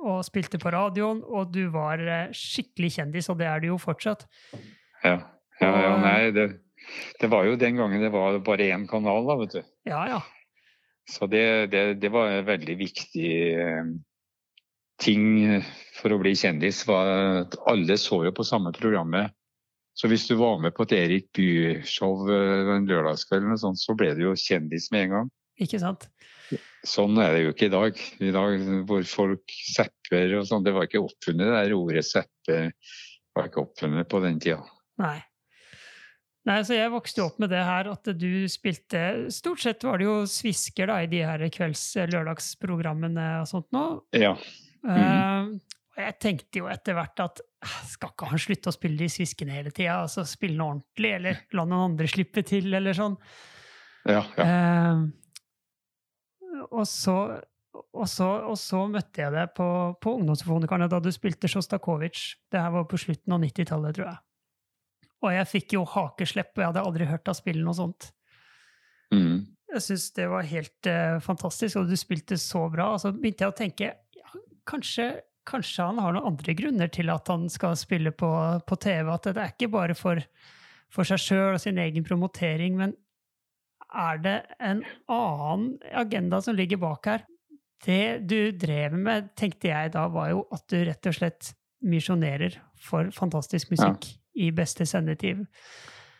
[0.00, 3.80] Og spilte på radioen, og du var eh, skikkelig kjendis, og det er du jo
[3.80, 4.26] fortsatt.
[5.02, 5.16] Ja.
[5.62, 6.46] ja, ja nei, det,
[7.18, 9.74] det, var jo den gangen det var bare én kanal, da, vet du.
[9.88, 10.20] Ja, ja.
[11.10, 13.92] Så det, det, det var en veldig viktig eh,
[15.00, 15.26] ting
[15.96, 16.84] for å bli kjendis.
[16.86, 17.16] var
[17.46, 19.32] at Alle så jo på samme programmet
[20.00, 24.22] så hvis du var med på et Erik Bye-show eh, en lørdagskveld, så ble du
[24.30, 25.32] jo kjendis med en gang.
[25.60, 26.06] Ikke sant?
[26.88, 27.98] Sånn er det jo ikke i dag.
[28.24, 30.64] I dag hvor folk zapper og sånn.
[30.64, 32.62] Det var ikke oppfunnet, det der ordet zappe
[33.36, 34.62] var ikke oppfunnet på den tida.
[35.02, 35.18] Nei.
[36.48, 40.00] Nei, så Jeg vokste jo opp med det her at du spilte Stort sett var
[40.00, 43.84] det jo svisker da, i de her kvelds-lørdagsprogrammene og sånt nå.
[44.16, 44.32] Ja.
[44.80, 45.52] Mm -hmm.
[45.52, 47.42] uh, jeg tenkte jo etter hvert at
[47.90, 50.00] skal ikke han slutte å spille de sviskene hele tida?
[50.04, 53.16] Altså spille noe ordentlig, eller la noen andre slippe til, eller sånn.
[54.08, 54.46] Ja, ja.
[54.46, 55.02] Eh,
[56.70, 57.16] og, så,
[57.76, 59.68] og, så, og, så, møtte jeg deg på,
[60.00, 62.24] på Ungdomsfonikerne da du spilte Sjostakovitsj.
[62.52, 64.20] Det her var på slutten av 90-tallet, tror jeg.
[65.20, 68.08] Og jeg fikk jo hakeslepp, og jeg hadde aldri hørt deg spille noe sånt.
[69.12, 69.42] Mm.
[69.70, 72.94] Jeg syns det var helt eh, fantastisk, og du spilte så bra.
[72.94, 75.12] Og så begynte jeg å tenke ja, kanskje
[75.50, 78.30] kanskje han har noen andre grunner til at han skal spille på,
[78.66, 79.10] på TV.
[79.12, 80.22] At det er ikke bare for,
[80.92, 82.94] for seg sjøl og sin egen promotering, men
[83.90, 87.26] er det en annen agenda som ligger bak her?
[87.84, 92.58] Det du drev med, tenkte jeg da, var jo at du rett og slett misjonerer
[92.80, 94.18] for fantastisk musikk ja.
[94.46, 95.46] i beste sendetid.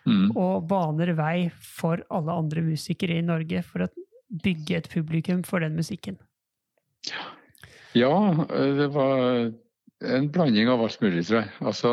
[0.09, 0.31] Mm.
[0.32, 3.90] Og baner vei for alle andre musikere i Norge for å
[4.40, 6.16] bygge et publikum for den musikken.
[7.11, 7.28] Ja,
[7.94, 9.52] det var
[10.00, 11.52] en blanding av alt mulig, tror jeg.
[11.60, 11.92] Altså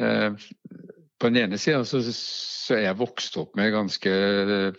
[0.00, 0.32] eh,
[1.18, 4.12] På den ene sida så, så er jeg vokst opp med ganske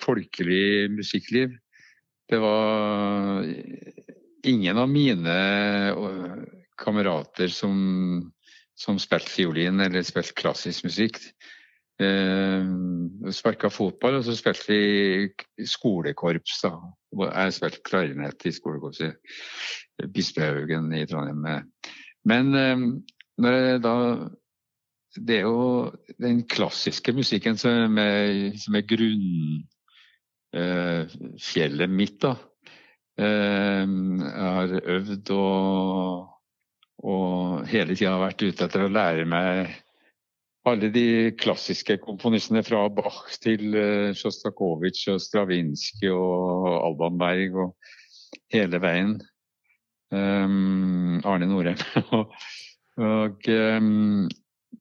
[0.02, 1.58] folkelig musikkliv.
[2.30, 3.44] Det var
[4.48, 5.38] ingen av mine
[6.80, 8.32] kamerater som,
[8.78, 11.20] som spilte fiolin eller spilte klassisk musikk.
[12.00, 12.70] Eh,
[13.36, 16.62] Sparka fotball, og så spilte vi skolekorps.
[16.64, 16.74] da.
[17.10, 19.18] Jeg spilte klarinett i skolekorpset
[20.14, 21.66] Bispehaugen i Trondheim.
[22.30, 22.86] Men eh,
[23.40, 23.96] når jeg da
[25.18, 25.90] Det er jo
[26.22, 29.66] den klassiske musikken som er, som er grunn
[30.54, 32.36] Eh, mitt, da.
[33.20, 36.30] Eh, jeg har øvd og,
[37.04, 39.76] og hele tida vært ute etter å lære meg
[40.70, 47.92] alle de klassiske komponistene fra Bach til uh, Sjostakovitsj og Stravinskij og Albanberg og
[48.54, 49.18] hele veien.
[50.10, 51.82] Um, Arne Norheim.
[53.14, 54.30] og, um,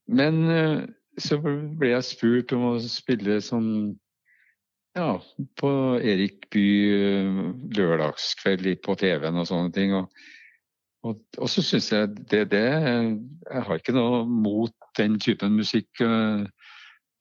[0.08, 0.84] men uh,
[1.18, 3.66] så ble jeg spurt om å spille som
[4.98, 5.12] ja,
[5.60, 5.70] på
[6.02, 7.38] Erik By eh,
[7.76, 9.94] lørdagskveld på TV-en og sånne ting.
[9.98, 10.10] Og,
[11.06, 15.90] og, og så syns jeg det, det Jeg har ikke noe mot den typen musikk.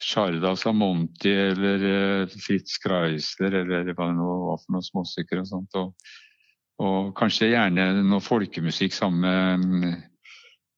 [0.03, 5.49] Sharda eh, Samonti eller eh, Fritz Kreisler eller hva det var for noen småstykker og
[5.49, 5.79] sånt.
[5.79, 6.11] Og,
[6.83, 10.05] og, kanskje gjerne noe folkemusikk sammen med,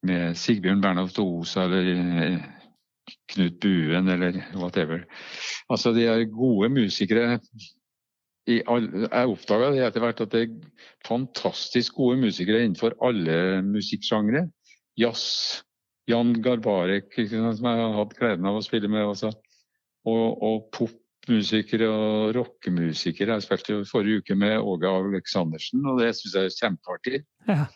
[0.08, 2.40] med Sigbjørn Bernhoft Osa eller
[3.34, 5.04] Knut Buen eller whatever.
[5.70, 7.40] Altså, de er gode musikere.
[8.50, 14.48] All, jeg oppdaga etter hvert at det er fantastisk gode musikere innenfor alle musikksjangre.
[14.98, 15.62] Jazz,
[16.10, 19.32] Jan Garbarek, som jeg har hatt gleden av å spille med også.
[20.10, 23.38] Og, og popmusikere og rockemusikere.
[23.38, 27.22] Jeg spilte jo forrige uke med Åge Aleksandersen, og det syns jeg er kjempeartig.
[27.50, 27.68] Ja.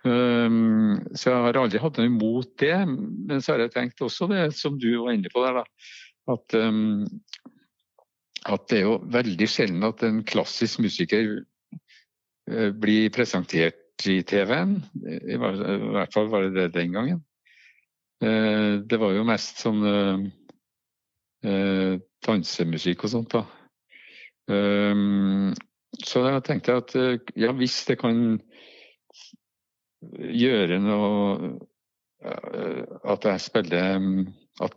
[0.00, 2.76] Um, så jeg har aldri hatt noe imot det.
[2.88, 5.64] Men så har jeg tenkt også det som du var inne på der, da,
[6.34, 7.04] at, um,
[8.48, 14.78] at det er jo veldig sjelden at en klassisk musiker uh, blir presentert i TV-en.
[15.04, 17.20] I, hvert fall var det det den gangen.
[18.20, 19.80] Uh, det var jo mest sånn
[21.40, 21.94] eh,
[22.26, 23.44] dansemusikk og sånt, da.
[24.50, 25.54] Um,
[26.04, 26.94] så jeg tenkte at
[27.38, 28.40] ja, hvis det kan
[30.00, 31.50] gjøre noe
[32.20, 34.00] At jeg spiller
[34.64, 34.74] At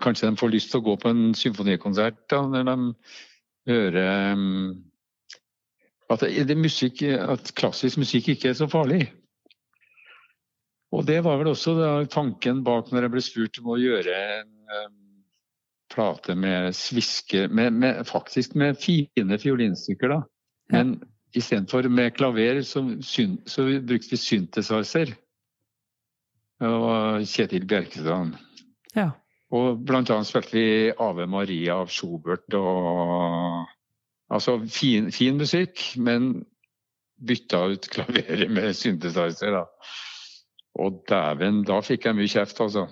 [0.00, 2.76] kanskje de får lyst til å gå på en symfonikonsert da, når de
[3.70, 4.08] hører
[6.10, 9.04] at, det musikk, at klassisk musikk ikke er så farlig.
[10.90, 11.74] Og det var vel også
[12.10, 14.96] tanken bak når jeg ble spurt om å gjøre en um,
[15.90, 20.20] plate med sviske med, med, Faktisk med fine fiolinstykker, da.
[20.74, 20.98] Men
[21.30, 22.80] Istedenfor med klaver så,
[23.46, 25.12] så brukte vi synthesizer.
[26.66, 28.34] Og Kjetil Bjerkestrand.
[28.96, 29.12] Ja.
[29.54, 33.68] Og blant annet spilte vi Ave Maria av Schobert og
[34.30, 36.44] Altså fin, fin musikk, men
[37.26, 39.64] bytta ut klaveret med synthesizer, da.
[40.78, 42.86] Og dæven, da fikk jeg mye kjeft, altså.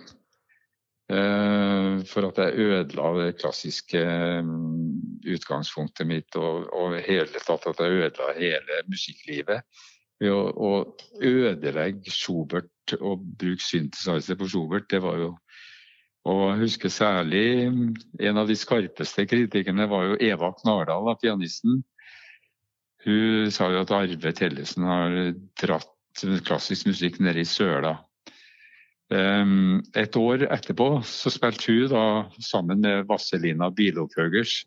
[1.09, 4.00] Eh, for at jeg ødela det klassiske
[4.44, 9.64] mm, utgangspunktet mitt, og, og hele tatt at jeg ødela hele musikklivet.
[10.18, 10.72] Ved å,
[11.22, 15.36] ødelegge Schubert og bruke synthesizer på Schubert, det var jo
[16.28, 21.78] Og jeg husker særlig mm, en av de skarpeste kritikerne var jo Eva Knardal, pianisten.
[23.06, 25.14] Hun sa jo at Arve Tellesen har
[25.62, 25.94] dratt
[26.47, 27.97] klassisk musikk nede i søla.
[29.09, 32.03] Um, et år etterpå så spilte hun da
[32.45, 34.66] sammen med Vazelina Bilopphøggers.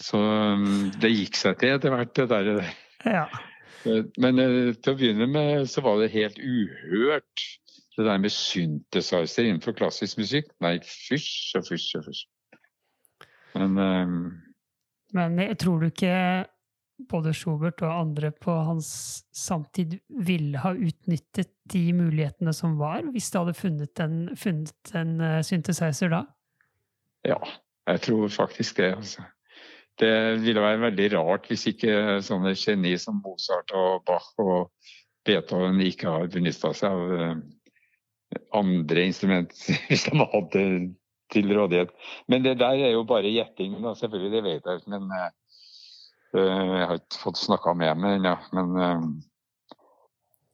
[0.00, 2.70] Så um, det gikk seg til etter hvert, det der.
[3.04, 3.26] Ja.
[3.84, 7.44] Eh, men uh, til å begynne med så var det helt uhørt,
[7.98, 10.48] det der med synthesizer innenfor klassisk musikk.
[10.64, 12.24] Nei, fysj og fysj og fysj.
[13.52, 14.18] Men um,
[15.12, 16.16] Men jeg tror du ikke
[17.10, 18.88] både Schubert og andre på hans
[19.36, 25.14] samtid ville ha utnyttet de mulighetene som var, hvis de hadde funnet en, funnet en
[25.22, 26.24] uh, synthesizer da?
[27.26, 27.38] Ja,
[27.90, 28.94] jeg tror faktisk det.
[28.96, 29.26] altså.
[30.00, 30.12] Det
[30.42, 34.72] ville være veldig rart hvis ikke sånne geni som Mozart og Bach og
[35.26, 37.36] Beethoven ikke har benytta seg av eh,
[38.58, 39.52] andre instrument
[39.88, 40.64] hvis de hadde
[41.32, 41.92] til rådighet.
[42.28, 44.32] Men det der er jo bare gjetting, selvfølgelig.
[44.32, 44.82] Det vet jeg.
[44.92, 45.30] Men uh,
[46.38, 48.34] jeg har ikke fått snakka med ham ennå.
[48.56, 49.06] Men uh,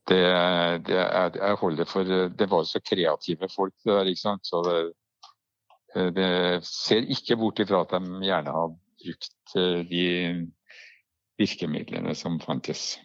[0.09, 0.21] det,
[0.87, 4.11] det, jeg holder for Det var så kreative folk, det der.
[4.11, 4.47] ikke sant?
[4.47, 6.31] Så det, det
[6.67, 9.53] ser ikke bort ifra at de gjerne har brukt
[9.89, 10.07] de
[11.39, 12.97] virkemidlene som fantes.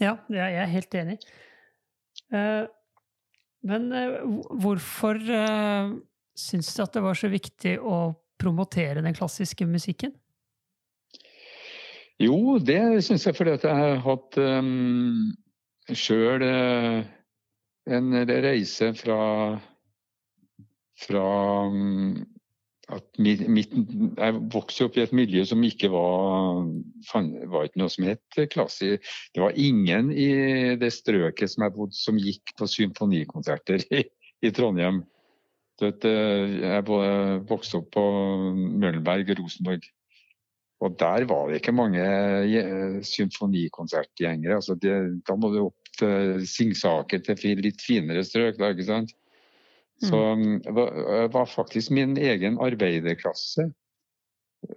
[0.00, 1.18] Ja, jeg er helt enig.
[3.64, 3.86] Men
[4.64, 5.20] hvorfor
[6.34, 7.98] syns du at det var så viktig å
[8.40, 10.12] promotere den klassiske musikken?
[12.24, 15.32] Jo, det syns jeg fordi at jeg har hatt um,
[15.92, 17.00] sjøl uh,
[17.90, 19.18] en reise fra,
[21.04, 21.24] fra
[21.68, 22.22] um,
[22.92, 26.66] at mitt, jeg vokste opp i et miljø som ikke var
[27.50, 28.98] var ikke noe som het klasse.
[29.34, 30.28] Det var ingen i
[30.80, 34.04] det strøket som jeg bodde som gikk på symfonikonserter i,
[34.44, 35.02] i Trondheim.
[35.82, 36.84] Vet, jeg
[37.48, 38.04] vokste opp på
[38.54, 39.88] Møllenberg og Rosenborg.
[40.84, 42.04] Og der var det ikke mange
[43.08, 44.58] symfonikonsertgjengere.
[44.60, 44.94] Altså det,
[45.24, 48.58] da må du opp til Singsaker, til litt finere strøk.
[48.60, 49.14] da, ikke sant?
[50.02, 50.74] Så mm.
[50.76, 50.90] var,
[51.32, 53.70] var faktisk min egen arbeiderklasse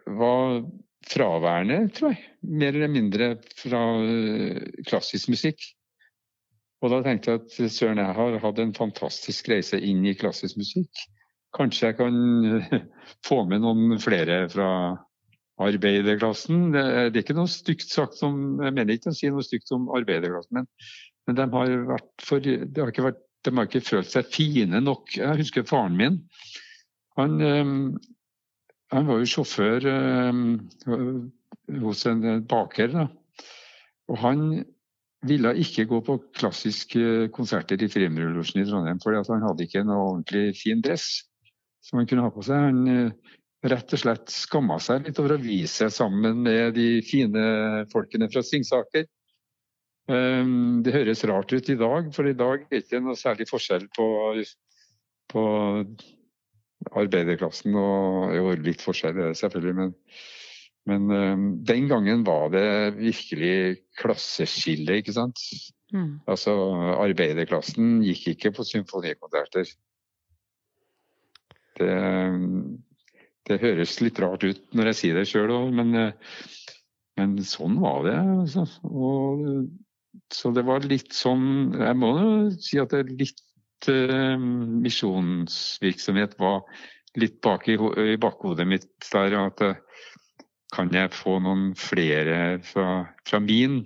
[0.06, 0.62] var
[1.08, 2.24] fraværende, tror jeg.
[2.42, 5.64] Mer eller mindre fra eh, klassisk musikk.
[6.84, 10.60] Og da tenkte jeg at søren, jeg har hatt en fantastisk reise inn i klassisk
[10.60, 11.08] musikk.
[11.58, 12.18] Kanskje jeg kan
[13.28, 14.70] få med noen flere fra
[15.64, 16.72] arbeiderklassen.
[16.76, 19.90] Det, er ikke noe stygt sagt om Jeg mener ikke å si noe stygt om
[19.98, 20.68] arbeiderklassen, men,
[21.28, 25.14] men de har for, de, har vært de har ikke følt seg fine nok.
[25.16, 26.18] Jeg husker faren min.
[27.16, 27.38] Han,
[28.92, 29.86] han var jo sjåfør
[31.84, 32.92] hos en baker.
[32.92, 33.06] Da.
[34.12, 34.44] Og han
[35.28, 40.12] ville ikke gå på klassiske konserter i Frimurlosjen i Trondheim, fordi han hadde ikke noe
[40.12, 41.08] ordentlig fin dress
[41.84, 42.68] som han kunne ha på seg.
[42.70, 43.38] Han eh,
[43.72, 47.44] rett og slett skamma seg litt over å vise seg sammen med de fine
[47.92, 49.08] folkene fra Singsaker.
[50.08, 53.50] Ehm, det høres rart ut i dag, for i dag er det ikke noe særlig
[53.50, 54.08] forskjell på,
[55.34, 55.44] på
[56.96, 57.76] arbeiderklassen.
[57.76, 59.96] og jo, Litt forskjell er det selvfølgelig, men,
[60.88, 62.68] men ehm, den gangen var det
[63.00, 65.44] virkelig klasseskille, ikke sant.
[65.96, 66.20] Mm.
[66.28, 66.56] Altså
[67.00, 69.70] arbeiderklassen gikk ikke på symfonikonserter.
[71.78, 71.94] Det,
[73.48, 75.96] det, høres litt rart ut når jeg sier det sjøl òg, men,
[77.20, 78.18] men, sånn var det.
[78.44, 78.66] Altså.
[78.88, 79.68] Og
[80.34, 82.30] så det var litt sånn Jeg må jo
[82.60, 84.36] si at det er litt uh,
[84.84, 86.64] misjonsvirksomhet var
[87.18, 87.78] litt bak i,
[88.14, 89.38] i bakhodet mitt der.
[89.48, 89.64] At
[90.74, 93.82] kan jeg få noen flere fra, fra, min,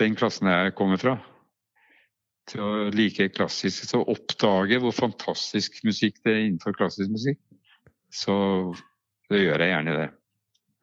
[0.00, 1.16] den klassen jeg kommer fra,
[2.50, 7.40] til å like klassisk, til å oppdage hvor fantastisk musikk det er innenfor klassisk musikk,
[8.16, 8.36] så
[9.30, 10.08] det gjør jeg gjerne det.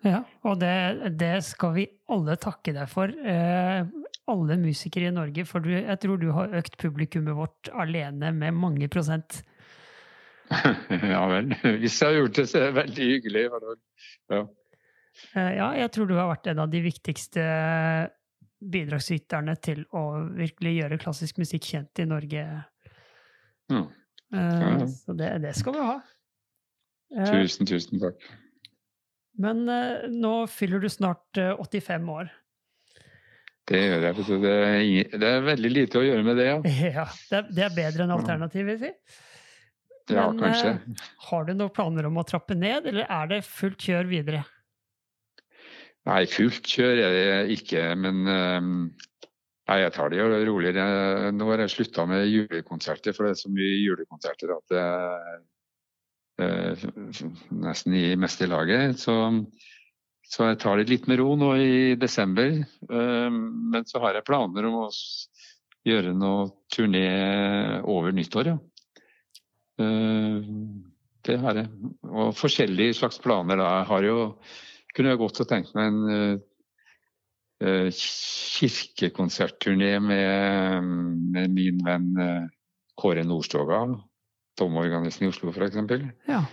[0.04, 0.74] Ja, og det,
[1.20, 3.12] det skal vi alle takke deg for.
[3.12, 3.86] Eh,
[4.32, 8.56] alle musikere i Norge, for du, jeg tror du har økt publikummet vårt alene med
[8.56, 9.42] mange prosent.
[11.14, 11.54] ja vel.
[11.80, 13.46] Hvis jeg har gjort det, så er det veldig hyggelig.
[14.32, 14.42] Ja.
[15.38, 17.48] Eh, ja, jeg tror du har vært en av de viktigste
[18.64, 20.04] bidragsyterne til å
[20.38, 22.44] virkelig gjøre klassisk musikk kjent i Norge.
[23.72, 23.88] Mm.
[24.34, 24.88] Ja.
[24.90, 25.98] Så det, det, skal vi ha.
[27.14, 28.30] Eh, tusen, tusen takk.
[29.42, 29.66] Men
[30.14, 32.28] nå fyller du snart 85 år.
[33.70, 34.26] Det gjør jeg.
[34.44, 36.58] Det er, ingen, det er, veldig lite å gjøre med det, ja.
[37.00, 38.92] ja det, er, det er bedre enn jeg si.
[40.10, 40.74] Men, ja, kanskje.
[40.74, 44.44] Eh, har du noen planer om å trappe ned, eller er det fullt kjør videre?
[46.10, 48.74] Nei, fullt kjør er det ikke, men um,
[49.70, 51.32] nei, jeg tar det jo roligere.
[51.32, 55.38] Nå har jeg slutta med julekonserter, for det er så mye julekonserter at uh,
[56.40, 59.00] nesten i meste laget.
[59.00, 59.14] Så
[60.34, 62.56] så jeg tar det litt med ro nå i desember.
[62.90, 63.40] Ehm,
[63.74, 64.88] men så har jeg planer om å
[65.86, 67.10] gjøre noe turné
[67.92, 68.58] over nyttår, ja.
[69.84, 70.48] Ehm,
[71.28, 71.68] det har jeg.
[72.10, 73.68] Og forskjellige slags planer da.
[73.82, 74.18] Jeg har jo
[74.94, 76.02] kunne jeg godt ha tenkt meg en
[77.64, 80.84] kirkekonsertturné med,
[81.34, 82.10] med, min venn
[83.00, 83.78] Kåre Nordstoga.
[84.60, 85.80] Domorganisten i Oslo, f.eks.
[86.30, 86.44] Ja.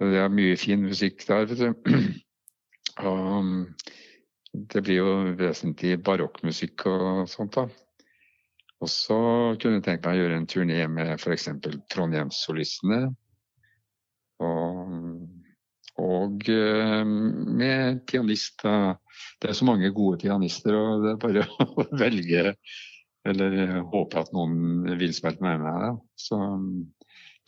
[0.00, 1.46] Det er mye fin musikk der.
[1.50, 1.94] vet du.
[3.08, 3.62] Og mm,
[4.72, 7.66] det blir jo vesentlig barokkmusikk og sånt, da.
[8.82, 9.18] Og så
[9.60, 11.48] kunne jeg tenkt meg å gjøre en turné med f.eks.
[11.92, 13.00] Trondheimssolistene.
[14.44, 14.88] Og,
[16.02, 18.98] og eh, med pianister.
[19.40, 22.54] Det er så mange gode pianister, og det er bare å velge
[23.24, 23.54] eller
[23.88, 26.00] håpe at noen vil spille med meg.
[26.20, 26.36] Så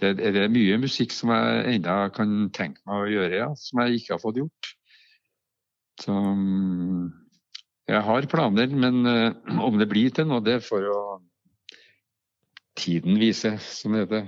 [0.00, 3.80] det, det er mye musikk som jeg ennå kan tenke meg å gjøre, ja, som
[3.84, 4.72] jeg ikke har fått gjort.
[6.02, 6.16] Så
[7.86, 10.98] jeg har planer, men uh, om det blir til noe, det får jo
[12.76, 14.26] tiden vise, som det heter.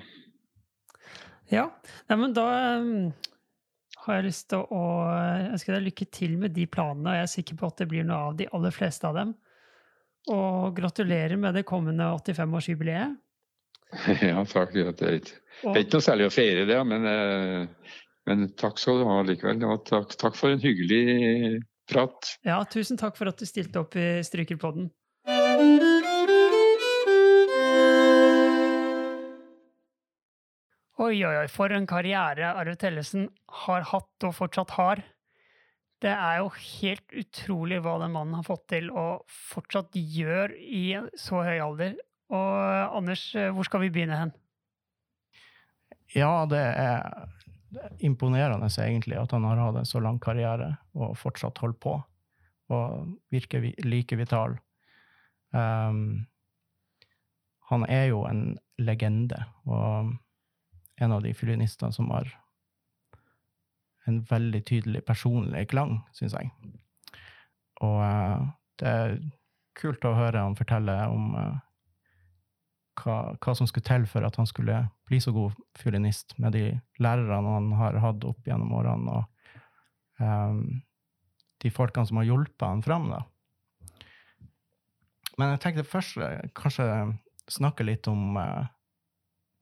[1.52, 1.68] Ja,
[2.08, 2.46] Nei, men da
[2.80, 3.10] um,
[4.04, 4.82] har jeg lyst til å
[5.52, 7.10] ønske deg lykke til med de planene.
[7.10, 9.34] og Jeg er sikker på at det blir noe av de aller fleste av dem.
[10.32, 13.16] Og gratulerer med det kommende 85-årsjubileet.
[14.31, 14.74] Ja, takk.
[14.74, 17.97] Det er ikke, det er ikke noe særlig å feire det, men, uh,
[18.28, 19.65] men takk skal du ha likevel.
[19.69, 22.35] Og takk, takk for en hyggelig prat.
[22.47, 24.90] Ja, tusen takk for at du stilte opp i Strykerpodden.
[30.98, 33.28] Oi, oi, oi, for en karriere Arve Tellesen
[33.65, 35.05] har hatt og fortsatt har.
[36.02, 40.82] Det er jo helt utrolig hva den mannen har fått til og fortsatt gjør i
[41.19, 41.94] så høy alder.
[42.28, 44.32] Og Anders, hvor skal vi begynne hen?
[46.16, 47.28] Ja, det er
[48.00, 51.96] imponerende egentlig at han har hatt en så lang karriere og fortsatt holder på
[52.72, 54.59] og virker like vital.
[55.52, 56.26] Um,
[57.68, 59.44] han er jo en legende.
[59.64, 60.14] og
[61.00, 62.30] en av de fiolinistene som har
[64.09, 66.50] en veldig tydelig personlig klang, syns jeg.
[67.84, 68.48] Og uh,
[68.80, 69.18] det er
[69.78, 71.60] kult å høre han fortelle om uh,
[72.98, 76.64] hva, hva, som skulle til for at han skulle bli så god fiolinist, med de
[77.02, 80.62] lærerne han har hatt opp gjennom årene, og um,
[81.62, 83.10] de folkene som har hjulpet han fram.
[83.12, 83.22] da.
[85.38, 86.18] Men jeg tenkte først
[86.58, 86.88] kanskje
[87.48, 88.66] snakke litt om uh,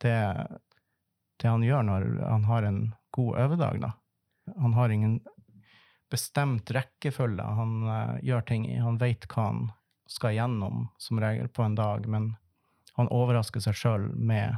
[0.02, 0.16] det
[1.36, 2.80] det han gjør når han har en
[3.16, 3.80] god øvedag.
[3.82, 3.92] Da.
[4.56, 5.18] Han har ingen
[6.12, 8.68] bestemt rekkefølge han uh, gjør ting.
[8.80, 9.62] Han veit hva han
[10.10, 12.30] skal gjennom, som regel, på en dag, men
[12.96, 14.56] han overrasker seg sjøl med,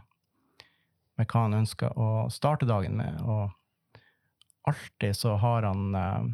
[1.19, 3.19] med, hva han ønsker å starte dagen med.
[3.23, 4.03] Og
[4.69, 6.29] alltid så har han uh,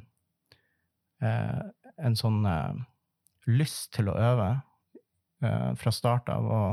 [1.25, 1.63] uh,
[1.97, 2.43] en sånn
[3.47, 4.49] lyst til å øve
[5.79, 6.47] fra start av.
[6.49, 6.69] og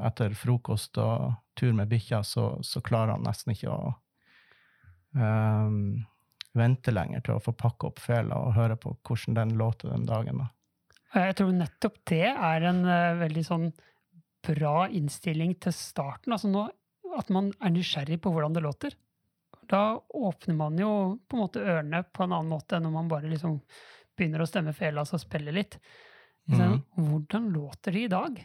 [0.00, 3.92] etter frokost og tur med bikkja, så, så, klarer han nesten ikke å
[5.18, 6.00] um,
[6.56, 10.06] vente lenger til å få pakke opp fela og høre på hvordan den låter den
[10.08, 10.42] dagen.
[10.42, 10.50] Da.
[11.26, 13.70] Jeg tror nettopp det er en uh, veldig sånn
[14.46, 16.34] bra innstilling til starten.
[16.34, 16.66] Altså nå,
[17.18, 18.96] at man er nysgjerrig på hvordan det låter.
[19.70, 20.92] Da åpner man jo
[21.28, 23.60] på en måte ørene på en annen måte enn når man bare liksom
[24.16, 25.78] begynner å stemme fela og spille litt.
[26.50, 26.80] Mm.
[26.98, 28.42] Hvordan låter det i dag?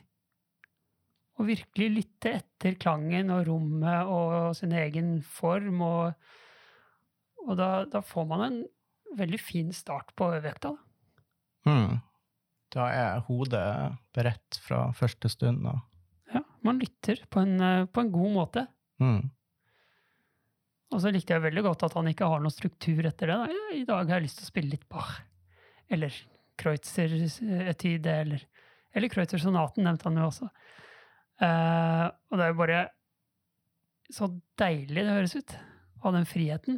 [1.38, 5.84] og virkelig lytte etter klangen og rommet og sin egen form.
[5.86, 6.14] Og,
[7.46, 8.60] og da, da, får man en
[9.18, 10.74] veldig fin start på øveøkta.
[11.70, 12.00] Mm.
[12.78, 13.68] Da er hodet
[14.14, 15.66] beredt fra første stund.
[15.66, 15.80] Da.
[16.36, 17.58] Ja, man lytter på en,
[17.90, 18.68] på en god måte.
[19.02, 19.24] Mm.
[20.94, 23.40] Og så likte jeg veldig godt at han ikke har noen struktur etter det.
[23.76, 25.18] I dag har jeg lyst til å spille litt Bach.
[25.92, 26.14] Eller
[26.58, 28.46] Kreutzer-etyde, eller,
[28.96, 30.48] eller Kreutzer-sonaten nevnte han jo også.
[31.38, 32.80] Uh, og det er jo bare
[34.14, 35.58] så deilig det høres ut.
[36.06, 36.78] Av den friheten.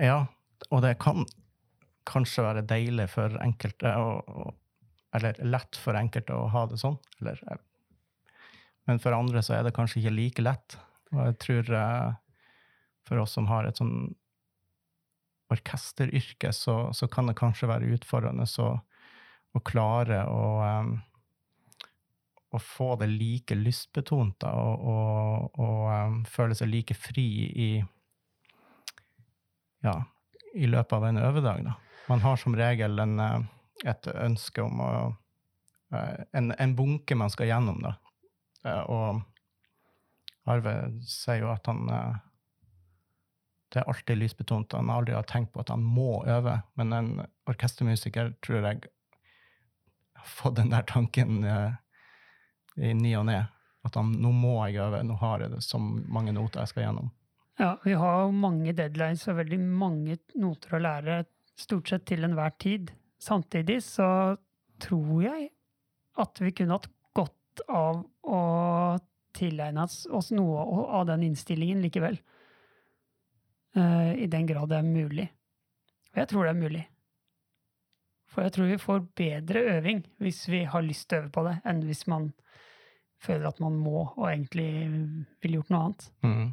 [0.00, 0.24] Ja,
[0.72, 1.26] og det kan
[2.10, 4.52] kanskje være deilig for enkelte å,
[5.16, 6.98] Eller lett for enkelte å ha det sånn.
[7.18, 7.40] Eller,
[8.86, 10.76] men for andre så er det kanskje ikke like lett.
[11.10, 12.12] Og jeg tror uh,
[13.08, 14.12] for oss som har et sånn
[15.50, 20.92] orkesteryrke, så, så kan det kanskje være utfordrende å klare å um,
[22.50, 27.68] å få det like lystbetont og, og, og um, føle seg like fri i
[29.86, 29.94] ja,
[30.58, 31.62] i løpet av en øvedag.
[31.64, 31.76] Da.
[32.10, 33.42] Man har som regel en, uh,
[33.86, 34.90] et ønske om å
[35.94, 37.94] uh, en, en, bunke man skal gjennom, da.
[38.66, 40.74] Uh, og Arve
[41.06, 41.86] sier jo at han
[43.70, 44.74] det er alltid lysbetont.
[44.74, 46.56] Han aldri har tenkt på at han må øve.
[46.74, 47.10] Men en
[47.46, 48.80] orkestermusiker tror jeg
[50.18, 53.44] har fått den der tanken i ny og ne.
[53.86, 56.88] At han, nå må jeg øve, nå har jeg det så mange noter jeg skal
[56.88, 57.12] gjennom.
[57.60, 61.20] Ja, vi har mange deadlines og veldig mange noter å lære
[61.60, 62.92] stort sett til enhver tid.
[63.20, 64.36] Samtidig så
[64.80, 65.50] tror jeg
[66.20, 68.40] at vi kunne hatt godt av å
[69.36, 70.64] tilegne oss noe
[70.98, 72.18] av den innstillingen likevel.
[73.76, 75.28] Uh, I den grad det er mulig.
[76.10, 76.86] Og jeg tror det er mulig.
[78.30, 81.44] For jeg tror vi får bedre øving hvis vi har lyst til å øve på
[81.46, 82.30] det, enn hvis man
[83.20, 84.68] føler at man må, og egentlig
[85.42, 86.04] ville gjort noe annet.
[86.24, 86.50] Mm.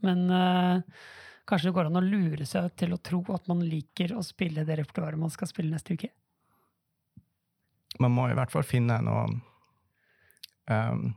[0.00, 1.02] Men uh,
[1.48, 4.64] kanskje det går an å lure seg til å tro at man liker å spille
[4.66, 6.10] det repertoaret man skal spille neste uke.
[8.00, 9.24] Man må i hvert fall finne noe
[10.70, 11.14] um,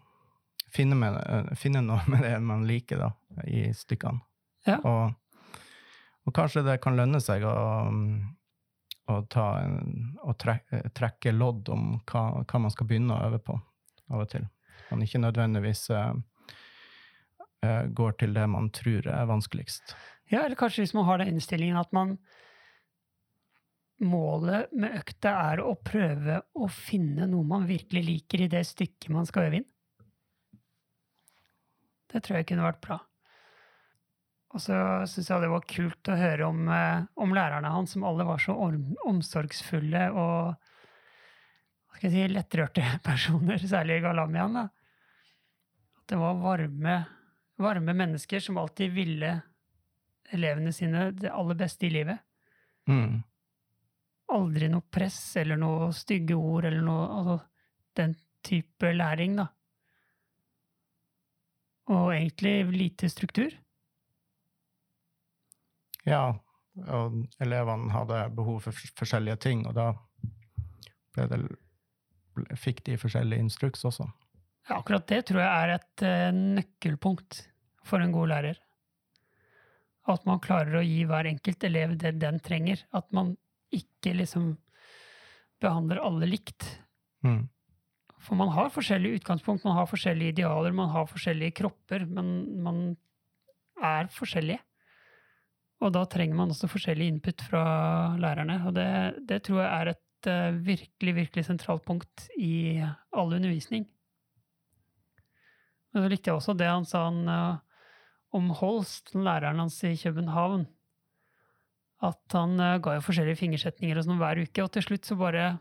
[0.74, 3.12] finne, med, uh, finne, noe med det man liker, da,
[3.48, 4.24] i stykkene.
[4.68, 4.80] Ja.
[4.88, 5.60] Og,
[6.24, 7.54] og, kanskje det kan lønne seg å,
[9.12, 9.80] å, en,
[10.24, 13.58] å trekke, trekke, lodd om hva, hva, man skal begynne å øve på,
[14.12, 14.48] av og til.
[14.90, 16.14] Man ikke nødvendigvis uh,
[17.96, 19.96] går til det man tror er vanskeligst.
[20.32, 22.18] Ja, eller kanskje hvis man har den innstillingen at man
[24.04, 29.14] Målet med økta er å prøve å finne noe man virkelig liker i det stykket
[29.14, 29.68] man skal øve inn.
[32.12, 32.98] Det tror jeg kunne vært bra.
[34.54, 34.76] Og så
[35.10, 38.42] syns jeg det var kult å høre om, eh, om, lærerne hans, som alle var
[38.42, 44.60] så omsorgsfulle og hva skal jeg si, lettrørte personer, særlig Galamian.
[44.60, 44.68] da.
[46.02, 47.00] At det var varme,
[47.64, 49.34] varme mennesker som alltid ville
[50.34, 52.20] elevene sine det aller beste i livet.
[52.90, 53.22] Mm.
[54.34, 57.40] Aldri noe press eller noe stygge ord eller noe Altså
[57.94, 59.48] den type læring, da.
[61.94, 63.54] Og egentlig lite struktur.
[66.08, 66.34] Ja,
[66.90, 69.92] og elevene hadde behov for forskjellige ting, og da
[71.14, 71.40] det,
[72.58, 74.10] fikk de forskjellig instruks også.
[74.68, 77.44] Ja, akkurat det tror jeg er et uh, nøkkelpunkt
[77.88, 78.60] for en god lærer.
[80.10, 82.84] At man klarer å gi hver enkelt elev det den trenger.
[82.96, 83.36] At man
[83.74, 84.54] ikke liksom
[85.64, 86.68] behandler alle likt.
[87.24, 87.48] Mm.
[88.24, 92.30] For man har forskjellige utgangspunkt, man har forskjellige idealer, man har forskjellige kropper, men
[92.64, 92.84] man
[93.84, 94.62] er forskjellige.
[95.84, 97.64] Og da trenger man også forskjellig input fra
[98.22, 98.62] lærerne.
[98.68, 98.88] Og det,
[99.28, 102.80] det tror jeg er et uh, virkelig, virkelig sentralt punkt i
[103.12, 103.84] all undervisning.
[105.92, 107.60] Men så likte jeg også det han sa han, uh,
[108.34, 110.66] om Holst, læreren hans i København.
[112.04, 115.18] At han uh, ga jo forskjellige fingersetninger og sånn hver uke, og til slutt så
[115.20, 115.54] bare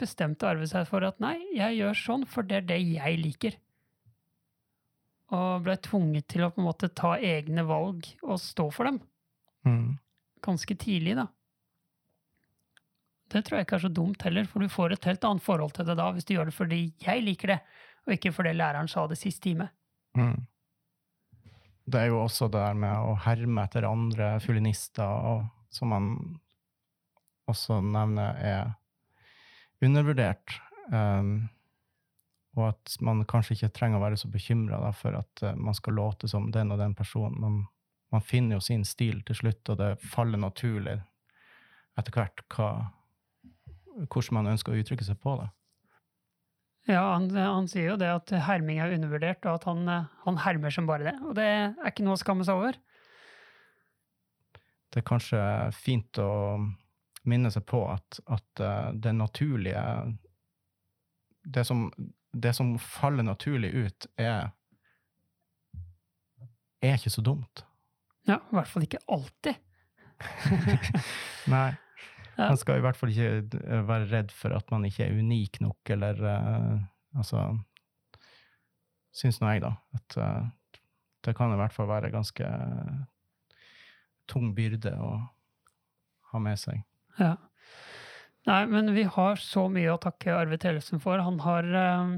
[0.00, 3.58] bestemte Arve seg for at nei, jeg gjør sånn, for det er det jeg liker.
[5.36, 8.98] Og ble tvunget til å på en måte ta egne valg og stå for dem.
[9.68, 9.98] Mm.
[10.42, 11.28] Ganske tidlig, da.
[13.30, 15.76] Det tror jeg ikke er så dumt heller, for du får et helt annet forhold
[15.76, 17.60] til det da hvis du gjør det fordi jeg liker det,
[18.06, 19.68] og ikke fordi læreren sa det sist time.
[20.18, 20.40] Mm.
[21.90, 26.10] Det er jo også det der med å herme etter andre fiolinister, og, som man
[27.50, 28.76] også nevner er
[29.82, 30.60] undervurdert.
[30.92, 31.48] Um,
[32.58, 35.96] og at man kanskje ikke trenger å være så bekymra for at uh, man skal
[35.98, 37.38] låte som den og den personen.
[37.40, 37.60] Man,
[38.14, 40.98] man, finner jo sin stil til slutt, og det faller naturlig
[41.98, 42.70] etter hvert hva,
[44.06, 45.50] hvordan man ønsker å uttrykke seg på det.
[46.88, 49.84] Ja, han, han, sier jo det at herming er undervurdert, og at han,
[50.24, 51.16] han, hermer som bare det.
[51.28, 52.78] Og det er ikke noe å skamme seg over.
[54.90, 55.42] Det er kanskje
[55.76, 56.30] fint å
[57.28, 59.84] minne seg på at, at uh, det naturlige
[61.42, 61.92] det som,
[62.32, 64.50] det som, faller naturlig ut, er
[66.80, 67.64] er ikke så dumt.
[68.28, 69.58] Ja, i hvert fall ikke alltid.
[71.54, 71.74] Nei.
[72.40, 75.60] Man skal i hvert fall ikke eh, være redd for at man ikke er unik
[75.64, 76.78] nok, eller uh,
[77.16, 77.50] altså
[79.10, 80.44] Syns nå jeg, da, at uh,
[81.26, 82.46] det kan i hvert fall være ganske
[84.30, 85.10] tung byrde å
[86.30, 86.84] ha med seg.
[87.18, 87.34] Ja.
[88.46, 91.18] Nei, men vi har så mye å takke Arve Tellefsen for.
[91.20, 92.14] Han har uh,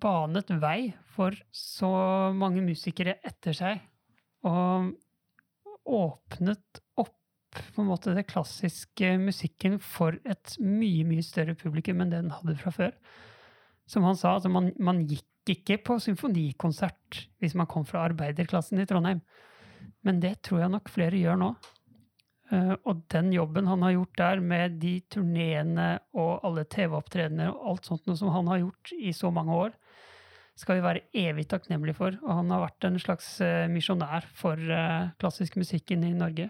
[0.00, 1.90] banet vei for så
[2.36, 3.82] mange musikere etter seg.
[4.46, 4.94] Og
[5.86, 6.80] åpnet
[7.74, 12.34] på en måte det klassiske musikken for et mye, mye større publikum enn det den
[12.34, 12.92] hadde fra før.
[13.86, 18.80] Som han sa, altså man, man gikk ikke på symfonikonsert hvis man kom fra arbeiderklassen
[18.82, 19.22] i Trondheim.
[20.06, 21.52] Men det tror jeg nok flere gjør nå.
[22.46, 27.72] Uh, og den jobben han har gjort der, med de turneene og alle TV-opptredener og
[27.72, 29.74] alt sånt noe som han har gjort i så mange år,
[30.56, 32.14] skal vi være evig takknemlige for.
[32.22, 36.48] Og han har vært en slags uh, misjonær for uh, klassisk musikken i Norge.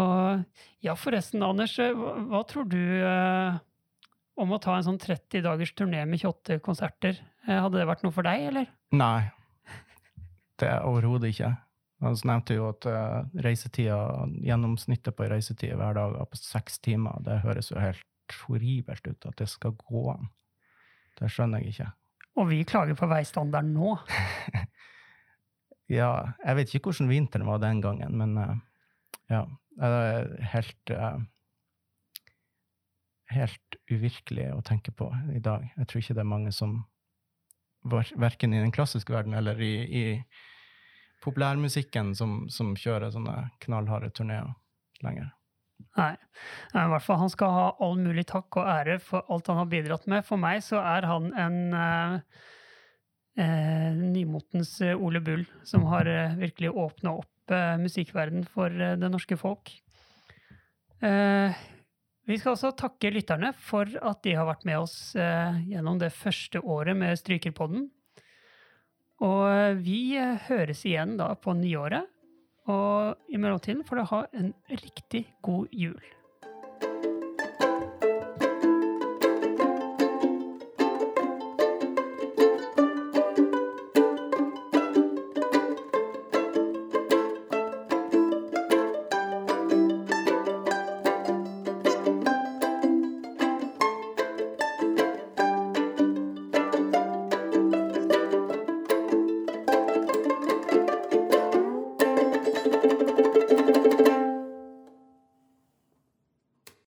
[0.00, 0.44] Og
[0.84, 3.58] ja, forresten, Anders, eh, hva, hva tror du eh,
[4.40, 7.18] om å ta en sånn 30 dagers turné med 28 konserter?
[7.44, 8.70] Eh, hadde det vært noe for deg, eller?
[8.96, 9.28] Nei,
[10.62, 11.52] det er overhodet ikke.
[12.02, 13.96] Han nevnte jo at uh, reisetida,
[14.42, 17.20] gjennomsnittet på reisetid hver dag er på seks timer.
[17.22, 20.26] Det høres jo helt horribelt ut at det skal gå an.
[21.20, 21.86] Det skjønner jeg ikke.
[22.42, 23.94] Og vi klager på veistandarden nå.
[25.98, 26.10] ja,
[26.42, 28.56] jeg vet ikke hvordan vinteren var den gangen, men uh,
[29.30, 29.44] ja.
[29.78, 31.20] Det er helt uh,
[33.32, 35.62] Helt uvirkelig å tenke på i dag.
[35.78, 36.82] Jeg tror ikke det er mange som
[37.82, 40.02] Verken i den klassiske verden eller i, i
[41.24, 44.52] populærmusikken som, som kjører sånne knallharde turneer
[45.02, 45.32] lenger.
[45.98, 46.12] Nei.
[46.74, 49.70] I hvert fall Han skal ha all mulig takk og ære for alt han har
[49.70, 50.24] bidratt med.
[50.26, 52.14] For meg så er han en eh,
[53.42, 58.96] eh, nymotens eh, Ole Bull, som har eh, virkelig åpna opp eh, musikkverden for eh,
[59.00, 59.72] det norske folk.
[61.02, 61.62] Eh,
[62.28, 66.12] vi skal også takke lytterne for at de har vært med oss eh, gjennom det
[66.14, 67.88] første året med Strykerpodden.
[69.22, 72.08] Og vi høres igjen da på nyåret.
[72.70, 76.02] Og i mellomtiden får du ha en riktig god jul.